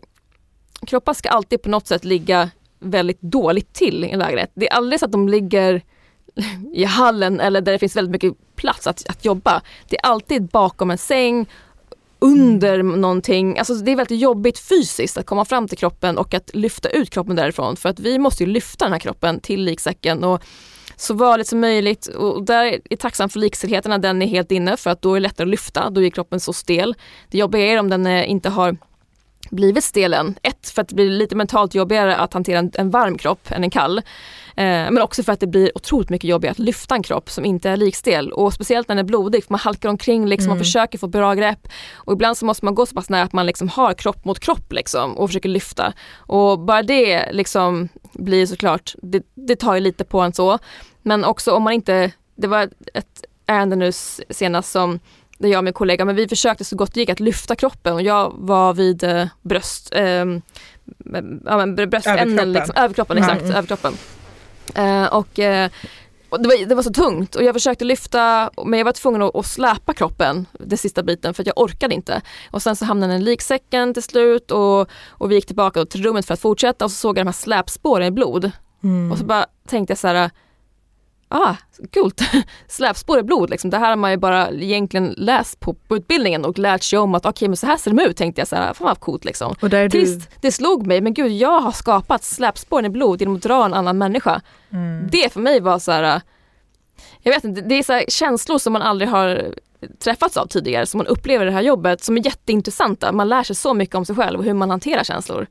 kroppar 0.87 1.13
ska 1.13 1.29
alltid 1.29 1.61
på 1.61 1.69
något 1.69 1.87
sätt 1.87 2.05
ligga 2.05 2.49
väldigt 2.79 3.21
dåligt 3.21 3.73
till 3.73 4.03
i 4.03 4.09
en 4.09 4.19
lägenhet. 4.19 4.51
Det 4.53 4.69
är 4.69 4.73
aldrig 4.73 4.99
så 4.99 5.05
att 5.05 5.11
de 5.11 5.29
ligger 5.29 5.81
i 6.73 6.83
hallen 6.83 7.39
eller 7.39 7.61
där 7.61 7.71
det 7.71 7.79
finns 7.79 7.95
väldigt 7.95 8.11
mycket 8.11 8.55
plats 8.55 8.87
att, 8.87 9.09
att 9.09 9.25
jobba. 9.25 9.61
Det 9.89 9.97
är 9.97 10.05
alltid 10.05 10.47
bakom 10.47 10.91
en 10.91 10.97
säng, 10.97 11.49
under 12.19 12.83
någonting. 12.83 13.57
Alltså 13.57 13.73
det 13.73 13.91
är 13.91 13.95
väldigt 13.95 14.19
jobbigt 14.19 14.59
fysiskt 14.59 15.17
att 15.17 15.25
komma 15.25 15.45
fram 15.45 15.67
till 15.67 15.77
kroppen 15.77 16.17
och 16.17 16.33
att 16.33 16.55
lyfta 16.55 16.89
ut 16.89 17.09
kroppen 17.09 17.35
därifrån 17.35 17.75
för 17.75 17.89
att 17.89 17.99
vi 17.99 18.19
måste 18.19 18.43
ju 18.43 18.49
lyfta 18.49 18.85
den 18.85 18.91
här 18.91 18.99
kroppen 18.99 19.39
till 19.39 19.63
liksäcken 19.63 20.23
och 20.23 20.43
så 20.95 21.13
varligt 21.13 21.47
som 21.47 21.59
möjligt 21.59 22.07
och 22.07 22.43
där 22.43 22.63
är 22.65 22.79
jag 22.89 22.99
tacksam 22.99 23.29
för 23.29 23.39
likställdheten 23.39 23.89
när 23.89 23.97
den 23.97 24.21
är 24.21 24.27
helt 24.27 24.51
inne 24.51 24.77
för 24.77 24.89
att 24.89 25.01
då 25.01 25.13
är 25.13 25.19
det 25.19 25.19
lättare 25.19 25.45
att 25.45 25.51
lyfta, 25.51 25.89
då 25.89 26.03
är 26.03 26.09
kroppen 26.09 26.39
så 26.39 26.53
stel. 26.53 26.95
Det 27.29 27.37
jobbiga 27.37 27.65
är 27.65 27.79
om 27.79 27.89
den 27.89 28.07
eh, 28.07 28.29
inte 28.29 28.49
har 28.49 28.77
blivit 29.49 29.83
stel 29.83 30.13
än. 30.13 30.35
Ett, 30.43 30.69
för 30.69 30.81
att 30.81 30.87
det 30.89 30.95
blir 30.95 31.09
lite 31.09 31.35
mentalt 31.35 31.75
jobbigare 31.75 32.15
att 32.15 32.33
hantera 32.33 32.69
en 32.73 32.89
varm 32.89 33.17
kropp 33.17 33.51
än 33.51 33.63
en 33.63 33.69
kall. 33.69 34.01
Eh, 34.59 34.91
men 34.91 35.01
också 35.01 35.23
för 35.23 35.33
att 35.33 35.39
det 35.39 35.47
blir 35.47 35.71
otroligt 35.75 36.09
mycket 36.09 36.29
jobbigare 36.29 36.51
att 36.51 36.59
lyfta 36.59 36.95
en 36.95 37.03
kropp 37.03 37.29
som 37.29 37.45
inte 37.45 37.69
är 37.69 37.77
likstel. 37.77 38.31
Och 38.31 38.53
speciellt 38.53 38.87
när 38.87 38.95
den 38.95 39.05
är 39.05 39.07
blodig, 39.07 39.43
för 39.43 39.53
man 39.53 39.59
halkar 39.59 39.89
omkring 39.89 40.25
liksom, 40.25 40.45
mm. 40.45 40.59
och 40.59 40.65
försöker 40.65 40.97
få 40.97 41.07
bra 41.07 41.33
grepp. 41.33 41.67
Och 41.93 42.13
ibland 42.13 42.37
så 42.37 42.45
måste 42.45 42.65
man 42.65 42.75
gå 42.75 42.85
så 42.85 42.95
pass 42.95 43.09
nära 43.09 43.23
att 43.23 43.33
man 43.33 43.45
liksom 43.45 43.69
har 43.69 43.93
kropp 43.93 44.25
mot 44.25 44.39
kropp 44.39 44.73
liksom, 44.73 45.17
och 45.17 45.29
försöker 45.29 45.49
lyfta. 45.49 45.93
Och 46.17 46.59
bara 46.59 46.83
det 46.83 47.31
liksom 47.31 47.89
blir 48.13 48.45
såklart, 48.45 48.93
det, 49.01 49.23
det 49.33 49.55
tar 49.55 49.75
ju 49.75 49.81
lite 49.81 50.03
på 50.03 50.21
en 50.21 50.33
så. 50.33 50.59
Men 51.01 51.25
också 51.25 51.51
om 51.51 51.63
man 51.63 51.73
inte, 51.73 52.11
det 52.35 52.47
var 52.47 52.69
ett 52.93 53.25
ärende 53.45 53.75
nu 53.75 53.91
senast 54.29 54.71
som 54.71 54.99
där 55.37 55.49
jag 55.49 55.57
och 55.57 55.63
min 55.63 55.73
kollega, 55.73 56.05
men 56.05 56.15
vi 56.15 56.27
försökte 56.27 56.65
så 56.65 56.75
gott 56.75 56.93
det 56.93 56.99
gick 56.99 57.09
att 57.09 57.19
lyfta 57.19 57.55
kroppen 57.55 57.93
och 57.93 58.01
jag 58.01 58.33
var 58.37 58.73
vid 58.73 59.03
eh, 59.03 59.27
bröst, 59.41 59.95
eh, 59.95 60.01
ja, 61.45 61.57
men 61.57 61.75
bröständen, 61.75 62.39
överkroppen, 62.39 62.51
liksom, 62.51 62.75
överkroppen 62.77 63.17
exakt, 63.17 63.41
mm. 63.41 63.55
överkroppen. 63.55 63.93
Eh, 64.75 65.05
och, 65.05 65.39
eh, 65.39 65.69
och 66.29 66.41
det, 66.41 66.47
var, 66.47 66.65
det 66.65 66.75
var 66.75 66.83
så 66.83 66.93
tungt 66.93 67.35
och 67.35 67.43
jag 67.43 67.55
försökte 67.55 67.85
lyfta 67.85 68.49
men 68.65 68.79
jag 68.79 68.85
var 68.85 68.91
tvungen 68.91 69.21
att, 69.21 69.35
att 69.35 69.45
släpa 69.45 69.93
kroppen 69.93 70.45
den 70.59 70.77
sista 70.77 71.03
biten 71.03 71.33
för 71.33 71.43
att 71.43 71.47
jag 71.47 71.57
orkade 71.57 71.95
inte. 71.95 72.21
Och 72.51 72.61
sen 72.61 72.75
så 72.75 72.85
hamnade 72.85 73.13
den 73.13 73.21
i 73.21 73.25
liksäcken 73.25 73.93
till 73.93 74.03
slut 74.03 74.51
och, 74.51 74.89
och 75.07 75.31
vi 75.31 75.35
gick 75.35 75.45
tillbaka 75.45 75.85
till 75.85 76.03
rummet 76.03 76.25
för 76.25 76.33
att 76.33 76.39
fortsätta 76.39 76.85
och 76.85 76.91
så 76.91 76.97
såg 76.97 77.17
jag 77.17 77.25
de 77.25 77.27
här 77.27 77.33
släpspåren 77.33 78.07
i 78.07 78.11
blod. 78.11 78.51
Mm. 78.83 79.11
Och 79.11 79.17
så 79.17 79.25
bara 79.25 79.45
tänkte 79.67 79.91
jag 79.91 79.97
så 79.97 80.07
här 80.07 80.29
ah, 81.29 81.55
kul, 81.91 82.11
släpspår 82.67 83.19
i 83.19 83.23
blod 83.23 83.49
liksom. 83.49 83.69
Det 83.69 83.77
här 83.77 83.89
har 83.89 83.95
man 83.95 84.11
ju 84.11 84.17
bara 84.17 84.49
egentligen 84.49 85.13
läst 85.17 85.59
på, 85.59 85.73
på 85.73 85.97
utbildningen 85.97 86.45
och 86.45 86.59
lärt 86.59 86.83
sig 86.83 86.99
om 86.99 87.15
att 87.15 87.25
okej 87.25 87.29
okay, 87.29 87.47
men 87.47 87.57
så 87.57 87.65
här 87.65 87.77
ser 87.77 87.91
de 87.91 88.03
ut 88.03 88.17
tänkte 88.17 88.41
jag 88.41 88.47
så 88.47 88.55
här, 88.55 88.73
fan 88.73 88.87
vad 88.87 88.99
coolt 88.99 89.25
liksom. 89.25 89.55
Och 89.61 89.69
där 89.69 89.89
Tills 89.89 90.15
du... 90.15 90.31
det 90.41 90.51
slog 90.51 90.87
mig, 90.87 91.01
men 91.01 91.13
gud 91.13 91.31
jag 91.31 91.59
har 91.59 91.71
skapat 91.71 92.23
släpspåren 92.23 92.85
i 92.85 92.89
blod 92.89 93.21
genom 93.21 93.35
att 93.35 93.41
dra 93.41 93.65
en 93.65 93.73
annan 93.73 93.97
människa. 93.97 94.41
Mm. 94.69 95.07
Det 95.11 95.33
för 95.33 95.39
mig 95.39 95.59
var 95.59 95.79
så 95.79 95.91
här, 95.91 96.21
jag 97.21 97.33
vet 97.33 97.43
inte, 97.43 97.61
det 97.61 97.75
är 97.75 97.83
så 97.83 98.11
känslor 98.11 98.57
som 98.57 98.73
man 98.73 98.81
aldrig 98.81 99.09
har 99.09 99.53
träffats 100.03 100.37
av 100.37 100.47
tidigare, 100.47 100.85
som 100.85 100.97
man 100.97 101.07
upplever 101.07 101.45
i 101.45 101.49
det 101.49 101.53
här 101.53 101.61
jobbet, 101.61 102.03
som 102.03 102.17
är 102.17 102.25
jätteintressanta. 102.25 103.11
Man 103.11 103.29
lär 103.29 103.43
sig 103.43 103.55
så 103.55 103.73
mycket 103.73 103.95
om 103.95 104.05
sig 104.05 104.15
själv 104.15 104.39
och 104.39 104.45
hur 104.45 104.53
man 104.53 104.69
hanterar 104.69 105.03
känslor. 105.03 105.47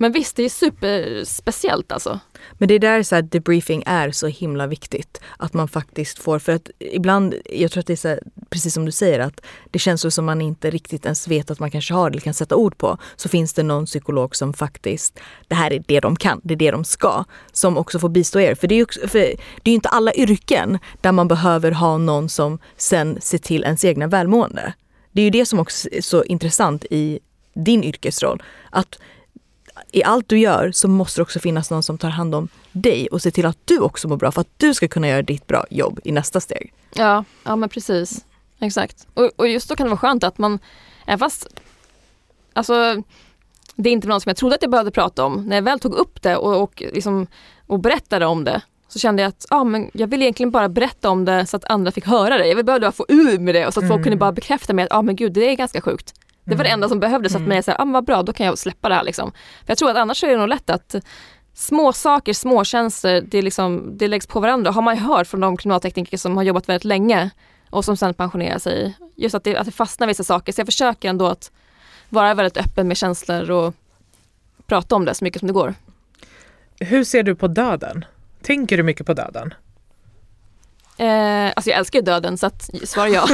Men 0.00 0.12
visst, 0.12 0.36
det 0.36 0.42
är 0.42 0.48
superspeciellt 0.48 1.92
alltså. 1.92 2.20
Men 2.52 2.68
det 2.68 2.74
är 2.74 2.78
där 2.78 3.02
så 3.02 3.14
här, 3.14 3.22
debriefing 3.22 3.82
är 3.86 4.10
så 4.10 4.26
himla 4.26 4.66
viktigt. 4.66 5.20
Att 5.36 5.54
man 5.54 5.68
faktiskt 5.68 6.18
får, 6.18 6.38
för 6.38 6.52
att 6.52 6.70
ibland, 6.78 7.34
jag 7.44 7.70
tror 7.70 7.80
att 7.80 7.86
det 7.86 7.92
är 7.92 7.96
så 7.96 8.08
här, 8.08 8.20
precis 8.50 8.74
som 8.74 8.84
du 8.84 8.92
säger, 8.92 9.20
att 9.20 9.40
det 9.70 9.78
känns 9.78 10.14
som 10.14 10.24
man 10.24 10.40
inte 10.40 10.70
riktigt 10.70 11.04
ens 11.04 11.28
vet 11.28 11.50
att 11.50 11.60
man 11.60 11.70
kanske 11.70 11.94
har 11.94 12.10
det 12.10 12.14
eller 12.14 12.20
kan 12.20 12.34
sätta 12.34 12.56
ord 12.56 12.78
på. 12.78 12.98
Så 13.16 13.28
finns 13.28 13.52
det 13.52 13.62
någon 13.62 13.86
psykolog 13.86 14.36
som 14.36 14.52
faktiskt, 14.52 15.20
det 15.48 15.54
här 15.54 15.72
är 15.72 15.82
det 15.86 16.00
de 16.00 16.16
kan, 16.16 16.40
det 16.44 16.54
är 16.54 16.58
det 16.58 16.70
de 16.70 16.84
ska, 16.84 17.24
som 17.52 17.76
också 17.76 17.98
får 17.98 18.08
bistå 18.08 18.40
er. 18.40 18.54
För 18.54 18.66
det 18.66 18.74
är 18.74 18.76
ju 18.76 19.08
för 19.08 19.18
det 19.62 19.70
är 19.70 19.74
inte 19.74 19.88
alla 19.88 20.14
yrken 20.14 20.78
där 21.00 21.12
man 21.12 21.28
behöver 21.28 21.72
ha 21.72 21.98
någon 21.98 22.28
som 22.28 22.58
sen 22.76 23.18
ser 23.20 23.38
till 23.38 23.64
ens 23.64 23.84
egna 23.84 24.06
välmående. 24.06 24.72
Det 25.12 25.20
är 25.20 25.24
ju 25.24 25.30
det 25.30 25.46
som 25.46 25.58
också 25.58 25.88
är 25.92 26.00
så 26.00 26.24
intressant 26.24 26.84
i 26.90 27.18
din 27.54 27.84
yrkesroll. 27.84 28.42
Att 28.70 28.98
i 29.92 30.04
allt 30.04 30.28
du 30.28 30.38
gör 30.38 30.72
så 30.72 30.88
måste 30.88 31.18
det 31.18 31.22
också 31.22 31.40
finnas 31.40 31.70
någon 31.70 31.82
som 31.82 31.98
tar 31.98 32.08
hand 32.08 32.34
om 32.34 32.48
dig 32.72 33.08
och 33.08 33.22
ser 33.22 33.30
till 33.30 33.46
att 33.46 33.58
du 33.64 33.78
också 33.78 34.08
mår 34.08 34.16
bra 34.16 34.32
för 34.32 34.40
att 34.40 34.52
du 34.56 34.74
ska 34.74 34.88
kunna 34.88 35.08
göra 35.08 35.22
ditt 35.22 35.46
bra 35.46 35.66
jobb 35.70 36.00
i 36.04 36.12
nästa 36.12 36.40
steg. 36.40 36.72
Ja, 36.94 37.24
ja 37.44 37.56
men 37.56 37.68
precis. 37.68 38.24
Exakt. 38.60 39.06
Och, 39.14 39.30
och 39.36 39.48
just 39.48 39.68
då 39.68 39.76
kan 39.76 39.86
det 39.86 39.90
vara 39.90 39.98
skönt 39.98 40.24
att 40.24 40.38
man, 40.38 40.58
även 41.06 41.18
fast 41.18 41.46
alltså, 42.52 43.02
det 43.74 43.88
är 43.88 43.92
inte 43.92 44.08
något 44.08 44.22
som 44.22 44.30
jag 44.30 44.36
trodde 44.36 44.54
att 44.54 44.62
jag 44.62 44.70
behövde 44.70 44.90
prata 44.90 45.24
om. 45.24 45.44
När 45.46 45.56
jag 45.56 45.62
väl 45.62 45.80
tog 45.80 45.94
upp 45.94 46.22
det 46.22 46.36
och, 46.36 46.62
och, 46.62 46.82
liksom, 46.92 47.26
och 47.66 47.80
berättade 47.80 48.26
om 48.26 48.44
det 48.44 48.62
så 48.88 48.98
kände 48.98 49.22
jag 49.22 49.28
att 49.28 49.46
ah, 49.50 49.64
men 49.64 49.90
jag 49.94 50.06
vill 50.06 50.22
egentligen 50.22 50.50
bara 50.50 50.68
berätta 50.68 51.10
om 51.10 51.24
det 51.24 51.46
så 51.46 51.56
att 51.56 51.64
andra 51.64 51.92
fick 51.92 52.06
höra 52.06 52.38
det. 52.38 52.46
Jag 52.46 52.56
vill 52.56 52.64
bara 52.64 52.92
få 52.92 53.06
ur 53.08 53.38
med 53.38 53.54
det 53.54 53.66
och 53.66 53.74
så 53.74 53.80
att 53.80 53.84
mm. 53.84 53.94
folk 53.94 54.04
kunde 54.04 54.16
bara 54.16 54.32
bekräfta 54.32 54.72
mig 54.72 54.84
att 54.84 54.92
ah, 54.92 55.02
men 55.02 55.16
gud, 55.16 55.32
det 55.32 55.50
är 55.50 55.54
ganska 55.54 55.80
sjukt. 55.80 56.14
Det 56.48 56.54
var 56.54 56.64
det 56.64 56.70
enda 56.70 56.88
som 56.88 57.00
behövdes, 57.00 57.34
mm. 57.34 57.42
att 57.42 57.48
mig 57.48 57.62
säga, 57.62 57.76
ah, 57.78 57.84
vad 57.84 58.04
bra, 58.04 58.22
då 58.22 58.32
kan 58.32 58.46
jag 58.46 58.58
släppa 58.58 58.88
det 58.88 58.94
här. 58.94 59.04
Liksom. 59.04 59.32
För 59.32 59.70
jag 59.70 59.78
tror 59.78 59.90
att 59.90 59.96
annars 59.96 60.24
är 60.24 60.28
det 60.28 60.36
nog 60.36 60.48
lätt 60.48 60.70
att 60.70 60.94
små 61.54 61.92
saker, 61.92 62.32
små 62.32 62.64
tjänster, 62.64 63.20
det, 63.20 63.42
liksom, 63.42 63.98
det 63.98 64.08
läggs 64.08 64.26
på 64.26 64.40
varandra. 64.40 64.70
Har 64.70 64.82
man 64.82 64.94
ju 64.94 65.00
hört 65.00 65.26
från 65.26 65.40
de 65.40 65.56
kriminaltekniker 65.56 66.16
som 66.16 66.36
har 66.36 66.44
jobbat 66.44 66.68
väldigt 66.68 66.84
länge 66.84 67.30
och 67.70 67.84
som 67.84 67.96
sen 67.96 68.14
pensionerar 68.14 68.58
sig. 68.58 68.96
Just 69.16 69.34
att 69.34 69.44
det, 69.44 69.56
att 69.56 69.66
det 69.66 69.72
fastnar 69.72 70.06
vissa 70.06 70.24
saker. 70.24 70.52
Så 70.52 70.60
jag 70.60 70.66
försöker 70.66 71.08
ändå 71.08 71.26
att 71.26 71.50
vara 72.08 72.34
väldigt 72.34 72.56
öppen 72.56 72.88
med 72.88 72.96
känslor 72.96 73.50
och 73.50 73.74
prata 74.66 74.94
om 74.94 75.04
det 75.04 75.14
så 75.14 75.24
mycket 75.24 75.40
som 75.40 75.46
det 75.46 75.52
går. 75.52 75.74
Hur 76.80 77.04
ser 77.04 77.22
du 77.22 77.34
på 77.34 77.48
döden? 77.48 78.04
Tänker 78.42 78.76
du 78.76 78.82
mycket 78.82 79.06
på 79.06 79.14
döden? 79.14 79.54
Eh, 80.98 81.46
alltså 81.56 81.70
jag 81.70 81.78
älskar 81.78 81.98
ju 81.98 82.04
döden 82.04 82.38
så 82.38 82.46
att 82.46 82.70
svar 82.84 83.06
ja. 83.06 83.28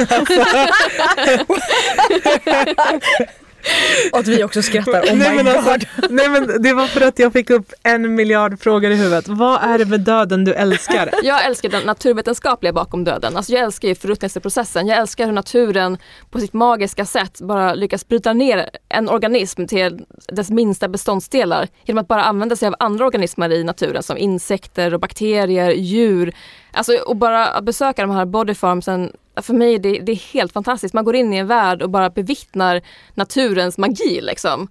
Och 4.11 4.19
att 4.19 4.27
vi 4.27 4.43
också 4.43 4.61
skrattar, 4.61 5.01
oh 5.01 5.15
nej, 5.15 5.35
men 5.35 5.47
alltså, 5.47 5.87
nej 6.09 6.29
men 6.29 6.61
det 6.61 6.73
var 6.73 6.87
för 6.87 7.01
att 7.01 7.19
jag 7.19 7.33
fick 7.33 7.49
upp 7.49 7.73
en 7.83 8.15
miljard 8.15 8.59
frågor 8.59 8.91
i 8.91 8.95
huvudet. 8.95 9.27
Vad 9.27 9.63
är 9.63 9.77
det 9.77 9.85
med 9.85 9.99
döden 9.99 10.43
du 10.43 10.53
älskar? 10.53 11.09
Jag 11.23 11.45
älskar 11.45 11.69
den 11.69 11.83
naturvetenskapliga 11.83 12.73
bakom 12.73 13.03
döden. 13.03 13.37
Alltså 13.37 13.53
jag 13.53 13.63
älskar 13.63 13.87
ju 13.87 13.95
förruttnelseprocessen. 13.95 14.87
Jag 14.87 14.97
älskar 14.97 15.25
hur 15.25 15.33
naturen 15.33 15.97
på 16.29 16.39
sitt 16.39 16.53
magiska 16.53 17.05
sätt 17.05 17.41
bara 17.41 17.73
lyckas 17.73 18.07
bryta 18.07 18.33
ner 18.33 18.69
en 18.89 19.09
organism 19.09 19.65
till 19.65 20.05
dess 20.27 20.49
minsta 20.49 20.87
beståndsdelar 20.87 21.67
genom 21.83 22.01
att 22.01 22.07
bara 22.07 22.23
använda 22.23 22.55
sig 22.55 22.67
av 22.67 22.75
andra 22.79 23.05
organismer 23.05 23.49
i 23.49 23.63
naturen 23.63 24.03
som 24.03 24.17
insekter 24.17 24.93
och 24.93 24.99
bakterier, 24.99 25.71
djur. 25.71 26.33
Alltså 26.75 26.97
och 26.97 27.15
bara 27.15 27.61
besöka 27.61 28.01
de 28.01 28.11
här 28.11 28.25
bodyfarmsen 28.25 29.11
för 29.41 29.53
mig 29.53 29.79
det, 29.79 29.99
det 29.99 30.11
är 30.11 30.33
helt 30.33 30.53
fantastiskt. 30.53 30.93
Man 30.93 31.05
går 31.05 31.15
in 31.15 31.33
i 31.33 31.37
en 31.37 31.47
värld 31.47 31.81
och 31.81 31.89
bara 31.89 32.09
bevittnar 32.09 32.81
naturens 33.13 33.77
magi 33.77 34.21
liksom. 34.21 34.67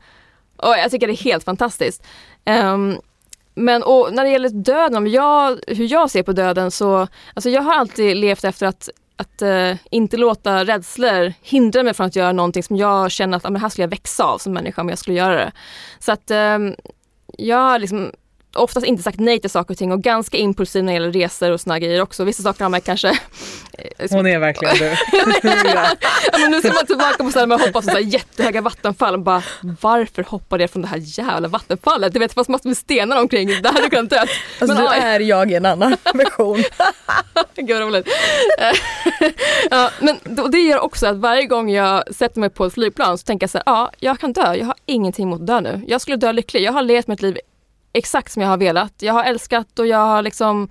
Och 0.56 0.74
jag 0.78 0.90
tycker 0.90 1.06
det 1.06 1.12
är 1.12 1.24
helt 1.24 1.44
fantastiskt. 1.44 2.06
Um, 2.46 3.00
men 3.54 3.82
och 3.82 4.08
när 4.12 4.24
det 4.24 4.30
gäller 4.30 4.48
döden, 4.48 4.96
om 4.96 5.06
jag, 5.06 5.58
hur 5.66 5.92
jag 5.92 6.10
ser 6.10 6.22
på 6.22 6.32
döden 6.32 6.70
så, 6.70 7.08
alltså 7.34 7.50
jag 7.50 7.62
har 7.62 7.74
alltid 7.74 8.16
levt 8.16 8.44
efter 8.44 8.66
att 8.66 8.90
att 9.16 9.42
uh, 9.42 9.76
inte 9.90 10.16
låta 10.16 10.64
rädslor 10.64 11.32
hindra 11.42 11.82
mig 11.82 11.94
från 11.94 12.06
att 12.06 12.16
göra 12.16 12.32
någonting 12.32 12.62
som 12.62 12.76
jag 12.76 13.10
känner 13.10 13.36
att 13.36 13.44
ah, 13.44 13.58
här 13.58 13.68
skulle 13.68 13.82
jag 13.82 13.90
växa 13.90 14.24
av 14.24 14.38
som 14.38 14.52
människa 14.52 14.80
om 14.80 14.88
jag 14.88 14.98
skulle 14.98 15.16
göra 15.16 15.36
det. 15.36 15.52
Så 15.98 16.12
att 16.12 16.30
um, 16.30 16.74
jag 17.38 17.56
har 17.56 17.78
liksom 17.78 18.12
oftast 18.54 18.86
inte 18.86 19.02
sagt 19.02 19.20
nej 19.20 19.40
till 19.40 19.50
saker 19.50 19.74
och 19.74 19.78
ting 19.78 19.92
och 19.92 20.02
ganska 20.02 20.36
impulsiv 20.36 20.84
när 20.84 20.92
det 20.92 20.94
gäller 20.94 21.12
resor 21.12 21.50
och 21.50 21.60
såna 21.60 21.78
grejer 21.78 22.02
också. 22.02 22.24
Vissa 22.24 22.42
saker 22.42 22.64
har 22.64 22.70
man 22.70 22.80
kanske... 22.80 23.08
eh, 23.78 24.08
Hon 24.10 24.26
är 24.26 24.38
verkligen 24.38 24.74
du. 24.78 24.84
ja. 25.68 25.86
men 26.38 26.50
nu 26.50 26.60
ser 26.62 26.72
man 26.74 26.86
tillbaka 26.86 27.24
på 27.24 27.30
sådär, 27.30 27.46
man 27.46 27.60
hoppar 27.60 27.82
här 27.92 27.98
jättehöga 27.98 28.60
vattenfall 28.60 29.14
och 29.14 29.20
bara 29.20 29.42
varför 29.80 30.22
hoppade 30.22 30.62
jag 30.62 30.70
från 30.70 30.82
det 30.82 30.88
här 30.88 31.00
jävla 31.04 31.48
vattenfallet? 31.48 32.12
Du 32.12 32.18
vet 32.18 32.30
det 32.30 32.34
fanns 32.34 32.48
massor 32.48 32.68
med 32.68 32.76
stenar 32.76 33.20
omkring, 33.20 33.48
där 33.62 33.72
hade 33.72 33.90
kunnat 33.90 34.10
dö. 34.10 34.18
Alltså 34.18 34.36
Men, 34.66 34.76
du 34.76 34.82
oj. 34.82 34.98
är 35.02 35.20
jag 35.20 35.50
i 35.50 35.54
en 35.54 35.66
annan 35.66 35.96
version. 36.14 36.62
Gud 37.56 37.70
vad 37.70 37.80
roligt. 37.80 38.08
ja, 39.70 39.90
men 40.00 40.18
då- 40.24 40.48
det 40.48 40.58
gör 40.58 40.78
också 40.80 41.06
att 41.06 41.16
varje 41.16 41.46
gång 41.46 41.70
jag 41.70 42.14
sätter 42.14 42.40
mig 42.40 42.50
på 42.50 42.64
ett 42.66 42.74
flygplan 42.74 43.18
så 43.18 43.24
tänker 43.24 43.44
jag 43.44 43.50
så 43.50 43.58
här, 43.58 43.62
ja 43.66 43.90
jag 43.98 44.18
kan 44.20 44.32
dö, 44.32 44.54
jag 44.54 44.66
har 44.66 44.74
ingenting 44.86 45.22
emot 45.24 45.40
att 45.40 45.46
dö 45.46 45.60
nu. 45.60 45.80
Jag 45.86 46.00
skulle 46.00 46.16
dö 46.16 46.32
lycklig, 46.32 46.62
jag 46.62 46.72
har 46.72 46.82
levt 46.82 47.06
mitt 47.06 47.22
liv 47.22 47.38
exakt 47.94 48.33
som 48.33 48.42
jag 48.42 48.48
har 48.48 48.57
velat. 48.57 48.94
Jag 48.98 49.12
har 49.12 49.24
älskat 49.24 49.78
och 49.78 49.87
jag 49.87 49.98
har 49.98 50.22
liksom 50.22 50.68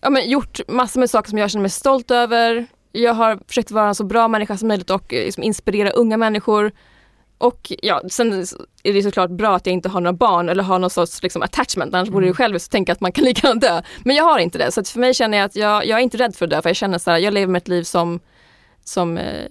ja, 0.00 0.10
men 0.10 0.30
gjort 0.30 0.60
massor 0.68 1.00
med 1.00 1.10
saker 1.10 1.28
som 1.28 1.38
jag 1.38 1.50
känner 1.50 1.62
mig 1.62 1.70
stolt 1.70 2.10
över. 2.10 2.66
Jag 2.92 3.14
har 3.14 3.38
försökt 3.46 3.70
vara 3.70 3.88
en 3.88 3.94
så 3.94 4.04
bra 4.04 4.28
människa 4.28 4.56
som 4.56 4.68
möjligt 4.68 4.90
och 4.90 5.14
eh, 5.14 5.24
liksom, 5.24 5.42
inspirera 5.42 5.90
unga 5.90 6.16
människor. 6.16 6.72
Och 7.38 7.72
ja, 7.82 8.02
sen 8.10 8.32
är 8.82 8.92
det 8.92 9.02
såklart 9.02 9.30
bra 9.30 9.56
att 9.56 9.66
jag 9.66 9.72
inte 9.72 9.88
har 9.88 10.00
några 10.00 10.12
barn 10.12 10.48
eller 10.48 10.62
har 10.62 10.78
någon 10.78 10.90
sorts 10.90 11.22
liksom, 11.22 11.42
attachment, 11.42 11.94
annars 11.94 12.08
borde 12.08 12.26
jag 12.26 12.36
själv 12.36 12.58
så 12.58 12.68
tänka 12.68 12.92
att 12.92 13.00
man 13.00 13.12
kan 13.12 13.24
lika 13.30 13.46
gärna 13.46 13.60
dö. 13.60 13.82
Men 14.04 14.16
jag 14.16 14.24
har 14.24 14.38
inte 14.38 14.58
det, 14.58 14.72
så 14.72 14.84
för 14.84 15.00
mig 15.00 15.14
känner 15.14 15.38
jag 15.38 15.44
att 15.44 15.56
jag, 15.56 15.86
jag 15.86 15.98
är 15.98 16.02
inte 16.02 16.18
rädd 16.18 16.36
för 16.36 16.44
att 16.44 16.50
dö, 16.50 16.62
för 16.62 16.68
jag 16.68 16.76
känner 16.76 16.98
så 16.98 17.10
här, 17.10 17.18
jag 17.18 17.34
lever 17.34 17.52
mitt 17.52 17.68
liv 17.68 17.82
som, 17.82 18.20
som 18.84 19.18
eh, 19.18 19.46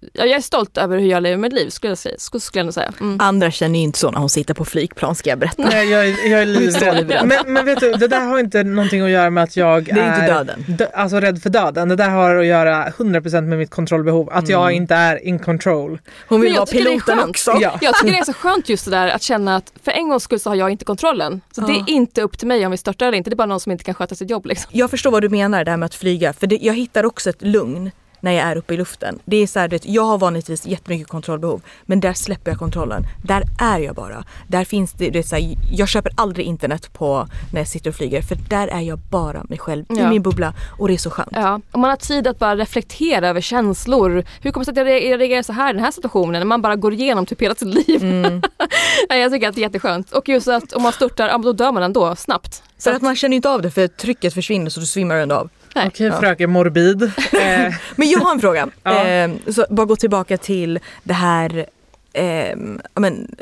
ja, 0.00 0.24
jag 0.24 0.30
är 0.36 0.40
stolt 0.40 0.78
över 0.78 0.98
hur 0.98 1.06
jag 1.06 1.22
lever 1.22 1.36
mitt 1.36 1.52
liv, 1.52 1.70
skulle 1.70 1.90
jag, 1.90 1.98
säga, 1.98 2.14
skulle, 2.18 2.40
jag 2.52 2.64
nog 2.64 2.74
säga. 2.74 2.92
Mm. 3.00 3.16
Andra 3.20 3.50
känner 3.50 3.78
ju 3.78 3.84
inte 3.84 3.98
så 3.98 4.10
när 4.10 4.18
hon 4.18 4.28
sitter 4.30 4.54
på 4.54 4.64
flygplan 4.64 5.14
ska 5.14 5.30
jag 5.30 5.38
berätta. 5.38 5.62
Nej, 5.62 5.88
jag, 5.90 6.06
är- 6.08 6.30
jag 6.30 6.42
är 6.42 6.46
livrädd. 6.60 7.24
Men, 7.26 7.52
men 7.52 7.64
vet 7.66 7.80
du, 7.80 7.92
det 7.92 8.08
där 8.08 8.20
har 8.26 8.38
inte 8.38 8.62
någonting 8.64 9.00
att 9.00 9.10
göra 9.10 9.30
med 9.30 9.44
att 9.44 9.56
jag 9.56 9.84
Det 9.84 9.90
är 10.00 10.14
inte 10.14 10.34
döden. 10.34 10.64
dö, 10.68 10.86
alltså 10.94 11.20
rädd 11.20 11.42
för 11.42 11.50
döden. 11.50 11.88
Det 11.88 11.96
där 11.96 12.08
har 12.10 12.36
att 12.36 12.46
göra 12.46 12.88
100% 12.90 13.40
med 13.40 13.58
mitt 13.58 13.70
kontrollbehov. 13.70 14.28
Att 14.32 14.48
jag 14.48 14.72
inte 14.72 14.94
är 14.94 15.24
in 15.26 15.38
control. 15.38 15.98
Hon 16.28 16.40
vill 16.40 16.54
vara 16.54 16.64
det 16.64 16.70
är 16.78 16.84
piloten 16.84 17.18
också. 17.30 17.56
Ja. 17.60 17.78
Jag 17.80 17.94
tycker 17.94 18.12
det 18.12 18.18
är 18.18 18.24
så 18.24 18.32
skönt 18.38 18.68
just 18.68 18.84
det 18.84 18.90
där 18.90 19.08
att 19.08 19.22
känna 19.22 19.56
att 19.56 19.72
för 19.84 19.90
en 19.90 20.08
gångs 20.08 20.22
skull 20.22 20.40
så 20.40 20.50
har 20.50 20.54
jag 20.56 20.70
inte 20.70 20.84
kontrollen. 20.84 21.40
Så 21.52 21.60
det 21.60 21.72
Ja. 21.72 21.84
är 21.88 21.92
inte 21.92 22.22
upp 22.22 22.38
till 22.38 22.48
mig 22.48 22.64
om 22.66 22.70
vi 22.70 22.76
störtar 22.78 23.06
eller 23.06 23.18
inte, 23.18 23.30
det 23.30 23.34
är 23.34 23.36
bara 23.36 23.46
någon 23.46 23.60
som 23.60 23.72
inte 23.72 23.84
kan 23.84 23.94
sköta 23.94 24.14
sitt 24.14 24.30
jobb. 24.30 24.46
Liksom. 24.46 24.70
Jag 24.74 24.90
förstår 24.90 25.10
vad 25.10 25.22
du 25.22 25.28
menar 25.28 25.64
det 25.64 25.70
här 25.70 25.78
med 25.78 25.86
att 25.86 25.94
flyga. 25.94 26.32
För 26.32 26.46
det, 26.46 26.56
jag 26.62 26.74
hittar 26.74 27.04
också 27.06 27.30
ett 27.30 27.42
lugn 27.42 27.90
när 28.20 28.32
jag 28.32 28.42
är 28.46 28.56
uppe 28.56 28.74
i 28.74 28.76
luften. 28.76 29.18
Det 29.24 29.36
är 29.36 29.46
så 29.46 29.58
här, 29.58 29.68
vet, 29.68 29.86
jag 29.86 30.02
har 30.02 30.18
vanligtvis 30.18 30.66
jättemycket 30.66 31.08
kontrollbehov. 31.08 31.60
Men 31.86 32.00
där 32.00 32.12
släpper 32.12 32.50
jag 32.50 32.58
kontrollen. 32.58 33.02
Där 33.24 33.42
är 33.60 33.78
jag 33.78 33.94
bara. 33.94 34.24
Där 34.48 34.64
finns 34.64 34.92
det, 34.92 35.10
det 35.10 35.18
är 35.18 35.22
så 35.22 35.36
här, 35.36 35.54
jag 35.72 35.88
köper 35.88 36.12
aldrig 36.16 36.46
internet 36.46 36.92
på 36.92 37.26
när 37.52 37.60
jag 37.60 37.68
sitter 37.68 37.90
och 37.90 37.96
flyger. 37.96 38.22
För 38.22 38.34
där 38.34 38.68
är 38.68 38.80
jag 38.80 38.98
bara 38.98 39.44
mig 39.48 39.58
själv 39.58 39.82
i 39.88 39.94
Ja. 39.98 40.10
min 40.10 40.22
bubbla. 40.22 40.54
Och 40.78 40.88
det 40.88 40.94
är 40.94 40.98
så 40.98 41.10
skönt. 41.10 41.28
Ja, 41.32 41.60
om 41.72 41.80
man 41.80 41.90
har 41.90 41.96
tid 41.96 42.26
att 42.26 42.38
bara 42.38 42.56
reflektera 42.56 43.28
över 43.28 43.40
känslor. 43.40 44.24
Hur 44.42 44.50
kommer 44.50 44.64
det 44.66 44.74
sig 44.74 44.82
att 44.82 44.88
jag 44.88 44.96
re- 45.02 45.10
jag 45.10 45.20
reagerar 45.20 45.42
så 45.42 45.52
här 45.52 45.70
i 45.70 45.72
den 45.72 45.84
här 45.84 45.90
situationen? 45.90 46.40
När 46.40 46.46
man 46.46 46.62
bara 46.62 46.76
går 46.76 46.92
igenom 46.92 47.26
typ 47.26 47.42
hela 47.42 47.54
sitt 47.54 47.88
liv. 47.88 48.02
Mm. 48.04 48.42
Jag 49.08 49.32
tycker 49.32 49.48
att 49.48 49.54
det 49.54 49.60
är 49.60 49.62
jätteskönt. 49.62 50.12
Och 50.12 50.28
just 50.28 50.48
att 50.48 50.72
om 50.72 50.82
man 50.82 50.92
störtar, 50.92 51.38
då 51.38 51.52
dör 51.52 51.72
man 51.72 51.82
ändå 51.82 52.16
snabbt. 52.16 52.62
Så 52.78 52.90
att 52.90 53.02
man 53.02 53.16
känner 53.16 53.36
inte 53.36 53.50
av 53.50 53.62
det 53.62 53.70
för 53.70 53.86
trycket 53.86 54.34
försvinner 54.34 54.70
så 54.70 54.80
du 54.80 54.86
svimmar 54.86 55.14
ändå 55.16 55.34
av. 55.34 55.48
Okej 55.86 56.06
Ja. 56.06 56.20
fröken 56.20 56.50
morbid. 56.50 57.02
Eh, 57.32 57.74
Men 57.96 58.08
jag 58.08 58.18
har 58.18 58.32
en 58.32 58.40
fråga. 58.40 58.68
Ja. 58.82 59.06
eh, 59.06 59.30
så 59.50 59.66
bara 59.70 59.86
gå 59.86 59.96
tillbaka 59.96 60.38
till 60.38 60.78
det 61.02 61.14
här, 61.14 61.66
eh, 62.12 62.56
men, 62.94 63.36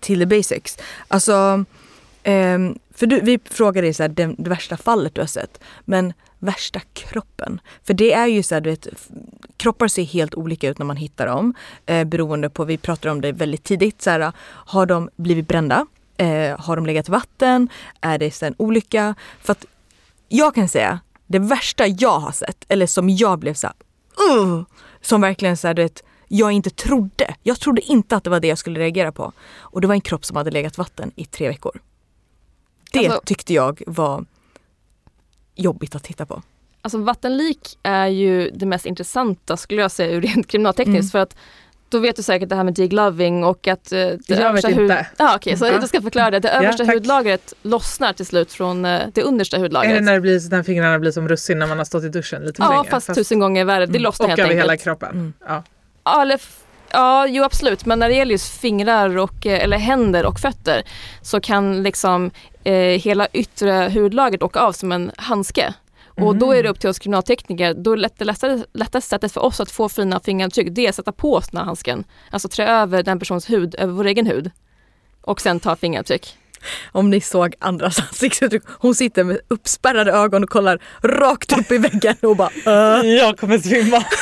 till, 0.00 0.18
the 0.20 0.26
basics. 0.26 0.78
Alltså, 1.08 1.64
eh, 2.22 2.58
för 2.94 3.06
du, 3.06 3.20
vi 3.20 3.38
frågade 3.50 3.86
dig 3.86 3.94
så 3.94 4.02
här, 4.02 4.08
det, 4.08 4.34
det 4.38 4.50
värsta 4.50 4.76
fallet 4.76 5.14
du 5.14 5.20
har 5.20 5.26
sett. 5.26 5.60
Men 5.84 6.12
värsta 6.38 6.80
kroppen. 6.92 7.60
För 7.86 7.94
det 7.94 8.12
är 8.12 8.26
ju 8.26 8.42
så 8.42 8.54
här, 8.54 8.60
du 8.60 8.70
vet, 8.70 8.86
kroppar 9.56 9.88
ser 9.88 10.02
helt 10.04 10.34
olika 10.34 10.68
ut 10.68 10.78
när 10.78 10.86
man 10.86 10.96
hittar 10.96 11.26
dem. 11.26 11.54
Eh, 11.86 12.04
beroende 12.04 12.50
på, 12.50 12.64
vi 12.64 12.78
pratade 12.78 13.12
om 13.12 13.20
det 13.20 13.32
väldigt 13.32 13.64
tidigt, 13.64 14.02
så 14.02 14.10
här, 14.10 14.32
har 14.44 14.86
de 14.86 15.10
blivit 15.16 15.48
brända? 15.48 15.86
Eh, 16.16 16.60
har 16.60 16.76
de 16.76 16.86
legat 16.86 17.08
i 17.08 17.12
vatten? 17.12 17.68
Är 18.00 18.18
det 18.18 18.42
en 18.42 18.54
olycka? 18.58 19.14
För 19.42 19.52
att 19.52 19.64
jag 20.28 20.54
kan 20.54 20.68
säga, 20.68 21.00
det 21.28 21.38
värsta 21.38 21.86
jag 21.86 22.18
har 22.20 22.32
sett, 22.32 22.64
eller 22.68 22.86
som 22.86 23.08
jag 23.10 23.38
blev 23.38 23.54
så 23.54 23.66
här, 23.66 23.76
"Ugh", 24.32 24.62
som 25.00 25.20
verkligen 25.20 25.56
så 25.56 25.66
här, 25.66 25.74
du 25.74 25.82
vet, 25.82 26.02
jag 26.28 26.52
inte 26.52 26.70
trodde. 26.70 27.34
Jag 27.42 27.60
trodde 27.60 27.80
inte 27.82 28.16
att 28.16 28.24
det 28.24 28.30
var 28.30 28.40
det 28.40 28.48
jag 28.48 28.58
skulle 28.58 28.80
reagera 28.80 29.12
på. 29.12 29.32
Och 29.58 29.80
det 29.80 29.86
var 29.86 29.94
en 29.94 30.00
kropp 30.00 30.24
som 30.24 30.36
hade 30.36 30.50
legat 30.50 30.78
vatten 30.78 31.12
i 31.16 31.24
tre 31.24 31.48
veckor. 31.48 31.80
Det 32.92 32.98
Alltså- 32.98 33.22
tyckte 33.24 33.54
jag 33.54 33.82
var 33.86 34.24
jobbigt 35.54 35.94
att 35.94 36.02
titta 36.04 36.26
på. 36.26 36.42
Alltså 36.82 36.98
vattenlik 36.98 37.78
är 37.82 38.06
ju 38.06 38.50
det 38.50 38.66
mest 38.66 38.86
intressanta 38.86 39.56
skulle 39.56 39.82
jag 39.82 39.90
säga 39.90 40.10
ur 40.12 40.20
rent 40.20 40.46
kriminaltekniskt. 40.46 41.00
Mm. 41.00 41.10
För 41.10 41.18
att 41.18 41.36
då 41.88 41.98
vet 41.98 42.16
du 42.16 42.22
säkert 42.22 42.48
det 42.48 42.56
här 42.56 42.64
med 42.64 42.74
degloving 42.74 43.44
och 43.44 43.68
att 43.68 43.92
eh, 43.92 43.98
det 43.98 44.18
Jag 44.28 44.38
översta 44.40 44.68
vet 44.68 44.76
hud... 44.76 44.82
inte. 44.82 45.06
Ja, 45.16 45.32
okej, 45.36 45.56
så 45.56 45.66
Ja. 45.66 45.72
jag 45.72 45.88
ska 45.88 46.02
förklara 46.02 46.30
det. 46.30 46.38
Det 46.40 46.48
Ja, 46.48 46.54
översta 46.54 46.84
tack. 46.84 46.94
hudlagret 46.94 47.54
lossnar 47.62 48.12
till 48.12 48.26
slut 48.26 48.52
från 48.52 48.84
eh, 48.84 49.00
det 49.14 49.22
understa 49.22 49.56
är 49.56 49.58
det 49.58 49.64
hudlagret. 49.64 50.02
när, 50.04 50.12
det 50.14 50.20
blir, 50.20 50.50
när 50.50 50.62
fingrarna 50.62 50.98
blir 50.98 51.10
som 51.10 51.28
russin 51.28 51.58
när 51.58 51.66
man 51.66 51.78
har 51.78 51.84
stått 51.84 52.04
i 52.04 52.08
duschen 52.08 52.42
lite 52.42 52.62
Ja, 52.62 52.70
länge? 52.70 52.90
fast 52.90 53.14
tusen 53.14 53.38
gånger 53.40 53.64
värre. 53.64 53.86
Det 53.86 53.98
lossnar 53.98 54.24
Och 54.26 54.28
helt 54.30 54.40
över 54.40 54.50
enkelt. 54.50 54.64
hela 54.64 54.76
kroppen. 54.76 55.10
Mm. 55.10 55.32
Ja. 55.48 55.62
Ja, 56.04 56.22
eller, 56.22 56.40
ja, 56.92 57.26
jo 57.26 57.44
absolut. 57.44 57.86
Men 57.86 57.98
när 57.98 58.08
det 58.08 58.14
gäller 58.14 58.32
just 58.32 58.60
fingrar 58.60 59.18
och, 59.18 59.46
eh, 59.46 59.64
eller 59.64 59.78
händer 59.78 60.26
och 60.26 60.38
fötter 60.40 60.82
så 61.22 61.40
kan 61.40 61.82
liksom 61.82 62.30
eh, 62.64 62.72
hela 62.74 63.26
yttre 63.32 63.90
hudlagret 63.94 64.42
åka 64.42 64.60
av 64.60 64.72
som 64.72 64.92
en 64.92 65.10
handske. 65.16 65.74
Och 66.20 66.36
då 66.36 66.52
är 66.52 66.62
det 66.62 66.68
upp 66.68 66.80
till 66.80 66.90
oss 66.90 66.98
kriminaltekniker, 66.98 67.74
då 67.74 67.92
är 67.92 67.96
det 67.96 68.02
lättaste, 68.02 68.64
lättaste 68.74 69.08
sättet 69.08 69.32
för 69.32 69.44
oss 69.44 69.60
att 69.60 69.70
få 69.70 69.88
fina 69.88 70.20
fingeravtryck 70.20 70.68
det 70.70 70.84
är 70.84 70.88
att 70.88 70.94
sätta 70.94 71.12
på 71.12 71.34
oss 71.34 71.48
den 71.48 71.58
här 71.58 71.64
handsken. 71.64 72.04
Alltså 72.30 72.48
trä 72.48 72.66
över 72.68 73.02
den 73.02 73.18
persons 73.18 73.50
hud, 73.50 73.74
över 73.78 73.92
vår 73.92 74.06
egen 74.06 74.26
hud. 74.26 74.50
Och 75.22 75.40
sen 75.40 75.60
ta 75.60 75.76
fingeravtryck. 75.76 76.36
Om 76.92 77.10
ni 77.10 77.20
såg 77.20 77.54
andras 77.58 77.98
ansiktsuttryck. 78.00 78.62
Hon 78.78 78.94
sitter 78.94 79.24
med 79.24 79.38
uppspärrade 79.48 80.12
ögon 80.12 80.42
och 80.44 80.50
kollar 80.50 80.82
rakt 81.02 81.58
upp 81.58 81.70
i 81.72 81.78
väggen 81.78 82.16
och 82.22 82.36
bara 82.36 82.50
"Äh." 83.00 83.06
Jag 83.18 83.38
kommer 83.38 83.58
svimma. 83.58 84.04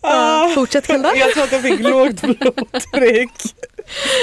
Ah, 0.00 0.48
Fortsätt 0.48 0.86
Hilda. 0.86 1.16
jag 1.16 1.32
tror 1.32 1.44
att 1.44 1.52
jag 1.52 1.62
fick 1.62 1.80
lågt 1.80 2.20
blodtryck. 2.20 3.30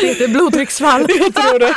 Det 0.01 0.07
heter 0.07 0.27
blodtrycksfall. 0.27 1.05
Jag 1.09 1.35
tror 1.35 1.59
det. 1.59 1.75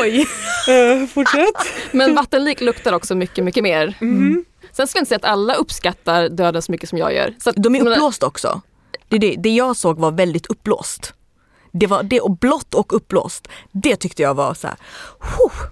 Oj. 0.02 0.26
Eh, 0.68 1.06
fortsätt. 1.06 1.54
Men 1.92 2.14
vattenlik 2.14 2.60
luktar 2.60 2.92
också 2.92 3.14
mycket, 3.14 3.44
mycket 3.44 3.62
mer. 3.62 3.96
Mm. 4.00 4.44
Sen 4.72 4.86
skulle 4.86 4.98
jag 4.98 5.02
inte 5.02 5.08
säga 5.08 5.16
att 5.16 5.24
alla 5.24 5.54
uppskattar 5.54 6.28
döden 6.28 6.62
så 6.62 6.72
mycket 6.72 6.88
som 6.88 6.98
jag 6.98 7.14
gör. 7.14 7.34
Så 7.38 7.50
att, 7.50 7.56
De 7.56 7.74
är 7.74 7.88
uppblåsta 7.88 8.26
också. 8.26 8.60
Det, 9.08 9.18
det, 9.18 9.34
det 9.38 9.50
jag 9.54 9.76
såg 9.76 9.98
var 9.98 10.10
väldigt 10.10 10.46
uppblåst. 10.46 11.14
Det 11.72 11.86
var 11.86 12.02
det 12.02 12.20
och 12.20 12.30
blått 12.38 12.74
och 12.74 12.96
uppblåst. 12.96 13.48
Det 13.72 13.96
tyckte 13.96 14.22
jag 14.22 14.34
var 14.34 14.54
så 14.54 14.66
här. 14.66 14.76
huh. 15.20 15.70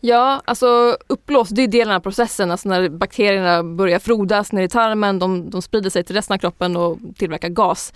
Ja, 0.00 0.42
alltså 0.44 0.96
uppblåst, 1.06 1.54
det 1.54 1.62
är 1.62 1.68
delen 1.68 1.94
av 1.94 2.00
processen. 2.00 2.50
Alltså 2.50 2.68
när 2.68 2.88
bakterierna 2.88 3.62
börjar 3.62 3.98
frodas 3.98 4.52
ner 4.52 4.62
i 4.62 4.68
tarmen, 4.68 5.18
de, 5.18 5.50
de 5.50 5.62
sprider 5.62 5.90
sig 5.90 6.04
till 6.04 6.14
resten 6.14 6.34
av 6.34 6.38
kroppen 6.38 6.76
och 6.76 6.98
tillverkar 7.18 7.48
gas. 7.48 7.92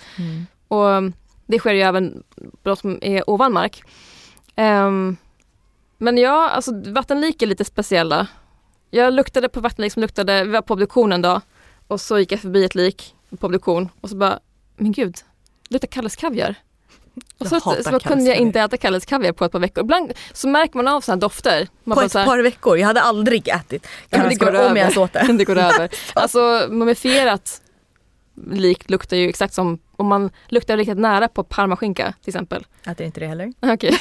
Och 0.69 0.85
um, 0.85 1.13
det 1.49 1.59
sker 1.59 1.75
ju 1.75 1.81
även 1.81 2.23
de 2.63 2.77
som 2.77 2.99
är 3.03 3.31
ovan 3.31 3.53
mark. 3.53 3.83
Ehm, 4.57 5.17
men 5.99 6.19
ja, 6.19 6.49
alltså 6.49 6.73
vattenlik 6.87 7.43
är 7.43 7.47
lite 7.47 7.65
speciella. 7.65 8.27
Jag 8.91 9.13
luktade 9.15 9.49
på 9.49 9.61
vattenlik 9.61 9.93
som 9.93 10.01
luktade, 10.01 10.45
vi 10.45 10.51
var 10.51 10.63
på 10.63 10.75
obduktion 10.75 11.13
en 11.13 11.23
dag 11.23 11.41
och 11.87 12.01
så 12.01 12.19
gick 12.19 12.33
jag 12.33 12.41
förbi 12.41 12.65
ett 12.65 12.75
lik 12.75 13.15
på 13.39 13.47
obduktion 13.47 13.89
och 14.01 14.11
så 14.11 14.17
bara, 14.17 14.39
men 14.77 14.93
gud, 14.93 15.17
det 15.69 15.75
luktar 15.75 15.89
Kalles 15.89 16.17
kaviar. 16.17 16.55
Och 17.39 17.47
så, 17.47 17.61
så, 17.61 17.61
så 17.61 17.71
Kalles 17.71 18.03
kunde 18.03 18.25
jag 18.25 18.35
kaviar. 18.35 18.47
inte 18.47 18.61
äta 18.61 18.77
Kalles 18.77 19.07
kaviar 19.07 19.33
på 19.33 19.45
ett 19.45 19.53
par 19.53 19.59
veckor. 19.59 19.85
Ibland 19.85 20.13
så 20.33 20.49
märker 20.49 20.77
man 20.77 20.89
av 20.89 21.01
sådana 21.01 21.21
dofter. 21.21 21.69
Man 21.85 21.97
På 21.97 22.03
ett 22.03 22.15
här, 22.15 22.27
par 22.27 22.39
veckor. 22.39 22.79
Jag 22.79 22.87
hade 22.87 23.01
aldrig 23.01 23.49
ätit 23.49 23.87
Ja, 24.11 24.19
kalvskav 24.19 24.53
går 24.53 24.59
om 24.59 24.67
jag 24.67 24.79
ens 24.79 24.97
åt 24.97 25.13
det. 25.13 25.33
det 25.39 25.45
går 25.45 25.59
över. 25.59 25.91
Alltså 26.15 26.67
mumifierat 26.71 27.63
lik 28.53 28.91
luktar 28.91 29.17
ju 29.17 29.29
exakt 29.29 29.55
som 29.55 29.79
om 29.97 30.07
man 30.07 30.31
luktar 30.49 30.77
riktigt 30.77 30.99
nära 30.99 31.29
på 31.29 31.45
parmaskinka 31.45 32.15
till 32.23 32.31
exempel. 32.31 32.67
Äter 32.87 33.07
inte 33.07 33.21
det 33.21 33.27
heller. 33.27 33.53
Okej. 33.73 33.99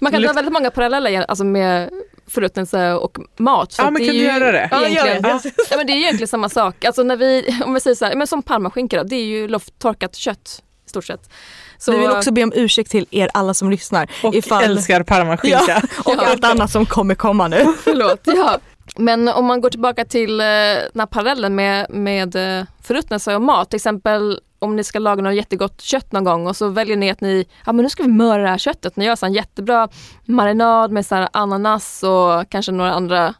man 0.00 0.12
kan 0.12 0.22
dra 0.22 0.32
väldigt 0.32 0.52
många 0.52 0.70
paralleller 0.70 1.22
alltså 1.28 1.44
med 1.44 1.90
förruttnelse 2.26 2.92
och 2.92 3.18
mat. 3.38 3.74
Ja, 3.78 3.84
att 3.86 3.92
men 3.92 4.02
det 4.02 4.06
kan 4.08 4.16
är 4.16 4.18
du 4.20 4.24
göra 4.24 4.52
det? 4.52 4.68
Ja, 4.70 4.88
gör 4.88 5.04
det. 5.04 5.40
ja, 5.70 5.76
men 5.76 5.86
det 5.86 5.92
är 5.92 5.96
ju 5.96 6.02
egentligen 6.02 6.28
samma 6.28 6.48
sak. 6.48 6.84
Alltså 6.84 7.02
när 7.02 7.16
vi, 7.16 7.56
om 7.66 7.74
vi 7.74 7.80
säger 7.80 7.94
så 7.94 8.04
här, 8.04 8.14
men 8.16 8.26
som 8.26 8.42
parmaskinka 8.42 8.96
då, 8.96 9.02
det 9.02 9.16
är 9.16 9.24
ju 9.24 9.48
lufttorkat 9.48 10.14
kött 10.16 10.62
i 10.86 10.90
stort 10.90 11.04
sett. 11.04 11.30
Så, 11.78 11.92
Vi 11.92 11.98
vill 11.98 12.10
också 12.10 12.32
be 12.32 12.42
om 12.42 12.52
ursäkt 12.56 12.90
till 12.90 13.06
er 13.10 13.30
alla 13.34 13.54
som 13.54 13.70
lyssnar. 13.70 14.10
Och 14.22 14.34
ifall- 14.34 14.64
älskar 14.64 15.02
parmaskinka. 15.02 15.82
Och 16.04 16.14
Ja. 16.18 16.26
allt 16.26 16.44
annat 16.44 16.70
som 16.70 16.86
kommer 16.86 17.14
komma 17.14 17.48
nu. 17.48 17.74
Förlåt, 17.82 18.20
ja. 18.24 18.58
Men 19.00 19.28
om 19.28 19.46
man 19.46 19.60
går 19.60 19.70
tillbaka 19.70 20.04
till 20.04 20.40
eh, 20.40 20.44
den 20.92 21.00
här 21.00 21.06
parallellen 21.06 21.54
med, 21.54 21.86
med 21.90 22.36
eh, 22.36 22.64
förruttnelse 22.82 23.34
och 23.34 23.42
mat, 23.42 23.70
till 23.70 23.76
exempel 23.76 24.40
om 24.58 24.76
ni 24.76 24.84
ska 24.84 24.98
laga 24.98 25.22
något 25.22 25.34
jättegott 25.34 25.80
kött 25.80 26.12
någon 26.12 26.24
gång 26.24 26.46
och 26.46 26.56
så 26.56 26.68
väljer 26.68 26.96
ni 26.96 27.10
att 27.10 27.20
ni, 27.20 27.46
ja 27.66 27.72
men 27.72 27.82
nu 27.82 27.88
ska 27.88 28.02
vi 28.02 28.08
möra 28.08 28.42
det 28.42 28.48
här 28.48 28.58
köttet. 28.58 28.96
Ni 28.96 29.04
gör 29.04 29.24
en 29.24 29.32
jättebra 29.32 29.88
marinad 30.24 30.90
med 30.90 31.06
så 31.06 31.28
ananas 31.32 32.02
och 32.02 32.48
kanske 32.48 32.72
några 32.72 32.92
andra 32.92 33.34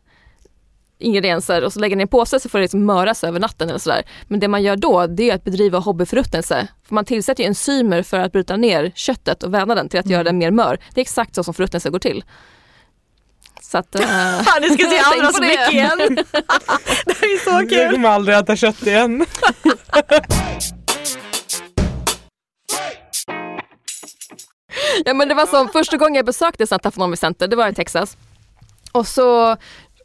ingredienser 0.99 1.65
och 1.65 1.73
så 1.73 1.81
lägger 1.81 1.97
ni 1.97 2.03
en 2.03 2.09
påse 2.09 2.41
så 2.41 2.49
får 2.49 2.59
det 2.59 2.63
liksom 2.63 2.85
möras 2.85 3.25
över 3.25 3.41
natten 3.41 3.69
eller 3.69 3.79
sådär. 3.79 4.03
Men 4.29 4.41
det 4.41 4.49
man 4.49 4.63
gör 4.63 4.77
då 4.77 5.07
det 5.07 5.31
är 5.31 5.35
att 5.35 5.45
bedriva 5.45 5.79
hobbyförruttnelse. 5.79 6.69
För 6.85 6.95
man 6.95 7.05
tillsätter 7.05 7.43
ju 7.43 7.49
enzymer 7.49 8.03
för 8.03 8.19
att 8.19 8.33
bryta 8.33 8.57
ner 8.57 8.93
köttet 8.95 9.43
och 9.43 9.55
vända 9.55 9.75
den 9.75 9.89
till 9.89 10.01
att 10.01 10.09
göra 10.11 10.25
den 10.25 10.39
mer 10.39 10.51
mör. 10.51 10.79
Det 10.95 11.01
är 11.01 11.03
exakt 11.03 11.35
så 11.35 11.45
som 11.45 11.55
förruttnelse 11.55 11.91
går 11.91 11.99
till. 11.99 12.25
Så 13.71 13.79
att, 13.79 14.01
uh, 14.01 14.07
Ni 14.61 14.69
ska 14.69 14.91
se 14.91 14.99
andras 14.99 15.41
blick 15.41 15.61
igen. 15.71 15.99
det 17.07 17.13
är 17.13 17.45
så 17.45 17.59
kul. 17.69 17.79
Jag 17.79 17.91
kommer 17.91 18.09
aldrig 18.09 18.39
äta 18.39 18.57
kött 18.57 18.87
igen. 18.87 19.25
ja 25.05 25.15
men 25.15 25.29
det 25.29 25.35
var 25.35 25.47
som 25.47 25.69
första 25.69 25.97
gången 25.97 26.15
jag 26.15 26.27
besökte 26.27 26.67
Santa 26.67 26.91
Fe 26.91 27.17
Center, 27.17 27.49
det 27.49 27.57
var 27.57 27.69
i 27.69 27.75
Texas. 27.75 28.17
Och 28.93 29.09
så 29.09 29.57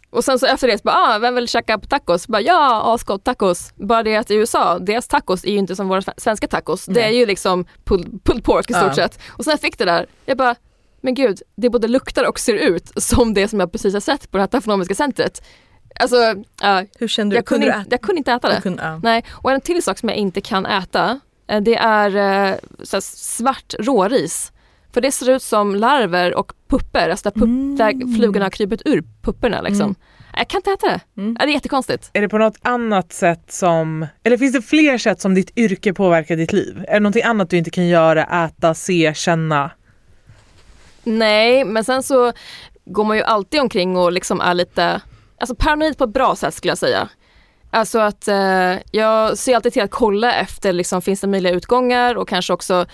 och 0.10 0.24
sen 0.24 0.40
så 0.40 0.46
efter 0.46 0.68
det 0.68 0.78
så 0.78 0.82
bara, 0.84 0.96
ah, 0.96 1.20
vem 1.20 1.36
vill 1.36 1.48
käka 1.48 1.78
tacos? 1.78 2.28
Bara, 2.28 2.42
ja, 2.42 2.94
asgott 2.94 3.24
tacos. 3.24 3.74
Bara 3.76 4.04
det 4.04 4.16
att 4.16 4.32
i 4.32 4.36
USA, 4.36 4.80
deras 4.80 5.08
tacos 5.08 5.44
är 5.44 5.52
ju 5.52 5.58
inte 5.58 5.76
som 5.76 5.88
våra 5.88 6.02
svenska 6.18 6.48
tacos. 6.48 6.88
Nej. 6.88 6.96
Det 6.96 7.04
är 7.04 7.12
ju 7.12 7.26
liksom 7.26 7.66
pulled, 7.84 8.24
pulled 8.24 8.44
pork 8.44 8.70
i 8.70 8.74
stort 8.74 8.88
ja. 8.88 8.94
sett. 8.94 9.20
Och 9.28 9.44
sen 9.44 9.52
jag 9.52 9.60
fick 9.60 9.78
det 9.78 9.86
där, 9.86 10.06
jag 10.26 10.38
bara, 10.38 10.56
men 11.06 11.14
gud, 11.14 11.42
det 11.56 11.70
både 11.70 11.88
luktar 11.88 12.24
och 12.24 12.40
ser 12.40 12.54
ut 12.54 12.92
som 12.96 13.34
det 13.34 13.48
som 13.48 13.60
jag 13.60 13.72
precis 13.72 13.94
har 13.94 14.02
sett 14.02 14.32
på 14.32 14.38
det 14.38 14.42
här 14.42 14.48
tafonomiska 14.48 14.96
centret. 14.96 15.44
Alltså, 16.00 16.16
uh, 16.16 16.88
Hur 17.00 17.08
kände 17.08 17.34
du? 17.34 17.38
Jag 17.38 17.46
kunde, 17.46 17.72
kunde 17.72 17.86
jag 17.90 18.02
kunde 18.02 18.18
inte 18.18 18.32
äta 18.32 18.50
det. 18.50 18.62
Kunde, 18.62 18.84
uh. 18.84 19.00
Nej. 19.04 19.24
Och 19.32 19.52
en 19.52 19.62
till 19.62 19.84
sak 19.84 19.98
som 19.98 20.10
jag 20.10 20.18
inte 20.18 20.42
kan 20.42 20.66
äta, 20.66 21.20
uh, 21.54 21.62
det 21.62 21.76
är 21.76 22.16
uh, 22.52 22.56
svart 23.02 23.74
råris. 23.80 24.52
För 24.94 25.02
det 25.02 25.12
ser 25.12 25.30
ut 25.30 25.44
som 25.44 25.76
larver 25.76 26.36
och 26.36 26.54
pupper, 26.70 27.10
alltså 27.10 27.30
där, 27.30 27.32
pup 27.32 27.44
mm. 27.44 27.76
där 27.76 28.16
flugorna 28.18 28.46
har 28.46 28.50
krypit 28.50 28.82
ur 28.86 29.04
pupporna 29.22 29.62
liksom. 29.62 29.82
Mm. 29.82 29.96
Jag 30.38 30.48
kan 30.48 30.60
inte 30.60 30.72
äta 30.72 30.88
det. 30.88 31.22
Mm. 31.22 31.34
Det 31.34 31.44
är 31.44 31.48
jättekonstigt. 31.48 32.10
Är 32.14 32.22
det 32.22 32.30
på 32.30 32.38
något 32.38 32.58
annat 32.62 33.14
sätt 33.14 33.52
som, 33.52 34.08
eller 34.24 34.38
finns 34.38 34.54
det 34.54 34.62
fler 34.62 34.98
sätt 34.98 35.22
som 35.22 35.34
ditt 35.34 35.58
yrke 35.58 35.94
påverkar 35.94 36.36
ditt 36.36 36.54
liv? 36.54 36.86
Är 36.88 36.94
det 36.94 37.00
någonting 37.00 37.24
annat 37.24 37.50
du 37.50 37.58
inte 37.58 37.70
kan 37.70 37.88
göra, 37.88 38.46
äta, 38.46 38.74
se, 38.74 39.14
känna? 39.16 39.72
Nej, 41.06 41.64
men 41.64 41.84
sen 41.84 42.04
så 42.04 42.32
går 42.86 43.04
man 43.04 43.18
ju 43.18 43.24
alltid 43.24 43.62
omkring 43.62 43.98
och 43.98 44.12
liksom 44.12 44.42
är 44.42 44.54
lite, 44.54 45.02
alltså 45.40 45.56
paranoid 45.56 45.98
på 45.98 46.04
ett 46.04 46.14
bra 46.14 46.36
sätt 46.36 46.54
skulle 46.54 46.72
jag 46.72 46.78
säga. 46.78 47.10
Alltså 47.72 48.00
att 48.00 48.28
eh, 48.28 48.74
jag 48.92 49.38
ser 49.38 49.56
alltid 49.56 49.74
till 49.74 49.82
att 49.82 49.92
kolla 49.92 50.34
efter, 50.34 50.74
liksom, 50.74 51.02
finns 51.02 51.22
det 51.22 51.28
möjliga 51.28 51.54
utgångar 51.54 52.16
och 52.16 52.30
kanske 52.30 52.54
också 52.54 52.86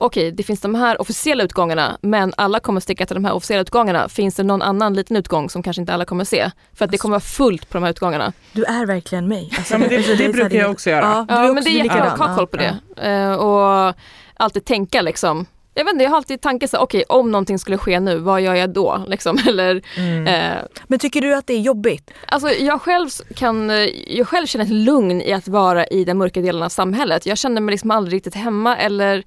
okej, 0.00 0.26
okay, 0.26 0.30
det 0.30 0.42
finns 0.42 0.60
de 0.60 0.74
här 0.74 1.00
officiella 1.00 1.44
utgångarna, 1.44 1.98
men 2.00 2.32
alla 2.36 2.60
kommer 2.60 2.80
sticka 2.80 3.06
till 3.06 3.14
de 3.14 3.24
här 3.24 3.32
officiella 3.32 3.60
utgångarna. 3.60 4.08
Finns 4.08 4.34
det 4.34 4.42
någon 4.42 4.62
annan 4.62 4.94
liten 4.94 5.16
utgång 5.16 5.50
som 5.50 5.62
kanske 5.62 5.80
inte 5.80 5.94
alla 5.94 6.04
kommer 6.04 6.24
se? 6.24 6.50
För 6.74 6.84
att 6.84 6.90
det 6.90 6.98
kommer 6.98 7.12
vara 7.12 7.20
fullt 7.20 7.68
på 7.68 7.76
de 7.76 7.82
här 7.82 7.90
utgångarna. 7.90 8.32
Du 8.52 8.64
är 8.64 8.86
verkligen 8.86 9.28
mig. 9.28 9.52
Alltså, 9.58 9.74
ja, 9.74 9.78
men 9.78 9.88
det, 9.88 9.96
det, 9.96 10.14
det 10.16 10.28
brukar 10.28 10.58
jag 10.58 10.70
också 10.70 10.90
göra. 10.90 11.26
Ja, 11.28 11.44
ja 11.46 11.52
men 11.52 11.64
det 11.64 11.70
är 11.70 11.84
jättebra 11.84 12.02
att 12.02 12.18
ha 12.18 12.36
koll 12.36 12.46
på 12.46 12.56
det. 12.56 12.78
Uh, 13.08 13.32
och 13.32 13.94
alltid 14.36 14.64
tänka 14.64 15.02
liksom, 15.02 15.46
jag 15.80 15.84
vet 15.84 15.92
inte, 15.92 16.04
jag 16.04 16.10
har 16.10 16.16
alltid 16.16 16.40
tanken 16.40 16.68
så 16.68 16.78
okej 16.78 17.04
okay, 17.08 17.18
om 17.18 17.30
någonting 17.30 17.58
skulle 17.58 17.78
ske 17.78 18.00
nu, 18.00 18.18
vad 18.18 18.40
gör 18.40 18.54
jag 18.54 18.70
då? 18.70 19.04
Liksom, 19.06 19.38
eller, 19.48 19.82
mm. 19.96 20.26
eh, 20.26 20.62
Men 20.86 20.98
tycker 20.98 21.20
du 21.20 21.34
att 21.34 21.46
det 21.46 21.54
är 21.54 21.60
jobbigt? 21.60 22.10
Alltså 22.26 22.48
jag 22.48 22.82
själv 22.82 23.08
kan, 23.34 23.70
jag 24.06 24.28
själv 24.28 24.46
känner 24.46 24.64
ett 24.64 24.70
lugn 24.70 25.22
i 25.22 25.32
att 25.32 25.48
vara 25.48 25.86
i 25.86 26.04
den 26.04 26.18
mörka 26.18 26.40
delen 26.40 26.62
av 26.62 26.68
samhället. 26.68 27.26
Jag 27.26 27.38
känner 27.38 27.60
mig 27.60 27.72
liksom 27.72 27.90
aldrig 27.90 28.16
riktigt 28.16 28.34
hemma 28.34 28.76
eller 28.76 29.24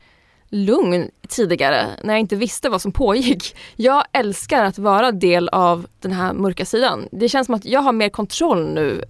lugn 0.50 1.10
tidigare 1.28 1.88
när 2.04 2.14
jag 2.14 2.20
inte 2.20 2.36
visste 2.36 2.70
vad 2.70 2.82
som 2.82 2.92
pågick. 2.92 3.56
Jag 3.76 4.04
älskar 4.12 4.64
att 4.64 4.78
vara 4.78 5.12
del 5.12 5.50
av 5.50 5.88
den 6.02 6.12
här 6.12 6.34
mörka 6.34 6.66
sidan. 6.66 7.08
Det 7.12 7.30
känns 7.30 7.46
som 7.46 7.56
att 7.56 7.66
jag 7.66 7.82
har 7.82 7.92
mer 7.92 8.10
kontroll 8.10 8.74
nu 8.74 9.04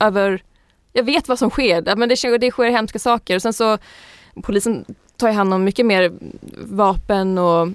över, 0.00 0.42
jag 0.92 1.04
vet 1.04 1.28
vad 1.28 1.38
som 1.38 1.50
sker, 1.50 1.96
men 1.96 2.08
det, 2.08 2.38
det 2.38 2.50
sker 2.50 2.70
hemska 2.70 2.98
saker 2.98 3.36
och 3.36 3.42
sen 3.42 3.52
så 3.52 3.78
polisen 4.42 4.84
tar 5.22 5.32
hand 5.32 5.54
om 5.54 5.64
mycket 5.64 5.86
mer 5.86 6.12
vapen 6.56 7.38
och 7.38 7.68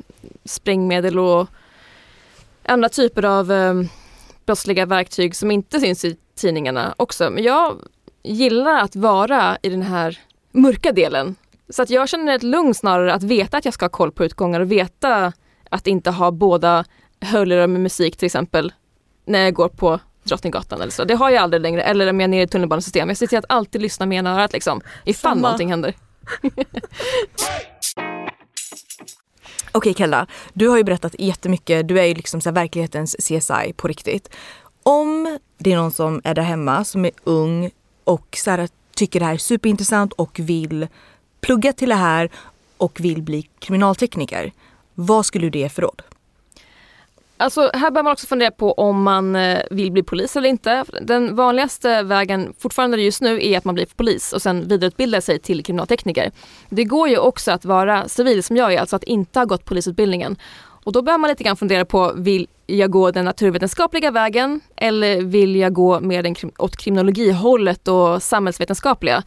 sprängmedel 0.45 1.20
och 1.20 1.48
andra 2.64 2.89
typer 2.89 3.26
av 3.26 3.52
eh, 3.52 3.74
brottsliga 4.45 4.86
verktyg 4.86 5.36
som 5.36 5.52
inte 5.52 5.80
syns 5.80 6.06
i 6.06 6.18
tidningarna 6.36 6.93
också. 6.98 7.30
Men 7.30 7.43
jag 7.43 7.76
gillar 8.24 8.82
att 8.82 8.95
vara 8.95 9.58
i 9.62 9.70
den 9.70 9.82
här 9.82 10.20
mörka 10.52 10.91
delen 10.91 11.36
så 11.70 11.82
att 11.82 11.89
jag 11.89 12.10
känner 12.10 12.36
ett 12.36 12.43
lugn 12.43 12.74
snarare 12.74 13.14
att 13.14 13.24
veta 13.24 13.58
att 13.58 13.66
jag 13.66 13.74
ska 13.74 13.86
ha 13.86 13.89
koll 13.89 14.12
på 14.12 14.26
utgångar 14.26 14.60
och 14.60 14.72
veta 14.72 15.34
att 15.70 15.88
inte 15.88 16.12
ha 16.12 16.32
båda 16.32 16.86
hörlurar 17.22 17.68
med 17.68 17.82
musik 17.82 18.18
till 18.18 18.26
exempel 18.26 18.74
när 19.26 19.39
jag 19.39 19.54
går 19.54 19.70
på 19.70 20.00
Drottninggatan 20.24 20.82
eller 20.82 20.91
så. 20.91 21.04
Det 21.04 21.14
har 21.14 21.30
jag 21.30 21.43
aldrig 21.43 21.62
längre 21.62 21.82
eller 21.82 22.10
om 22.10 22.20
jag 22.20 22.24
är 22.24 22.28
nere 22.28 22.41
i 22.41 22.48
tunnelbanesystemet. 22.48 23.10
Jag 23.10 23.18
ser 23.18 23.28
till 23.28 23.38
att 23.38 23.45
alltid 23.50 23.82
lyssna 23.82 24.06
med 24.06 24.18
ena 24.18 24.36
örat 24.36 24.54
liksom 24.54 24.82
ifall 25.06 25.32
Samma. 25.32 25.41
någonting 25.41 25.70
händer. 25.70 25.93
Okej 29.71 29.93
Kella, 29.93 30.28
du 30.53 30.67
har 30.67 30.78
ju 30.78 30.84
berättat 30.84 31.15
jättemycket. 31.19 31.88
Du 31.88 31.99
är 31.99 32.05
ju 32.05 32.13
liksom 32.13 32.41
så 32.41 32.51
verklighetens 32.51 33.15
CSI 33.19 33.73
på 33.75 33.88
riktigt. 33.88 34.30
Om 34.84 35.39
det 35.57 35.73
är 35.73 35.78
någon 35.78 35.91
som 35.91 36.21
är 36.23 36.36
där 36.36 36.41
hemma 36.41 36.84
som 36.84 37.05
är 37.05 37.11
ung 37.23 37.71
och 38.03 38.38
så 38.43 38.51
här, 38.51 38.69
tycker 38.95 39.19
det 39.19 39.25
här 39.25 39.34
är 39.34 39.38
superintressant 39.38 40.13
och 40.13 40.39
vill 40.39 40.88
plugga 41.41 41.73
till 41.73 41.89
det 41.89 41.95
här 41.95 42.30
och 42.78 42.99
vill 42.99 43.21
bli 43.21 43.49
kriminaltekniker. 43.59 44.51
Vad 44.93 45.25
skulle 45.25 45.49
du 45.49 45.59
ge 45.59 45.69
för 45.69 45.82
råd? 45.82 46.01
Alltså 47.39 47.71
här 47.73 47.91
bör 47.91 48.03
man 48.03 48.13
också 48.13 48.27
fundera 48.27 48.51
på 48.51 48.71
om 48.71 49.03
man 49.03 49.35
eh, 49.35 49.59
vill 49.71 49.91
bli 49.91 50.03
polis 50.03 50.35
eller 50.35 50.49
inte. 50.49 50.83
Den 51.01 51.35
vanligaste 51.35 52.03
vägen 52.03 52.53
fortfarande 52.59 53.01
just 53.01 53.21
nu 53.21 53.45
är 53.45 53.57
att 53.57 53.65
man 53.65 53.75
blir 53.75 53.85
polis 53.95 54.33
och 54.33 54.41
sen 54.41 54.67
vidareutbildar 54.67 55.21
sig 55.21 55.39
till 55.39 55.63
kriminaltekniker. 55.63 56.31
Det 56.69 56.83
går 56.83 57.09
ju 57.09 57.17
också 57.17 57.51
att 57.51 57.65
vara 57.65 58.07
civil 58.07 58.43
som 58.43 58.57
jag 58.57 58.73
är, 58.73 58.79
alltså 58.79 58.95
att 58.95 59.03
inte 59.03 59.39
ha 59.39 59.45
gått 59.45 59.65
polisutbildningen. 59.65 60.35
Och 60.83 60.91
då 60.91 61.01
bör 61.01 61.17
man 61.17 61.29
lite 61.29 61.43
grann 61.43 61.57
fundera 61.57 61.85
på, 61.85 62.13
vill 62.15 62.47
jag 62.65 62.91
gå 62.91 63.11
den 63.11 63.25
naturvetenskapliga 63.25 64.11
vägen 64.11 64.61
eller 64.75 65.21
vill 65.21 65.55
jag 65.55 65.73
gå 65.73 65.99
mer 65.99 66.23
den, 66.23 66.35
åt 66.57 66.77
kriminologihållet 66.77 67.88
och 67.88 68.23
samhällsvetenskapliga? 68.23 69.23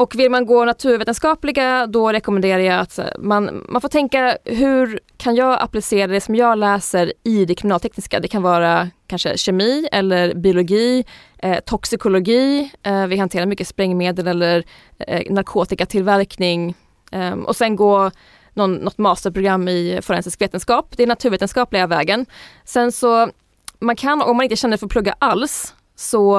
Och 0.00 0.14
vill 0.14 0.30
man 0.30 0.46
gå 0.46 0.64
naturvetenskapliga 0.64 1.86
då 1.86 2.12
rekommenderar 2.12 2.58
jag 2.58 2.80
att 2.80 2.98
eh, 2.98 3.04
man, 3.18 3.64
man 3.68 3.80
får 3.80 3.88
tänka 3.88 4.38
hur 4.44 5.00
kan 5.16 5.34
jag 5.34 5.62
applicera 5.62 6.06
det 6.06 6.20
som 6.20 6.34
jag 6.34 6.58
läser 6.58 7.12
i 7.24 7.44
det 7.44 7.54
kriminaltekniska? 7.54 8.20
Det 8.20 8.28
kan 8.28 8.42
vara 8.42 8.90
kanske 9.06 9.36
kemi 9.36 9.88
eller 9.92 10.34
biologi, 10.34 11.04
eh, 11.38 11.58
toxikologi, 11.60 12.72
eh, 12.82 13.06
vi 13.06 13.16
hanterar 13.16 13.46
mycket 13.46 13.68
sprängmedel 13.68 14.26
eller 14.26 14.64
eh, 14.98 15.32
narkotikatillverkning 15.32 16.74
eh, 17.12 17.32
och 17.32 17.56
sen 17.56 17.76
gå 17.76 18.10
någon, 18.54 18.74
något 18.74 18.98
masterprogram 18.98 19.68
i 19.68 20.00
forensisk 20.02 20.40
vetenskap. 20.40 20.96
Det 20.96 21.02
är 21.02 21.06
naturvetenskapliga 21.06 21.86
vägen. 21.86 22.26
Sen 22.64 22.92
så 22.92 23.30
man 23.78 23.96
kan, 23.96 24.22
om 24.22 24.36
man 24.36 24.44
inte 24.44 24.56
känner 24.56 24.76
för 24.76 24.86
att 24.86 24.92
plugga 24.92 25.14
alls, 25.18 25.74
så 25.96 26.38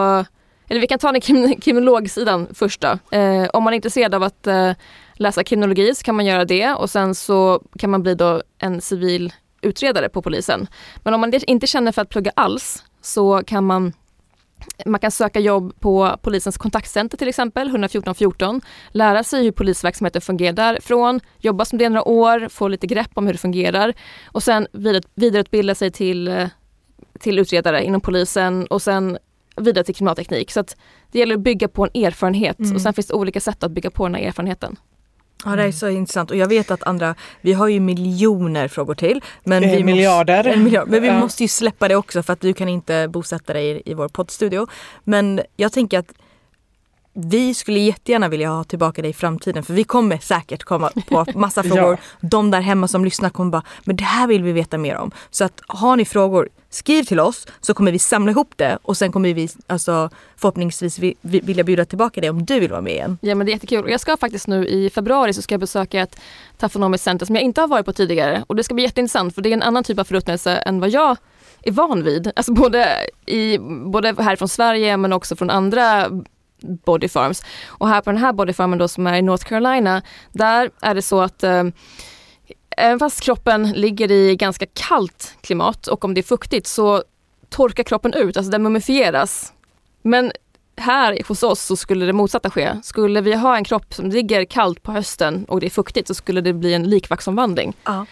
eller 0.72 0.82
vi 0.82 0.88
kan 0.88 1.00
ta 1.00 1.12
den 1.12 1.22
krim 1.22 1.56
kriminologsidan 1.62 2.48
först 2.54 2.82
då. 2.82 3.18
Eh, 3.18 3.50
om 3.54 3.64
man 3.64 3.74
är 3.74 3.76
intresserad 3.76 4.16
av 4.16 4.24
att 4.24 4.48
eh, 4.48 4.72
läsa 5.14 5.44
kriminologi 5.44 5.96
så 5.96 6.04
kan 6.04 6.16
man 6.16 6.26
göra 6.26 6.46
det 6.46 6.74
och 6.74 6.90
sen 6.90 7.16
så 7.16 7.64
kan 7.80 7.90
man 7.90 8.04
bli 8.04 8.16
då 8.16 8.42
en 8.58 8.82
civil 8.82 9.34
utredare 9.62 10.10
på 10.10 10.22
polisen. 10.22 10.68
Men 11.04 11.14
om 11.14 11.22
man 11.22 11.34
inte 11.48 11.68
känner 11.68 11.92
för 11.92 12.02
att 12.02 12.10
plugga 12.10 12.32
alls 12.36 12.84
så 13.02 13.44
kan 13.46 13.66
man 13.66 13.94
man 14.86 15.00
kan 15.00 15.12
söka 15.12 15.40
jobb 15.40 15.80
på 15.80 16.18
polisens 16.22 16.58
kontaktcenter 16.58 17.18
till 17.18 17.28
exempel, 17.28 17.68
114 17.68 18.16
14, 18.16 18.62
lära 18.92 19.24
sig 19.24 19.44
hur 19.44 19.52
polisverksamheten 19.52 20.22
fungerar 20.22 20.54
därifrån, 20.54 21.20
jobba 21.40 21.66
som 21.66 21.78
det 21.78 21.90
några 21.90 22.08
år, 22.08 22.50
få 22.50 22.68
lite 22.68 22.88
grepp 22.88 23.12
om 23.14 23.26
hur 23.26 23.34
det 23.34 23.40
fungerar 23.40 23.94
och 24.26 24.44
sen 24.44 24.68
vidareutbilda 25.16 25.76
sig 25.76 25.92
till, 25.92 26.28
eh, 26.28 26.48
till 27.20 27.40
utredare 27.40 27.84
inom 27.84 28.02
polisen 28.02 28.68
och 28.68 28.82
sen 28.82 29.18
vidare 29.56 29.84
till 29.84 29.96
klimatteknik. 29.96 30.52
Så 30.52 30.60
att 30.60 30.78
det 31.12 31.20
gäller 31.20 31.36
att 31.36 31.42
bygga 31.42 31.68
på 31.68 31.84
en 31.84 32.04
erfarenhet 32.04 32.60
mm. 32.60 32.76
och 32.76 32.82
sen 32.82 32.94
finns 32.94 33.08
det 33.08 33.14
olika 33.14 33.40
sätt 33.40 33.64
att 33.64 33.72
bygga 33.72 33.92
på 33.92 34.08
den 34.08 34.16
här 34.16 34.22
erfarenheten. 34.22 34.76
Ja 35.46 35.56
det 35.56 35.64
är 35.64 35.72
så 35.72 35.90
intressant 35.90 36.32
och 36.32 36.38
jag 36.38 36.48
vet 36.48 36.72
att 36.72 36.84
andra, 36.84 37.16
vi 37.42 37.54
har 37.54 37.68
ju 37.68 37.80
miljoner 37.80 38.68
frågor 38.68 38.96
till. 38.96 39.22
Men 39.44 39.64
vi 39.64 39.84
miljarder. 39.84 40.44
Måste, 40.44 40.60
miljard, 40.60 40.88
men 40.88 41.02
vi 41.02 41.08
ja. 41.08 41.20
måste 41.20 41.44
ju 41.44 41.48
släppa 41.48 41.88
det 41.88 41.96
också 41.96 42.24
för 42.24 42.34
att 42.34 42.42
du 42.42 42.54
kan 42.54 42.70
inte 42.70 43.08
bosätta 43.08 43.54
dig 43.54 43.70
i, 43.70 43.92
i 43.92 43.94
vår 43.94 44.08
poddstudio. 44.08 44.68
Men 45.04 45.42
jag 45.56 45.74
tänker 45.74 46.00
att 46.00 46.14
vi 47.14 47.54
skulle 47.54 47.80
jättegärna 47.80 48.30
vilja 48.30 48.50
ha 48.50 48.64
tillbaka 48.64 49.02
dig 49.02 49.12
i 49.12 49.14
framtiden 49.14 49.64
för 49.64 49.74
vi 49.74 49.84
kommer 49.84 50.18
säkert 50.18 50.64
komma 50.64 50.92
på 51.10 51.26
massa 51.36 51.64
frågor. 51.64 51.98
ja. 52.22 52.28
De 52.28 52.52
där 52.52 52.62
hemma 52.62 52.88
som 52.88 53.06
lyssnar 53.06 53.30
kommer 53.30 53.52
bara, 53.52 53.64
men 53.84 53.96
det 53.96 54.04
här 54.04 54.28
vill 54.28 54.44
vi 54.44 54.52
veta 54.52 54.78
mer 54.78 54.98
om. 54.98 55.12
Så 55.30 55.44
att 55.44 55.62
har 55.68 55.96
ni 55.96 56.06
frågor, 56.06 56.50
skriv 56.74 57.04
till 57.04 57.20
oss 57.20 57.48
så 57.62 57.74
kommer 57.74 57.92
vi 57.92 58.00
samla 58.00 58.32
ihop 58.32 58.54
det 58.56 58.78
och 58.82 58.98
sen 58.98 59.12
kommer 59.12 59.34
vi 59.34 59.50
alltså, 59.68 60.10
förhoppningsvis 60.36 61.00
vi, 61.00 61.16
vi, 61.22 61.40
vilja 61.40 61.64
bjuda 61.64 61.86
tillbaka 61.86 62.22
dig 62.22 62.30
om 62.30 62.46
du 62.46 62.60
vill 62.60 62.72
vara 62.72 62.82
med 62.82 62.94
igen. 62.94 63.18
Ja 63.22 63.36
men 63.36 63.46
det 63.46 63.52
är 63.52 63.54
jättekul. 63.54 63.84
Och 63.84 63.90
Jag 63.90 64.00
ska 64.00 64.18
faktiskt 64.18 64.48
nu 64.48 64.68
i 64.68 64.90
februari 64.90 65.34
så 65.34 65.42
ska 65.42 65.54
jag 65.54 65.60
besöka 65.60 66.02
ett 66.02 66.20
tafonomiskt 66.58 67.04
center 67.04 67.26
som 67.26 67.36
jag 67.36 67.44
inte 67.44 67.62
har 67.62 67.68
varit 67.68 67.86
på 67.86 67.94
tidigare 67.94 68.44
och 68.48 68.56
det 68.56 68.64
ska 68.64 68.74
bli 68.74 68.84
jätteintressant 68.84 69.36
för 69.36 69.42
det 69.42 69.50
är 69.50 69.54
en 69.54 69.62
annan 69.62 69.84
typ 69.84 70.00
av 70.00 70.04
förruttnelse 70.04 70.52
än 70.52 70.80
vad 70.80 70.90
jag 70.90 71.18
är 71.64 71.72
van 71.72 72.04
vid. 72.04 72.32
Alltså 72.36 72.54
både, 72.54 73.08
i, 73.26 73.58
både 73.86 74.16
här 74.24 74.36
från 74.36 74.48
Sverige 74.48 74.98
men 74.98 75.14
också 75.14 75.36
från 75.36 75.50
andra 75.50 76.10
body 76.86 77.08
farms. 77.08 77.44
Och 77.68 77.88
här 77.88 78.02
på 78.02 78.12
den 78.12 78.20
här 78.22 78.34
body 78.34 78.54
farmen 78.54 78.80
då 78.80 78.88
som 78.88 79.08
är 79.08 79.18
i 79.18 79.22
North 79.22 79.46
Carolina, 79.46 80.02
där 80.32 80.70
är 80.82 80.96
det 80.96 81.02
så 81.02 81.22
att 81.22 81.44
eh, 81.44 81.64
även 82.78 83.00
fast 83.00 83.22
kroppen 83.22 83.72
ligger 83.72 84.12
i 84.12 84.36
ganska 84.36 84.66
kallt 84.66 85.38
klimat 85.42 85.88
och 85.88 86.06
om 86.06 86.14
det 86.14 86.22
är 86.22 86.24
fuktigt 86.24 86.68
så 86.68 87.04
torkar 87.50 87.84
kroppen 87.84 88.14
ut, 88.14 88.38
alltså 88.38 88.52
den 88.52 88.64
mumifieras. 88.64 89.54
Men 90.02 90.32
här 90.78 91.28
hos 91.28 91.44
oss 91.44 91.62
så 91.62 91.76
skulle 91.76 92.06
det 92.06 92.14
motsatta 92.14 92.50
ske. 92.50 92.76
Skulle 92.84 93.22
vi 93.22 93.34
ha 93.34 93.58
en 93.58 93.64
kropp 93.64 93.94
som 93.94 94.10
ligger 94.10 94.46
kallt 94.46 94.84
på 94.84 94.92
hösten 94.92 95.46
och 95.46 95.60
det 95.60 95.66
är 95.66 95.70
fuktigt 95.70 96.08
så 96.08 96.14
skulle 96.14 96.42
det 96.42 96.54
bli 96.54 96.74
en 96.74 96.90
likvaxomvandling. 96.90 97.74
Ja. 97.84 98.06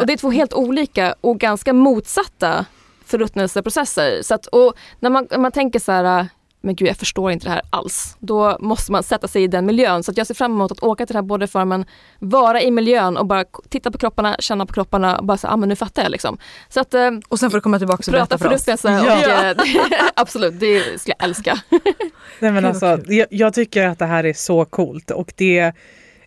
Och 0.00 0.06
det 0.06 0.12
är 0.12 0.16
två 0.16 0.30
helt 0.30 0.54
olika 0.54 1.14
och 1.20 1.38
ganska 1.38 1.72
motsatta 1.72 2.64
förruttnelseprocesser. 3.04 4.22
Så 4.22 4.34
att, 4.34 4.46
och 4.46 4.74
när 5.00 5.10
man, 5.10 5.28
man 5.38 5.52
tänker 5.52 5.78
så 5.78 5.92
här, 5.92 6.28
men 6.60 6.74
gud 6.74 6.88
jag 6.88 6.96
förstår 6.96 7.30
inte 7.30 7.46
det 7.46 7.50
här 7.50 7.62
alls. 7.70 8.16
Då 8.20 8.56
måste 8.60 8.92
man 8.92 9.02
sätta 9.02 9.28
sig 9.28 9.42
i 9.42 9.46
den 9.46 9.66
miljön. 9.66 10.02
Så 10.02 10.12
jag 10.16 10.26
ser 10.26 10.34
fram 10.34 10.52
emot 10.52 10.72
att 10.72 10.82
åka 10.82 11.06
till 11.06 11.14
den 11.14 11.24
här 11.24 11.28
bodyfarmen, 11.28 11.84
vara 12.18 12.62
i 12.62 12.70
miljön 12.70 13.16
och 13.16 13.26
bara 13.26 13.44
titta 13.68 13.90
på 13.90 13.98
kropparna, 13.98 14.36
känna 14.38 14.66
på 14.66 14.72
kropparna 14.72 15.18
och 15.18 15.24
bara 15.24 15.36
säga, 15.36 15.52
ah, 15.52 15.56
men 15.56 15.68
nu 15.68 15.76
fattar 15.76 16.02
jag 16.02 16.10
liksom. 16.10 16.38
Så 16.68 16.80
att, 16.80 16.94
eh, 16.94 17.10
och 17.28 17.38
sen 17.38 17.50
får 17.50 17.58
du 17.58 17.62
komma 17.62 17.78
tillbaka 17.78 18.02
och 18.06 18.12
berätta 18.12 18.38
för 18.38 18.54
oss. 18.54 18.84
Ja. 18.84 19.00
Och, 19.00 19.30
eh, 19.30 19.56
absolut, 20.14 20.60
det 20.60 21.00
skulle 21.00 21.14
jag 21.18 21.24
älska. 21.28 21.58
Nej, 22.40 22.52
men 22.52 22.64
alltså, 22.64 22.98
jag, 23.06 23.26
jag, 23.30 23.54
tycker 23.54 23.86
att 23.86 23.98
det 23.98 24.06
här 24.06 24.24
är 24.24 24.32
så 24.32 24.64
coolt 24.64 25.10
och 25.10 25.32
det, 25.36 25.72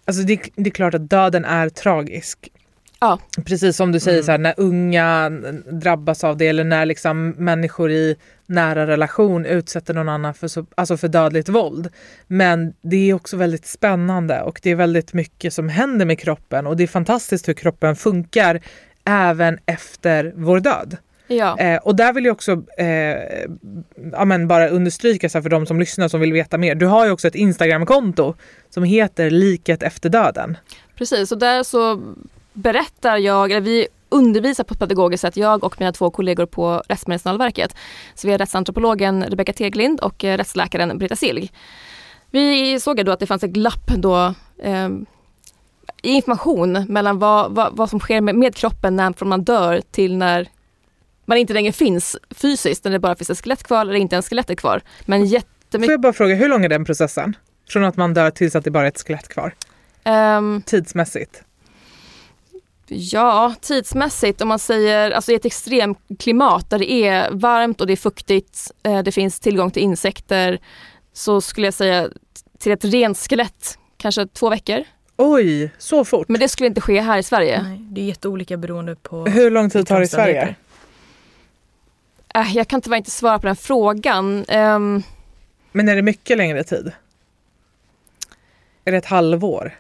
alltså 0.06 0.24
det, 0.24 0.50
det 0.56 0.70
är 0.70 0.72
klart 0.72 0.94
att 0.94 1.10
döden 1.10 1.46
är 1.46 1.70
tragisk. 1.70 2.50
Ja. 3.00 3.20
Precis 3.46 3.78
som 3.78 3.92
du 3.92 4.00
säger, 4.00 4.18
mm. 4.18 4.26
så 4.26 4.32
här, 4.32 4.38
när 4.38 4.54
unga 4.58 5.30
drabbas 5.82 6.24
av 6.24 6.38
det 6.38 6.48
eller 6.48 6.64
när 6.64 6.86
liksom 6.86 7.30
människor 7.30 7.92
i 7.92 8.16
nära 8.54 8.88
relation 8.88 9.46
utsätter 9.46 9.94
någon 9.94 10.10
annan 10.10 10.34
för, 10.34 10.48
så, 10.48 10.66
alltså 10.76 10.98
för 10.98 11.08
dödligt 11.08 11.50
våld. 11.50 11.90
Men 12.28 12.74
det 12.82 13.10
är 13.10 13.14
också 13.14 13.38
väldigt 13.38 13.66
spännande 13.66 14.42
och 14.42 14.60
det 14.64 14.72
är 14.72 14.76
väldigt 14.76 15.14
mycket 15.14 15.54
som 15.54 15.70
händer 15.70 16.06
med 16.06 16.20
kroppen 16.20 16.68
och 16.68 16.78
det 16.78 16.84
är 16.84 16.88
fantastiskt 16.88 17.48
hur 17.48 17.54
kroppen 17.54 17.96
funkar 17.96 18.62
även 19.06 19.60
efter 19.66 20.34
vår 20.36 20.60
död. 20.60 20.98
Ja. 21.28 21.60
Eh, 21.60 21.78
och 21.78 21.96
där 21.96 22.14
vill 22.14 22.26
jag 22.26 22.34
också 22.34 22.64
eh, 22.78 22.88
ja, 24.12 24.26
men 24.26 24.48
bara 24.48 24.70
understryka 24.70 25.30
så 25.30 25.42
för 25.42 25.50
de 25.50 25.66
som 25.66 25.80
lyssnar 25.80 26.08
som 26.08 26.20
vill 26.20 26.34
veta 26.34 26.58
mer. 26.58 26.76
Du 26.76 26.86
har 26.86 27.06
ju 27.06 27.12
också 27.12 27.28
ett 27.28 27.36
Instagramkonto 27.36 28.36
som 28.70 28.84
heter 28.84 29.30
Liket 29.30 29.84
efter 29.84 30.10
döden. 30.10 30.58
Precis, 30.98 31.32
och 31.32 31.38
där 31.38 31.64
så 31.64 32.02
berättar 32.54 33.18
jag, 33.18 33.52
eller 33.52 33.62
vi 33.62 33.88
undervisar 34.14 34.64
på 34.64 34.74
ett 34.74 34.80
pedagogiskt 34.80 35.22
sätt, 35.22 35.38
jag 35.38 35.64
och 35.64 35.80
mina 35.80 35.92
två 35.92 36.12
kollegor 36.12 36.46
på 36.46 36.84
Rättsmedicinalverket. 36.90 37.76
Så 38.16 38.28
vi 38.28 38.32
har 38.32 38.38
rättsantropologen 38.38 39.24
Rebecka 39.24 39.54
Teglind 39.54 40.00
och 40.00 40.24
eh, 40.24 40.38
rättsläkaren 40.38 40.98
Britta 40.98 41.16
Silg. 41.16 41.52
Vi 42.32 42.80
såg 42.80 43.06
då 43.06 43.12
att 43.12 43.20
det 43.20 43.28
fanns 43.28 43.44
ett 43.44 43.52
glapp 43.52 43.88
då 43.88 44.34
eh, 44.64 44.90
i 46.04 46.10
information 46.10 46.86
mellan 46.90 47.20
vad, 47.20 47.56
vad, 47.56 47.78
vad 47.78 47.90
som 47.90 48.00
sker 48.00 48.22
med, 48.22 48.36
med 48.36 48.56
kroppen 48.56 48.96
när 48.96 49.14
från 49.14 49.30
man 49.30 49.44
dör 49.44 49.82
till 49.92 50.18
när 50.18 50.48
man 51.26 51.38
inte 51.38 51.54
längre 51.54 51.72
finns 51.72 52.18
fysiskt, 52.32 52.84
när 52.84 52.92
det 52.92 53.00
bara 53.00 53.16
finns 53.16 53.30
ett 53.30 53.42
skelett 53.42 53.64
kvar 53.64 53.82
eller 53.82 53.94
inte 53.94 54.16
ens 54.16 54.30
skelettet 54.30 54.60
kvar. 54.60 54.82
Men 55.06 55.26
jättemycket... 55.26 55.88
Får 55.88 55.92
jag 55.92 56.02
bara 56.02 56.14
fråga, 56.14 56.36
hur 56.36 56.50
lång 56.50 56.66
är 56.66 56.70
den 56.70 56.86
processen? 56.86 57.36
Från 57.70 57.84
att 57.84 57.98
man 57.98 58.14
dör 58.14 58.32
tills 58.32 58.56
att 58.56 58.64
det 58.64 58.72
bara 58.72 58.84
är 58.84 58.88
ett 58.88 59.02
skelett 59.08 59.28
kvar? 59.28 59.54
Um, 60.06 60.62
Tidsmässigt? 60.62 61.44
Ja, 62.96 63.54
tidsmässigt 63.62 64.42
om 64.42 64.48
man 64.48 64.60
säger 64.60 65.12
alltså 65.12 65.32
i 65.32 65.36
ett 65.36 65.46
extremklimat 65.46 66.70
där 66.70 66.80
det 66.80 66.92
är 66.92 67.32
varmt 67.32 67.82
och 67.82 67.88
det 67.88 67.94
är 67.94 67.98
fuktigt, 67.98 68.72
eh, 68.84 69.04
det 69.04 69.12
finns 69.12 69.40
tillgång 69.40 69.72
till 69.72 69.84
insekter 69.84 70.60
så 71.14 71.42
skulle 71.42 71.68
jag 71.68 71.74
säga 71.74 72.10
till 72.60 72.72
ett 72.72 72.86
rent 72.86 73.18
skelett 73.18 73.78
kanske 73.98 74.28
två 74.28 74.50
veckor. 74.50 74.84
Oj, 75.18 75.72
så 75.78 76.06
fort? 76.06 76.30
Men 76.30 76.40
det 76.40 76.48
skulle 76.48 76.68
inte 76.68 76.82
ske 76.82 77.02
här 77.02 77.18
i 77.18 77.24
Sverige. 77.24 77.64
Nej, 77.64 77.78
det 77.80 78.02
är 78.02 78.06
jätteolika 78.06 78.58
beroende 78.58 78.96
på 78.96 79.26
Hur 79.26 79.52
lång 79.52 79.70
tid 79.70 79.88
tar 79.88 80.00
det 80.00 80.06
i 80.06 80.08
Sverige? 80.08 80.56
Äh, 82.36 82.58
jag 82.58 82.68
kan 82.68 82.82
tyvärr 82.82 82.98
inte 82.98 83.12
svara 83.12 83.40
på 83.40 83.48
den 83.48 83.56
frågan. 83.56 84.46
Um... 84.50 85.04
Men 85.72 85.90
är 85.90 85.96
det 85.96 86.02
mycket 86.02 86.38
längre 86.38 86.64
tid? 86.64 86.92
Är 88.86 88.92
det 88.92 88.98
ett 88.98 89.06
halvår? 89.06 89.74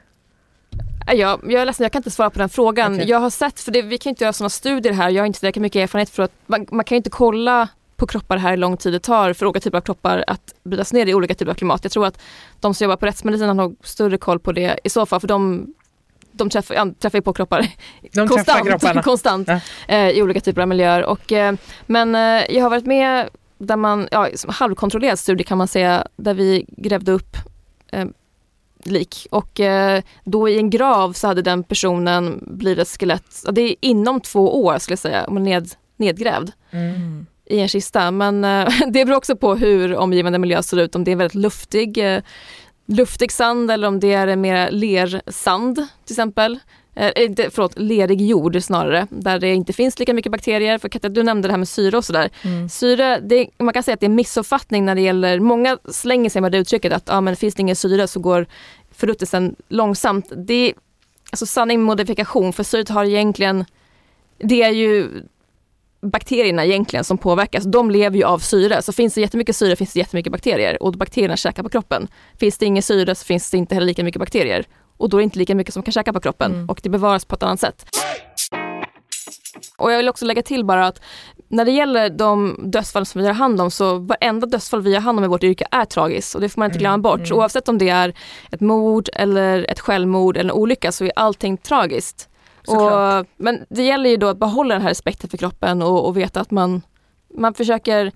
Jag, 1.07 1.39
jag 1.43 1.61
är 1.61 1.65
ledsen, 1.65 1.83
jag 1.83 1.91
kan 1.91 1.99
inte 1.99 2.11
svara 2.11 2.29
på 2.29 2.39
den 2.39 2.49
frågan. 2.49 2.93
Okay. 2.93 3.07
Jag 3.07 3.19
har 3.19 3.29
sett, 3.29 3.59
för 3.59 3.71
det, 3.71 3.81
vi 3.81 3.97
kan 3.97 4.09
inte 4.09 4.23
göra 4.23 4.33
sådana 4.33 4.49
studier 4.49 4.93
här, 4.93 5.09
jag 5.09 5.21
har 5.21 5.27
inte 5.27 5.39
tillräckligt 5.39 5.61
mycket 5.61 5.79
erfarenhet 5.79 6.09
för 6.09 6.23
att 6.23 6.31
man, 6.45 6.65
man 6.71 6.85
kan 6.85 6.95
inte 6.95 7.09
kolla 7.09 7.67
på 7.95 8.07
kroppar 8.07 8.37
här 8.37 8.49
hur 8.49 8.57
lång 8.57 8.77
tid 8.77 8.93
det 8.93 8.99
tar 8.99 9.33
för 9.33 9.45
olika 9.45 9.59
typer 9.59 9.77
av 9.77 9.81
kroppar 9.81 10.23
att 10.27 10.53
brytas 10.63 10.93
ner 10.93 11.05
i 11.05 11.13
olika 11.13 11.35
typer 11.35 11.51
av 11.51 11.55
klimat. 11.55 11.83
Jag 11.83 11.91
tror 11.91 12.05
att 12.05 12.21
de 12.59 12.73
som 12.73 12.85
jobbar 12.85 12.95
på 12.95 13.05
rättsmedicin 13.05 13.47
har 13.47 13.53
nog 13.53 13.75
större 13.83 14.17
koll 14.17 14.39
på 14.39 14.51
det 14.51 14.79
i 14.83 14.89
så 14.89 15.05
fall 15.05 15.19
för 15.19 15.27
de, 15.27 15.67
de 16.31 16.49
träffar, 16.49 16.75
ja, 16.75 16.87
träffar 16.99 17.21
på 17.21 17.33
kroppar 17.33 17.67
de 18.13 18.27
konstant, 18.27 19.03
konstant 19.03 19.47
ja. 19.47 19.59
eh, 19.87 20.09
i 20.09 20.21
olika 20.21 20.39
typer 20.39 20.61
av 20.61 20.67
miljöer. 20.67 21.03
Och, 21.05 21.31
eh, 21.31 21.55
men 21.85 22.15
eh, 22.15 22.55
jag 22.55 22.63
har 22.63 22.69
varit 22.69 22.85
med 22.85 23.29
där 23.57 23.75
man, 23.75 24.07
ja, 24.11 24.29
halvkontrollerad 24.47 25.19
studie 25.19 25.43
kan 25.43 25.57
man 25.57 25.67
säga, 25.67 26.07
där 26.15 26.33
vi 26.33 26.65
grävde 26.67 27.11
upp 27.11 27.37
eh, 27.91 28.05
lik 28.85 29.27
och 29.31 29.59
eh, 29.59 30.01
då 30.23 30.49
i 30.49 30.57
en 30.57 30.69
grav 30.69 31.13
så 31.13 31.27
hade 31.27 31.41
den 31.41 31.63
personen 31.63 32.43
blivit 32.47 32.81
ett 32.87 32.99
skelett, 32.99 33.43
det 33.51 33.61
är 33.61 33.75
inom 33.81 34.21
två 34.21 34.63
år 34.63 34.77
skulle 34.77 34.93
jag 34.93 34.99
säga, 34.99 35.27
ned, 35.27 35.69
nedgrävd. 35.97 36.51
Mm. 36.71 37.25
i 37.45 37.59
en 37.59 37.67
kista. 37.67 38.11
Men 38.11 38.43
eh, 38.43 38.67
det 38.87 39.05
beror 39.05 39.17
också 39.17 39.35
på 39.35 39.55
hur 39.55 39.95
omgivande 39.95 40.39
miljö 40.39 40.63
ser 40.63 40.79
ut, 40.79 40.95
om 40.95 41.03
det 41.03 41.11
är 41.11 41.15
väldigt 41.15 41.35
luftig, 41.35 41.97
eh, 41.97 42.21
luftig 42.87 43.31
sand 43.31 43.71
eller 43.71 43.87
om 43.87 43.99
det 43.99 44.13
är 44.13 44.35
mer 44.35 44.71
lersand 44.71 45.75
till 45.75 46.13
exempel. 46.13 46.59
Eh, 46.95 47.23
inte, 47.23 47.49
förlåt, 47.49 47.79
lerig 47.79 48.21
jord 48.21 48.63
snarare, 48.63 49.07
där 49.09 49.39
det 49.39 49.53
inte 49.53 49.73
finns 49.73 49.99
lika 49.99 50.13
mycket 50.13 50.31
bakterier. 50.31 50.77
För 50.77 50.89
Katja, 50.89 51.09
du 51.09 51.23
nämnde 51.23 51.47
det 51.47 51.51
här 51.51 51.57
med 51.57 51.67
syre 51.67 51.97
och 51.97 52.05
sådär. 52.05 52.29
Mm. 52.41 52.69
Syre, 52.69 53.19
det, 53.19 53.47
man 53.57 53.73
kan 53.73 53.83
säga 53.83 53.93
att 53.93 53.99
det 53.99 54.05
är 54.05 54.09
en 54.09 54.15
missuppfattning 54.15 54.85
när 54.85 54.95
det 54.95 55.01
gäller, 55.01 55.39
många 55.39 55.77
slänger 55.85 56.29
sig 56.29 56.41
med 56.41 56.51
det 56.51 56.57
uttrycket 56.57 56.93
att 56.93 57.09
ah, 57.09 57.21
men 57.21 57.35
finns 57.35 57.55
det 57.55 57.61
ingen 57.61 57.75
syre 57.75 58.07
så 58.07 58.19
går 58.19 58.47
förruttnelsen 58.91 59.55
långsamt. 59.67 60.31
Det 60.35 60.53
är 60.69 60.73
alltså 61.31 61.45
sanning 61.45 61.79
med 61.79 61.85
modifikation 61.85 62.53
för 62.53 62.63
syret 62.63 62.89
har 62.89 63.05
egentligen, 63.05 63.65
det 64.37 64.63
är 64.63 64.71
ju 64.71 65.09
bakterierna 66.01 66.65
egentligen 66.65 67.03
som 67.03 67.17
påverkas. 67.17 67.63
De 67.63 67.91
lever 67.91 68.17
ju 68.17 68.23
av 68.23 68.39
syre, 68.39 68.81
så 68.81 68.93
finns 68.93 69.13
det 69.13 69.21
jättemycket 69.21 69.55
syre 69.55 69.75
finns 69.75 69.93
det 69.93 69.99
jättemycket 69.99 70.31
bakterier 70.31 70.83
och 70.83 70.93
bakterierna 70.93 71.37
käkar 71.37 71.63
på 71.63 71.69
kroppen. 71.69 72.07
Finns 72.39 72.57
det 72.57 72.65
ingen 72.65 72.83
syre 72.83 73.15
så 73.15 73.25
finns 73.25 73.51
det 73.51 73.57
inte 73.57 73.75
heller 73.75 73.87
lika 73.87 74.03
mycket 74.03 74.19
bakterier 74.19 74.65
och 74.97 75.09
då 75.09 75.17
är 75.17 75.19
det 75.19 75.23
inte 75.23 75.39
lika 75.39 75.55
mycket 75.55 75.73
som 75.73 75.83
kan 75.83 75.91
käka 75.91 76.13
på 76.13 76.19
kroppen 76.19 76.53
mm. 76.53 76.69
och 76.69 76.79
det 76.83 76.89
bevaras 76.89 77.25
på 77.25 77.35
ett 77.35 77.43
annat 77.43 77.59
sätt. 77.59 77.85
Och 79.77 79.91
jag 79.91 79.97
vill 79.97 80.09
också 80.09 80.25
lägga 80.25 80.41
till 80.41 80.65
bara 80.65 80.87
att 80.87 81.01
när 81.47 81.65
det 81.65 81.71
gäller 81.71 82.09
de 82.09 82.59
dödsfall 82.63 83.05
som 83.05 83.21
vi 83.21 83.27
har 83.27 83.33
hand 83.33 83.61
om 83.61 83.71
så 83.71 83.97
varenda 83.97 84.47
dödsfall 84.47 84.81
vi 84.81 84.93
har 84.93 85.01
hand 85.01 85.17
om 85.17 85.25
i 85.25 85.27
vårt 85.27 85.43
yrke 85.43 85.65
är 85.71 85.85
tragiskt 85.85 86.35
och 86.35 86.41
det 86.41 86.49
får 86.49 86.59
man 86.59 86.65
inte 86.65 86.79
glömma 86.79 86.93
mm, 86.93 87.01
bort. 87.01 87.19
Mm. 87.19 87.37
Oavsett 87.37 87.69
om 87.69 87.77
det 87.77 87.89
är 87.89 88.13
ett 88.51 88.61
mord 88.61 89.09
eller 89.13 89.71
ett 89.71 89.79
självmord 89.79 90.37
eller 90.37 90.49
en 90.49 90.59
olycka 90.59 90.91
så 90.91 91.05
är 91.05 91.11
allting 91.15 91.57
tragiskt. 91.57 92.29
Och, 92.67 93.25
men 93.37 93.65
det 93.69 93.83
gäller 93.83 94.09
ju 94.09 94.17
då 94.17 94.27
att 94.27 94.37
behålla 94.37 94.73
den 94.73 94.81
här 94.81 94.89
respekten 94.89 95.29
för 95.29 95.37
kroppen 95.37 95.81
och, 95.81 96.07
och 96.07 96.17
veta 96.17 96.41
att 96.41 96.51
man, 96.51 96.81
man 97.37 97.53
försöker 97.53 98.11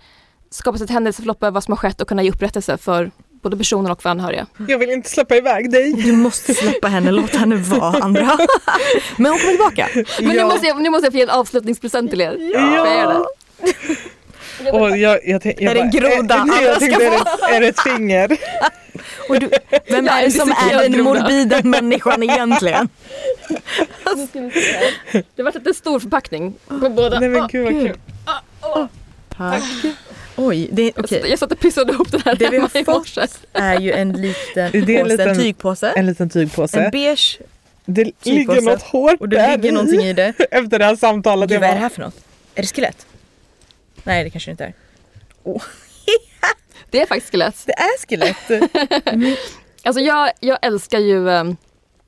skapa 0.49 0.77
sig 0.77 0.85
ett 0.85 0.91
händelseförlopp 0.91 1.43
över 1.43 1.51
vad 1.51 1.63
som 1.63 1.71
har 1.71 1.77
skett 1.77 2.01
och 2.01 2.07
kunna 2.07 2.23
ge 2.23 2.29
upprättelse 2.29 2.77
för 2.77 3.11
både 3.41 3.57
personen 3.57 3.91
och 3.91 4.01
för 4.01 4.09
anhöriga. 4.09 4.47
Jag 4.67 4.77
vill 4.77 4.89
inte 4.89 5.09
släppa 5.09 5.35
iväg 5.35 5.71
dig. 5.71 5.93
Du 5.93 6.11
måste 6.11 6.53
släppa 6.53 6.87
henne, 6.87 7.11
låt 7.11 7.35
henne 7.35 7.55
vara 7.55 8.03
Andra. 8.03 8.21
Men 9.17 9.31
hon 9.31 9.39
kommer 9.39 9.51
tillbaka. 9.51 9.87
Men 9.93 10.35
ja. 10.35 10.43
nu, 10.43 10.43
måste 10.43 10.67
jag, 10.67 10.81
nu 10.81 10.89
måste 10.89 11.05
jag 11.05 11.13
få 11.13 11.17
ge 11.17 11.23
en 11.23 11.29
avslutningspresent 11.29 12.09
till 12.09 12.21
er. 12.21 12.37
Ja. 12.53 12.87
Jag 12.87 13.25
det. 14.63 14.71
Och 14.71 14.97
jag, 14.97 15.19
jag, 15.27 15.45
jag, 15.45 15.61
är 15.61 15.73
det 15.73 15.81
en 15.81 15.91
groda 15.91 16.35
Andra 16.35 16.61
jag 16.61 16.81
ska 16.81 16.95
få? 16.95 17.01
Är 17.01 17.09
det, 17.09 17.55
är 17.55 17.61
det 17.61 17.67
ett 17.67 17.79
finger? 17.79 18.37
Och 19.29 19.39
du, 19.39 19.49
vem 19.89 20.07
är 20.07 20.23
det 20.23 20.31
som 20.31 20.51
är 20.51 20.89
den 20.89 21.03
morbida 21.03 21.63
människan 21.63 22.23
egentligen? 22.23 22.89
Det 25.35 25.43
var 25.43 25.67
en 25.67 25.73
stor 25.73 25.99
förpackning 25.99 26.53
på 26.67 26.89
båda. 26.89 27.19
Nej 27.19 27.29
men 27.29 27.47
gud 27.47 27.63
vad 27.63 27.73
kul. 27.73 27.97
Tack. 29.37 29.63
Oj, 30.39 30.69
det, 30.71 30.99
okay. 30.99 31.29
Jag 31.29 31.39
satt 31.39 31.51
och 31.51 31.59
pissade 31.59 31.93
ihop 31.93 32.11
den 32.11 32.21
här 32.25 32.35
Det 32.35 32.49
vi 32.49 32.57
har 32.57 32.83
fått 32.83 33.37
är 33.53 33.79
ju 33.79 33.91
en 33.91 34.11
liten 34.13 34.71
det 34.85 34.95
är 34.95 35.01
en, 35.01 35.07
liten, 35.07 35.29
en 35.29 35.37
tygpåse. 35.37 35.93
En 35.95 36.05
liten 36.05 36.29
tygpåse. 36.29 36.79
En 36.79 36.91
beige 36.91 37.39
Det 37.85 38.03
tygpåse. 38.03 38.29
ligger 38.31 38.61
något 38.61 38.81
hårt 38.81 39.21
Och 39.21 39.29
det 39.29 39.57
ligger 39.57 39.71
någonting 39.71 40.01
i 40.01 40.13
det. 40.13 40.33
Efter 40.51 40.79
det 40.79 40.85
här 40.85 40.95
samtalet. 40.95 41.49
Gud, 41.49 41.59
vad 41.59 41.69
är 41.69 41.73
det 41.73 41.79
här 41.79 41.89
för 41.89 42.01
något? 42.01 42.15
Är 42.55 42.61
det 42.61 42.67
skelett? 42.67 43.05
Nej 44.03 44.23
det 44.23 44.29
kanske 44.29 44.51
inte 44.51 44.63
är. 44.63 44.73
Det 46.89 47.01
är 47.01 47.05
faktiskt 47.05 47.31
skelett. 47.31 47.63
Det 47.65 47.73
är 47.73 48.07
skelett. 48.07 49.37
Alltså 49.83 50.01
jag, 50.01 50.31
jag 50.39 50.57
älskar 50.61 50.99
ju, 50.99 51.29
eh, 51.29 51.43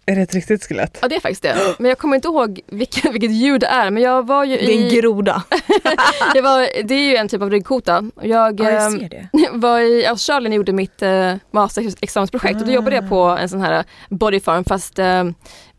Är 0.10 0.16
det 0.16 0.22
ett 0.22 0.34
riktigt 0.34 0.64
skelett? 0.68 0.98
ja 1.02 1.08
det 1.08 1.16
är 1.16 1.20
faktiskt 1.20 1.44
det. 1.44 1.76
Men 1.80 1.90
jag 1.90 1.98
kommer 1.98 2.16
inte 2.16 2.28
ihåg 2.28 2.60
vilket, 2.68 3.06
vilket 3.14 3.32
djur 3.32 3.60
det 3.60 3.68
är. 3.68 3.90
Men 3.92 4.04
jag 4.04 4.28
var 4.28 4.44
ju 4.44 4.58
Det 4.58 4.74
är 4.74 4.78
en 4.78 4.86
i, 4.86 4.96
groda. 4.96 5.44
jag 6.34 6.44
var, 6.44 6.84
det 6.84 6.94
är 6.96 7.10
ju 7.10 7.16
en 7.16 7.28
typ 7.28 7.42
av 7.42 7.50
ryggkota. 7.52 8.04
Jag, 8.22 8.60
Ja, 8.60 8.72
jag 8.72 8.84
eh, 8.86 8.90
ser 8.90 9.10
det. 9.10 9.30
var 9.54 9.80
i 9.80 10.06
Australien 10.06 10.52
och 10.52 10.56
gjorde 10.56 10.72
mitt 10.74 11.02
eh, 11.02 11.34
masterexamensprojekt 11.52 12.62
och 12.62 12.68
då 12.68 12.74
jobbade 12.74 12.96
jag 12.96 13.10
på 13.10 13.24
en 13.24 13.50
sån 13.50 13.62
här 13.62 13.84
body 14.10 14.40
farm 14.40 14.64
fast 14.64 15.00
eh, 15.00 15.24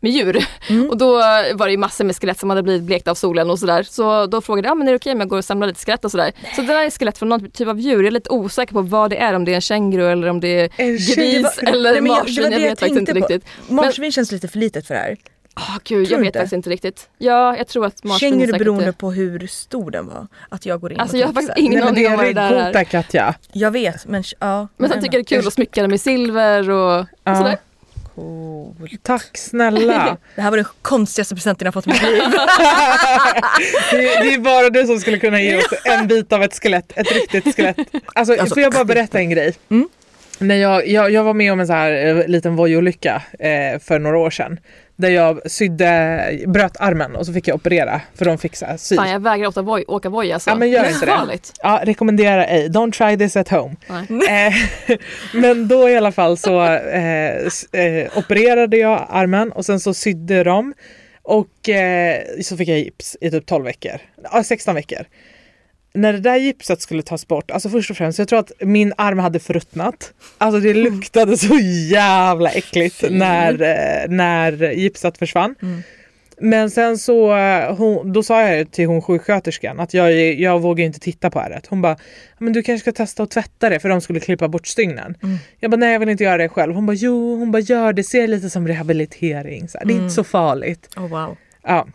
med 0.01 0.11
djur. 0.11 0.45
Mm. 0.69 0.89
Och 0.89 0.97
då 0.97 1.11
var 1.53 1.65
det 1.65 1.71
ju 1.71 1.77
massor 1.77 2.03
med 2.03 2.15
skelett 2.15 2.39
som 2.39 2.49
hade 2.49 2.63
blivit 2.63 2.83
blekta 2.83 3.11
av 3.11 3.15
solen 3.15 3.49
och 3.49 3.59
sådär. 3.59 3.83
Så 3.83 4.25
då 4.25 4.41
frågade 4.41 4.67
jag, 4.67 4.71
ah, 4.71 4.75
men 4.75 4.87
är 4.87 4.91
det 4.91 4.95
okej 4.97 5.13
om 5.13 5.19
jag 5.19 5.29
går 5.29 5.37
och 5.37 5.45
samlar 5.45 5.67
lite 5.67 5.79
skelett 5.85 6.05
och 6.05 6.11
sådär. 6.11 6.31
Så 6.55 6.61
det 6.61 6.67
där 6.67 6.83
är 6.85 6.89
skelett 6.89 7.17
från 7.17 7.29
någon 7.29 7.49
typ 7.51 7.67
av 7.67 7.79
djur. 7.79 7.97
Jag 7.97 8.05
är 8.07 8.11
lite 8.11 8.29
osäker 8.29 8.73
på 8.73 8.81
vad 8.81 9.09
det 9.09 9.17
är, 9.17 9.33
om 9.33 9.45
det 9.45 9.51
är 9.51 9.55
en 9.55 9.61
känguru 9.61 10.11
eller 10.11 10.27
om 10.29 10.39
det 10.39 10.47
är 10.47 10.69
En 10.77 10.91
gris 10.91 11.15
känguru? 11.15 11.47
eller 11.61 11.91
Nej, 11.91 12.01
men 12.01 12.11
jag- 12.11 12.25
det 12.25 12.31
marsvin. 12.31 12.43
var 12.43 12.51
Jag, 12.51 12.61
jag 12.61 12.69
vet 12.69 12.79
faktiskt 12.79 12.99
inte 12.99 13.11
på. 13.13 13.17
riktigt. 13.19 13.45
Marsvin 13.69 14.11
känns 14.11 14.31
lite 14.31 14.47
för 14.47 14.59
litet 14.59 14.87
för 14.87 14.93
det 14.93 14.99
här. 14.99 15.17
Ah 15.53 15.79
gud, 15.83 16.07
Tror 16.07 16.11
jag 16.11 16.17
vet 16.19 16.25
inte? 16.27 16.39
faktiskt 16.39 16.53
inte 16.53 16.69
riktigt. 16.69 17.09
Ja, 17.17 17.57
jag 17.57 17.67
tror 17.67 17.85
att 17.85 18.03
marsvin 18.03 18.31
Känguru 18.31 18.51
beroende 18.57 18.85
är- 18.85 18.91
på 18.91 19.11
hur 19.11 19.47
stor 19.47 19.91
den 19.91 20.07
var. 20.07 20.27
Att 20.49 20.65
jag 20.65 20.81
går 20.81 20.91
in 20.91 20.99
Alltså 20.99 21.15
och 21.17 21.21
jag 21.21 21.27
har 21.27 21.33
faktiskt 21.33 21.57
ingen 21.57 21.79
men 21.79 21.87
aning 21.87 22.07
om 22.07 22.15
vad 22.17 22.25
det 22.25 22.33
där 22.33 22.53
är. 22.73 22.83
Katja. 22.83 23.33
Jag 23.53 23.71
vet 23.71 24.07
men 24.07 24.23
ja. 24.39 24.67
Men 24.77 24.89
sen 24.89 25.01
tycker 25.01 25.17
jag 25.17 25.25
det 25.25 25.35
är 25.35 25.37
kul 25.39 25.47
att 25.47 25.53
smycka 25.53 25.81
dem 25.81 25.93
i 25.93 25.97
silver 25.97 26.69
och 26.69 27.05
Ja. 27.23 27.35
sådär. 27.35 27.57
Cool. 28.15 28.89
Tack 29.03 29.37
snälla. 29.37 30.17
Det 30.35 30.41
här 30.41 30.49
var 30.49 30.57
den 30.57 30.65
konstigaste 30.81 31.35
presenten 31.35 31.65
jag 31.65 31.73
fått 31.73 31.87
i 31.87 31.89
mitt 31.89 32.01
liv. 32.01 32.21
Det, 33.91 33.97
det 34.01 34.33
är 34.33 34.39
bara 34.39 34.69
du 34.69 34.85
som 34.87 34.99
skulle 34.99 35.19
kunna 35.19 35.41
ge 35.41 35.57
oss 35.57 35.73
en 35.83 36.07
bit 36.07 36.33
av 36.33 36.43
ett 36.43 36.59
skelett, 36.63 36.91
ett 36.95 37.11
riktigt 37.11 37.55
skelett. 37.55 37.77
Alltså, 38.15 38.33
Alltså, 38.33 38.55
får 38.55 38.63
jag 38.63 38.73
bara 38.73 38.85
berätta 38.85 39.19
en 39.19 39.29
grej? 39.29 39.55
Mm. 39.69 39.89
När 40.41 40.55
jag, 40.55 40.87
jag, 40.87 41.11
jag 41.11 41.23
var 41.23 41.33
med 41.33 41.53
om 41.53 41.59
en 41.59 41.67
så 41.67 41.73
här 41.73 42.05
eh, 42.05 42.27
liten 42.27 42.55
vojolycka 42.55 43.21
eh, 43.39 43.79
för 43.79 43.99
några 43.99 44.17
år 44.17 44.29
sedan. 44.29 44.59
Där 44.95 45.09
jag 45.09 45.51
sydde, 45.51 46.39
bröt 46.47 46.77
armen 46.79 47.15
och 47.15 47.25
så 47.25 47.33
fick 47.33 47.47
jag 47.47 47.55
operera 47.55 48.01
för 48.15 48.25
de 48.25 48.37
fick 48.37 48.55
så 48.55 48.65
här 48.65 48.77
sy. 48.77 48.95
Fan 48.95 49.09
jag 49.09 49.19
vägrar 49.19 49.47
ofta 49.47 49.61
voj, 49.61 49.85
åka 49.87 50.09
voj 50.09 50.31
alltså. 50.31 50.49
Ja, 50.49 50.55
men 50.55 50.69
gör 50.69 50.87
inte 50.87 51.05
det. 51.05 51.11
farligt. 51.11 51.53
Ja, 51.63 51.81
rekommenderar 51.83 52.45
ej. 52.49 52.69
Don't 52.69 52.91
try 52.91 53.17
this 53.17 53.35
at 53.35 53.49
home. 53.49 53.75
Nej. 54.09 54.47
Eh, 54.47 54.97
men 55.33 55.67
då 55.67 55.89
i 55.89 55.97
alla 55.97 56.11
fall 56.11 56.37
så 56.37 56.63
eh, 56.63 57.35
eh, 57.71 58.17
opererade 58.17 58.77
jag 58.77 59.07
armen 59.09 59.51
och 59.51 59.65
sen 59.65 59.79
så 59.79 59.93
sydde 59.93 60.43
de 60.43 60.73
och 61.23 61.69
eh, 61.69 62.21
så 62.41 62.57
fick 62.57 62.69
jag 62.69 62.79
gips 62.79 63.17
i 63.21 63.31
typ 63.31 63.45
12 63.45 63.65
veckor. 63.65 63.99
Ja, 64.31 64.43
16 64.43 64.75
veckor. 64.75 65.05
När 65.93 66.13
det 66.13 66.19
där 66.19 66.35
gipset 66.37 66.81
skulle 66.81 67.01
tas 67.03 67.27
bort, 67.27 67.51
alltså 67.51 67.69
först 67.69 67.91
och 67.91 67.97
främst, 67.97 68.19
jag 68.19 68.27
tror 68.27 68.39
att 68.39 68.51
min 68.59 68.93
arm 68.97 69.19
hade 69.19 69.39
förruttnat. 69.39 70.13
Alltså 70.37 70.59
det 70.59 70.73
luktade 70.73 71.37
så 71.37 71.59
jävla 71.91 72.49
äckligt 72.49 73.03
när, 73.11 73.61
eh, 73.61 74.09
när 74.09 74.71
gipset 74.71 75.17
försvann. 75.17 75.55
Mm. 75.61 75.81
Men 76.43 76.69
sen 76.69 76.97
så, 76.97 77.35
eh, 77.37 77.75
hon, 77.75 78.13
då 78.13 78.23
sa 78.23 78.41
jag 78.41 78.71
till 78.71 78.85
hon 78.87 79.01
sjuksköterskan 79.01 79.79
att 79.79 79.93
jag, 79.93 80.13
jag 80.33 80.59
vågar 80.61 80.85
inte 80.85 80.99
titta 80.99 81.29
på 81.29 81.39
ärret. 81.39 81.67
Hon 81.67 81.81
bara, 81.81 81.97
men 82.39 82.53
du 82.53 82.63
kanske 82.63 82.83
ska 82.83 82.91
testa 83.03 83.23
att 83.23 83.31
tvätta 83.31 83.69
det 83.69 83.79
för 83.79 83.89
de 83.89 84.01
skulle 84.01 84.19
klippa 84.19 84.47
bort 84.47 84.67
stygnen. 84.67 85.15
Mm. 85.23 85.37
Jag 85.59 85.71
bara, 85.71 85.77
nej 85.77 85.91
jag 85.93 85.99
vill 85.99 86.09
inte 86.09 86.23
göra 86.23 86.37
det 86.37 86.49
själv. 86.49 86.73
Hon 86.75 86.85
bara, 86.85 86.93
jo, 86.93 87.35
hon 87.39 87.51
bara 87.51 87.59
gör 87.61 87.93
det, 87.93 88.03
ser 88.03 88.27
lite 88.27 88.49
som 88.49 88.67
rehabilitering. 88.67 89.67
Så 89.69 89.77
här, 89.77 89.85
Det 89.85 89.91
är 89.91 89.95
Mm. 89.95 90.03
inte 90.05 90.15
så 90.15 90.23
farligt. 90.23 90.89
Oh, 90.97 91.07
wow. 91.07 91.37
Ja. 91.63 91.87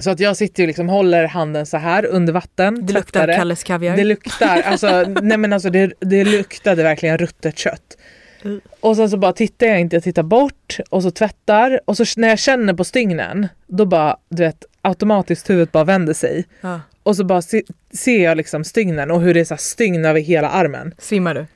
Så 0.00 0.10
att 0.10 0.20
jag 0.20 0.36
sitter 0.36 0.62
ju 0.62 0.66
liksom, 0.66 0.88
håller 0.88 1.24
handen 1.26 1.66
så 1.66 1.76
här 1.76 2.06
under 2.06 2.32
vatten. 2.32 2.86
Det 2.86 2.92
luktar 2.92 3.32
Kalles 3.36 3.64
kaviar. 3.64 3.96
det 3.96 4.04
luktar, 4.04 4.62
alltså, 4.62 5.02
nej 5.22 5.38
men 5.38 5.52
alltså 5.52 5.70
det, 5.70 5.92
det 6.00 6.24
luktade 6.24 6.82
verkligen 6.82 7.18
ruttet 7.18 7.58
kött. 7.58 7.96
Mm. 8.44 8.60
Och 8.80 8.96
sen 8.96 9.10
så 9.10 9.16
bara 9.16 9.32
tittar 9.32 9.66
jag 9.66 9.80
inte, 9.80 9.96
jag 9.96 10.02
tittar 10.02 10.22
bort 10.22 10.78
och 10.90 11.02
så 11.02 11.10
tvättar 11.10 11.80
och 11.84 11.96
så 11.96 12.04
när 12.16 12.28
jag 12.28 12.38
känner 12.38 12.74
på 12.74 12.84
stygnen 12.84 13.48
då 13.66 13.86
bara 13.86 14.16
du 14.28 14.42
vet 14.42 14.64
automatiskt 14.82 15.50
huvudet 15.50 15.72
bara 15.72 15.84
vänder 15.84 16.14
sig 16.14 16.44
ja. 16.60 16.80
och 17.02 17.16
så 17.16 17.24
bara 17.24 17.42
se, 17.42 17.62
ser 17.94 18.24
jag 18.24 18.36
liksom 18.36 18.64
stygnen 18.64 19.10
och 19.10 19.20
hur 19.20 19.34
det 19.34 19.40
är 19.40 19.44
så 19.44 19.54
här 19.54 19.58
stygn 19.58 20.04
över 20.04 20.20
hela 20.20 20.50
armen 20.50 20.94
Svimmar 20.98 21.34
du? 21.34 21.46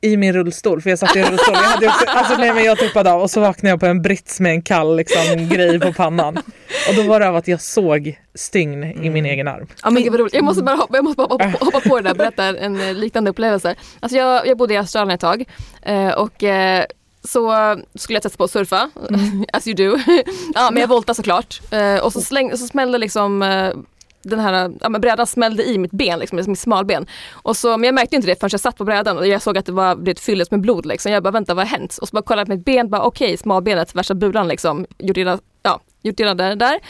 I 0.00 0.16
min 0.16 0.32
rullstol 0.32 0.82
för 0.82 0.90
jag 0.90 0.98
satt 0.98 1.16
i 1.16 1.20
en 1.20 1.30
rullstol. 1.30 1.54
Jag 1.54 1.62
hade 1.62 1.86
också, 1.86 2.04
alltså 2.06 2.36
nej 2.36 2.54
men 2.54 2.64
jag 2.64 2.78
tuppade 2.78 3.12
av 3.12 3.22
och 3.22 3.30
så 3.30 3.40
vaknade 3.40 3.68
jag 3.68 3.80
på 3.80 3.86
en 3.86 4.02
brits 4.02 4.40
med 4.40 4.52
en 4.52 4.62
kall 4.62 4.96
liksom, 4.96 5.48
grej 5.48 5.80
på 5.80 5.92
pannan. 5.92 6.36
Och 6.88 6.94
då 6.96 7.02
var 7.02 7.20
det 7.20 7.28
av 7.28 7.36
att 7.36 7.48
jag 7.48 7.60
såg 7.60 8.18
stygn 8.34 8.84
i 8.84 9.10
min 9.10 9.26
egen 9.26 9.48
arm. 9.48 9.66
Ja, 9.82 9.90
Men, 9.90 10.10
vad 10.10 10.20
roligt. 10.20 10.34
Jag 10.34 10.44
måste 10.44 10.62
bara 10.62 10.76
hoppa, 10.76 10.96
jag 10.96 11.04
måste 11.04 11.16
bara 11.16 11.28
hoppa, 11.28 11.64
hoppa 11.64 11.80
på 11.80 11.96
det 11.96 12.02
där 12.02 12.10
och 12.10 12.16
berätta 12.16 12.44
en 12.44 12.80
eh, 12.80 12.94
liknande 12.94 13.30
upplevelse. 13.30 13.74
Alltså 14.00 14.18
jag, 14.18 14.46
jag 14.46 14.56
bodde 14.56 14.74
i 14.74 14.76
Australien 14.76 15.14
ett 15.14 15.20
tag 15.20 15.44
eh, 15.82 16.08
och 16.08 16.42
eh, 16.42 16.84
så 17.24 17.76
skulle 17.94 18.16
jag 18.16 18.22
testa 18.22 18.36
på 18.36 18.44
att 18.44 18.50
surfa, 18.50 18.90
as 19.52 19.66
you 19.66 19.76
do. 19.76 19.98
ja, 20.54 20.70
men 20.70 20.80
jag 20.80 20.88
voltade 20.88 21.14
såklart. 21.14 21.60
Och 22.02 22.12
så, 22.12 22.20
släng, 22.20 22.56
så 22.56 22.66
smällde 22.66 22.98
liksom 22.98 23.42
den 24.28 24.40
här 24.40 24.72
ja, 24.80 24.88
brädan 24.88 25.26
smällde 25.26 25.64
i 25.64 25.78
mitt 25.78 25.90
ben, 25.92 26.18
liksom, 26.18 26.36
mitt 26.46 26.58
smalben. 26.58 27.06
Och 27.32 27.56
så, 27.56 27.68
men 27.76 27.84
jag 27.84 27.94
märkte 27.94 28.16
inte 28.16 28.28
det 28.28 28.40
förrän 28.40 28.50
jag 28.52 28.60
satt 28.60 28.76
på 28.76 28.84
brädan 28.84 29.18
och 29.18 29.26
jag 29.26 29.42
såg 29.42 29.58
att 29.58 29.66
det 29.66 29.72
var 29.72 29.96
blivit 29.96 30.20
fyllt 30.20 30.50
med 30.50 30.60
blod. 30.60 30.86
Liksom. 30.86 31.12
Jag 31.12 31.22
bara, 31.22 31.30
vänta 31.30 31.54
vad 31.54 31.66
har 31.68 31.78
hänt? 31.78 31.98
Och 31.98 32.08
så 32.08 32.12
bara 32.12 32.22
kollade 32.22 32.40
jag 32.40 32.46
på 32.46 32.54
mitt 32.54 32.64
ben, 32.64 32.90
bara 32.90 33.02
okej, 33.02 33.36
smalbenet, 33.36 33.94
värsta 33.94 34.14
bulan 34.14 34.48
liksom. 34.48 34.86
Gjort 34.98 35.16
illa, 35.16 35.38
ja, 35.62 35.80
gjort 36.02 36.20
illa 36.20 36.34
där. 36.34 36.56
där. 36.56 36.80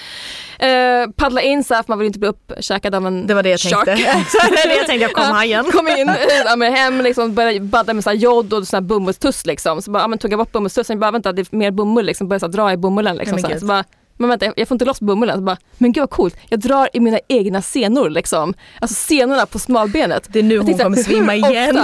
Eh, 0.59 1.09
paddla 1.17 1.43
in 1.43 1.65
så 1.65 1.75
här, 1.75 1.83
för 1.83 1.93
man 1.93 1.99
vill 1.99 2.07
inte 2.07 2.19
bli 2.19 2.29
uppkäkad 2.29 2.95
av 2.95 3.07
en 3.07 3.27
Det 3.27 3.35
var 3.35 3.43
det 3.43 3.49
jag 3.51 3.61
shark. 3.61 3.85
tänkte. 3.85 4.05
det 4.13 4.51
var 4.51 4.69
det 4.69 4.77
jag 4.77 4.87
tänkte, 4.87 5.03
jag 5.03 5.13
kom 5.13 5.25
hajen. 5.25 5.65
Kom 5.65 5.89
in, 5.89 6.11
ja, 6.47 6.57
men 6.57 6.75
hem, 6.75 7.01
liksom, 7.01 7.35
började 7.35 7.61
badda 7.61 7.95
med 7.95 8.05
så 8.05 8.11
här 8.11 8.17
jod 8.17 8.53
och 8.53 8.69
sån 8.69 8.77
här 8.77 8.89
bomullstuss. 8.89 9.47
Liksom. 9.47 9.83
Så 9.83 9.91
bara, 9.91 10.03
ja, 10.03 10.09
men 10.09 10.19
tog 10.19 10.33
jag 10.33 10.39
bort 10.39 10.53
bomullstussen, 10.53 11.01
bara 11.01 11.11
vänta 11.11 11.33
det 11.33 11.43
är 11.53 11.57
mer 11.57 11.71
bomull, 11.71 12.07
liksom. 12.07 12.29
började 12.29 12.41
så 12.41 12.47
här, 12.47 12.53
dra 12.53 12.73
i 12.73 12.77
bomullen. 12.77 13.17
Liksom, 13.17 13.39
Nej, 13.43 13.53
så 13.53 13.61
så 13.61 13.67
bara, 13.67 13.85
men 14.19 14.29
vänta, 14.29 14.45
jag- 14.47 14.55
jag 14.57 14.69
får 14.69 14.75
inte 14.75 14.85
loss 14.85 15.01
bomullen. 15.01 15.37
Så 15.37 15.43
bara, 15.43 15.57
men 15.79 15.93
gud 15.93 16.03
vad 16.03 16.11
coolt, 16.11 16.37
jag 16.49 16.61
drar 16.61 16.89
i 16.93 17.01
mina 17.01 17.19
egna 17.29 17.63
senor. 17.63 18.11
Liksom. 18.11 18.55
Alltså 18.81 18.95
senorna 18.95 19.47
på 19.47 19.59
smalbenet. 19.59 20.27
Det 20.29 20.39
är 20.39 20.43
nu 20.43 20.55
Jag 20.55 20.61
hon 20.61 20.67
tänkte, 20.67 20.85
kommer 20.85 20.97
svimma 20.97 21.35
igen. 21.35 21.79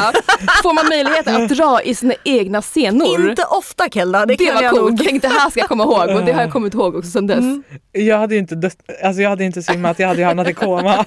Får 0.62 0.72
man 0.74 0.88
möjligheten 0.88 1.42
att 1.42 1.48
dra 1.48 1.82
i 1.82 1.94
sina 1.94 2.14
egna 2.24 2.62
senor. 2.62 3.28
Inte 3.30 3.44
ofta 3.44 3.88
Kelda, 3.88 4.26
det, 4.26 4.34
det 4.36 4.44
kan 4.46 4.54
var 4.54 4.62
jag 4.62 4.72
coolt, 4.72 4.90
nog. 4.90 5.00
jag 5.00 5.06
tänkte 5.08 5.28
det 5.28 5.34
här 5.34 5.50
ska 5.50 5.60
jag 5.60 5.68
komma 5.68 5.84
ihåg 5.84 6.16
och 6.16 6.24
det 6.24 6.32
har 6.32 6.40
jag 6.42 6.52
kommit 6.52 6.74
ihåg 6.74 6.94
också 6.96 7.10
sedan 7.10 7.26
dess. 7.26 7.38
Mm. 7.38 7.62
Jag 7.92 8.18
hade 8.18 8.34
ju 8.34 8.40
inte, 8.40 8.54
dött, 8.54 8.76
alltså 9.04 9.22
jag 9.22 9.30
hade 9.30 9.44
inte 9.44 9.62
svimmat, 9.62 9.98
jag 9.98 10.08
hade 10.08 10.20
ju 10.20 10.26
hamnat 10.26 10.48
i 10.48 10.52
koma 10.54 10.98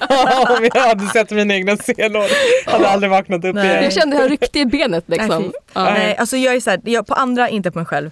om 0.60 0.70
jag 0.74 0.82
hade 0.88 1.06
sett 1.08 1.32
mina 1.32 1.54
egna 1.56 1.78
senor. 1.78 2.26
Jag 2.66 2.72
hade 2.72 2.90
aldrig 2.90 3.10
vaknat 3.12 3.46
upp 3.46 3.56
Nej. 3.56 3.68
Jag 3.68 3.80
igen. 3.80 3.92
kände 3.92 4.16
hur 4.16 4.24
jag 4.24 4.32
ryckte 4.32 4.60
i 4.60 4.66
benet 4.66 5.04
liksom. 5.08 5.42
Nej. 5.42 5.52
Ja. 5.74 5.84
Nej, 5.84 6.18
alltså 6.18 6.38
jag 6.38 6.56
är 6.56 6.60
såhär, 6.60 6.80
jag, 6.84 7.08
på 7.08 7.14
andra, 7.14 7.50
inte 7.50 7.72
på 7.72 7.78
mig 7.80 7.86
själv. 7.86 8.12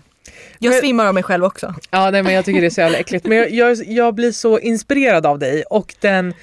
Jag 0.59 0.71
Men- 0.71 0.79
svimmar 0.79 1.05
av 1.05 1.13
mig 1.13 1.23
själv 1.23 1.43
också. 1.43 1.75
Ja, 1.89 2.11
nej, 2.11 2.23
men 2.23 2.33
jag 2.33 2.45
tycker 2.45 2.61
det 2.61 2.67
är 2.67 2.69
så 2.69 2.81
jävla 2.81 2.97
äckligt. 2.97 3.25
Men 3.25 3.37
jag, 3.37 3.51
jag, 3.51 3.77
jag 3.85 4.15
blir 4.15 4.31
så 4.31 4.59
inspirerad 4.59 5.25
av 5.25 5.39
dig 5.39 5.63
och 5.63 5.95
den 5.99 6.33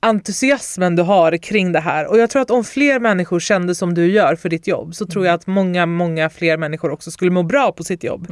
entusiasmen 0.00 0.96
du 0.96 1.02
har 1.02 1.36
kring 1.36 1.72
det 1.72 1.80
här. 1.80 2.06
Och 2.06 2.18
jag 2.18 2.30
tror 2.30 2.42
att 2.42 2.50
om 2.50 2.64
fler 2.64 3.00
människor 3.00 3.40
kände 3.40 3.74
som 3.74 3.94
du 3.94 4.06
gör 4.12 4.36
för 4.36 4.48
ditt 4.48 4.66
jobb 4.66 4.94
så 4.94 5.06
tror 5.06 5.26
jag 5.26 5.34
att 5.34 5.46
många, 5.46 5.86
många 5.86 6.30
fler 6.30 6.56
människor 6.56 6.90
också 6.90 7.10
skulle 7.10 7.30
må 7.30 7.42
bra 7.42 7.72
på 7.72 7.84
sitt 7.84 8.04
jobb. 8.04 8.26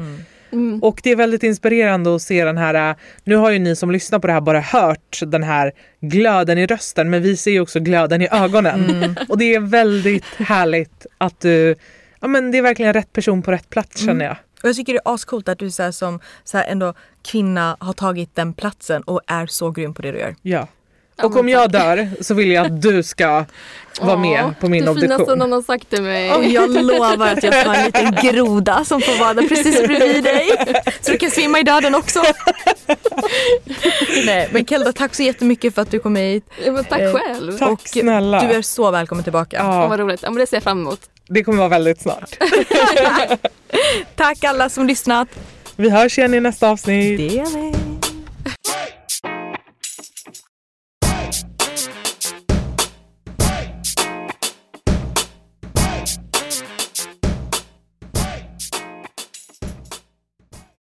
Mm. 0.53 0.83
Och 0.83 1.01
det 1.03 1.11
är 1.11 1.17
väldigt 1.17 1.43
inspirerande 1.43 2.15
att 2.15 2.23
se 2.23 2.45
den 2.45 2.59
här, 2.59 2.91
äh, 2.91 2.97
nu 3.25 3.37
har 3.37 3.51
ju 3.51 3.59
ni 3.59 3.77
som 3.77 3.91
lyssnar 3.91 4.19
på 4.19 4.27
det 4.27 4.33
här 4.33 4.41
bara 4.41 4.61
hört 4.61 5.21
den 5.27 5.43
här 5.43 5.73
glöden 6.01 6.59
i 6.59 6.67
rösten 6.67 7.11
men 7.11 7.23
vi 7.23 7.37
ser 7.37 7.51
ju 7.51 7.61
också 7.61 7.81
glöden 7.81 8.23
i 8.23 8.29
ögonen. 8.31 9.17
Och 9.29 9.39
det 9.39 9.55
är 9.55 9.61
väldigt 9.61 10.25
härligt 10.25 11.07
att 11.19 11.41
du, 11.41 11.75
ja 12.21 12.29
men 12.29 12.51
det 12.51 12.59
är 12.59 12.63
verkligen 12.63 12.93
rätt 12.93 13.13
person 13.13 13.43
på 13.43 13.53
rätt 13.53 13.71
plats 13.71 14.05
känner 14.05 14.25
jag. 14.25 14.37
Och 14.63 14.69
jag 14.69 14.77
tycker 14.77 14.93
det 14.93 15.01
är 15.05 15.15
ascoolt 15.15 15.49
att 15.49 15.59
du 15.59 15.71
så 15.71 15.83
här, 15.83 15.91
som 15.91 16.21
så 16.45 16.59
här, 16.59 16.65
ändå 16.65 16.95
kvinna 17.23 17.77
har 17.81 17.93
tagit 17.93 18.35
den 18.35 18.53
platsen 18.53 19.03
och 19.03 19.21
är 19.27 19.47
så 19.47 19.71
grym 19.71 19.95
på 19.95 20.03
det 20.03 20.13
du 20.13 20.19
gör. 20.19 20.37
Ja. 20.43 20.67
Och 21.23 21.37
om 21.37 21.49
jag 21.49 21.71
dör 21.71 22.09
så 22.21 22.35
vill 22.35 22.51
jag 22.51 22.67
att 22.67 22.83
du 22.83 23.03
ska 23.03 23.45
vara 24.01 24.17
med 24.17 24.55
på 24.61 24.69
min 24.69 24.85
det 24.85 24.95
finaste 24.95 25.15
obduktion. 25.17 25.39
någon 25.39 25.53
har 25.53 25.63
sagt 25.63 25.91
till 25.91 26.03
mig. 26.03 26.33
Och 26.33 26.45
jag 26.45 26.71
lovar 26.85 27.29
att 27.29 27.43
jag 27.43 27.55
ska 27.55 27.69
ha 27.69 27.77
en 27.77 27.85
liten 27.85 28.15
groda 28.23 28.85
som 28.85 29.01
får 29.01 29.19
vara 29.19 29.35
där 29.35 29.49
precis 29.49 29.83
bredvid 29.87 30.25
dig. 30.25 30.51
Så 31.01 31.13
du 31.13 31.19
kan 31.19 31.31
svimma 31.31 31.59
i 31.61 31.63
döden 31.63 31.95
också. 31.95 32.23
Nej 34.27 34.49
men 34.53 34.67
Kelda 34.67 34.93
tack 34.93 35.15
så 35.15 35.23
jättemycket 35.23 35.75
för 35.75 35.83
att 35.83 35.91
du 35.91 35.99
kom 35.99 36.17
hit. 36.17 36.45
Ja, 36.65 36.73
men 36.73 36.85
tack 36.85 37.01
Eh, 37.01 37.13
själv. 37.13 37.59
Tack 37.59 37.71
och 37.71 37.89
snälla. 37.89 38.41
Du 38.41 38.47
är 38.55 38.63
så 38.63 38.91
välkommen 38.91 39.25
tillbaka. 39.25 39.57
Ja. 39.57 39.83
Ja, 39.83 39.89
Vad 39.89 40.01
roligt. 40.01 40.21
Ja, 40.23 40.31
men 40.31 40.39
det 40.41 40.47
ser 40.47 40.57
jag 40.57 40.63
fram 40.65 40.81
emot. 40.81 41.01
det 41.29 41.45
kommer 41.45 41.59
vara 41.59 41.69
väldigt 41.69 42.01
snart. 42.01 42.37
Tack 44.17 44.45
alla 44.45 44.69
som 44.69 44.87
lyssnat. 44.87 45.29
Vi 45.77 45.91
hörs 45.91 46.19
igen 46.19 46.35
i 46.35 46.41
nästa 46.41 46.69
avsnitt. 46.71 47.19
Det 47.19 47.27
gör 47.37 47.45
vi. 47.45 47.75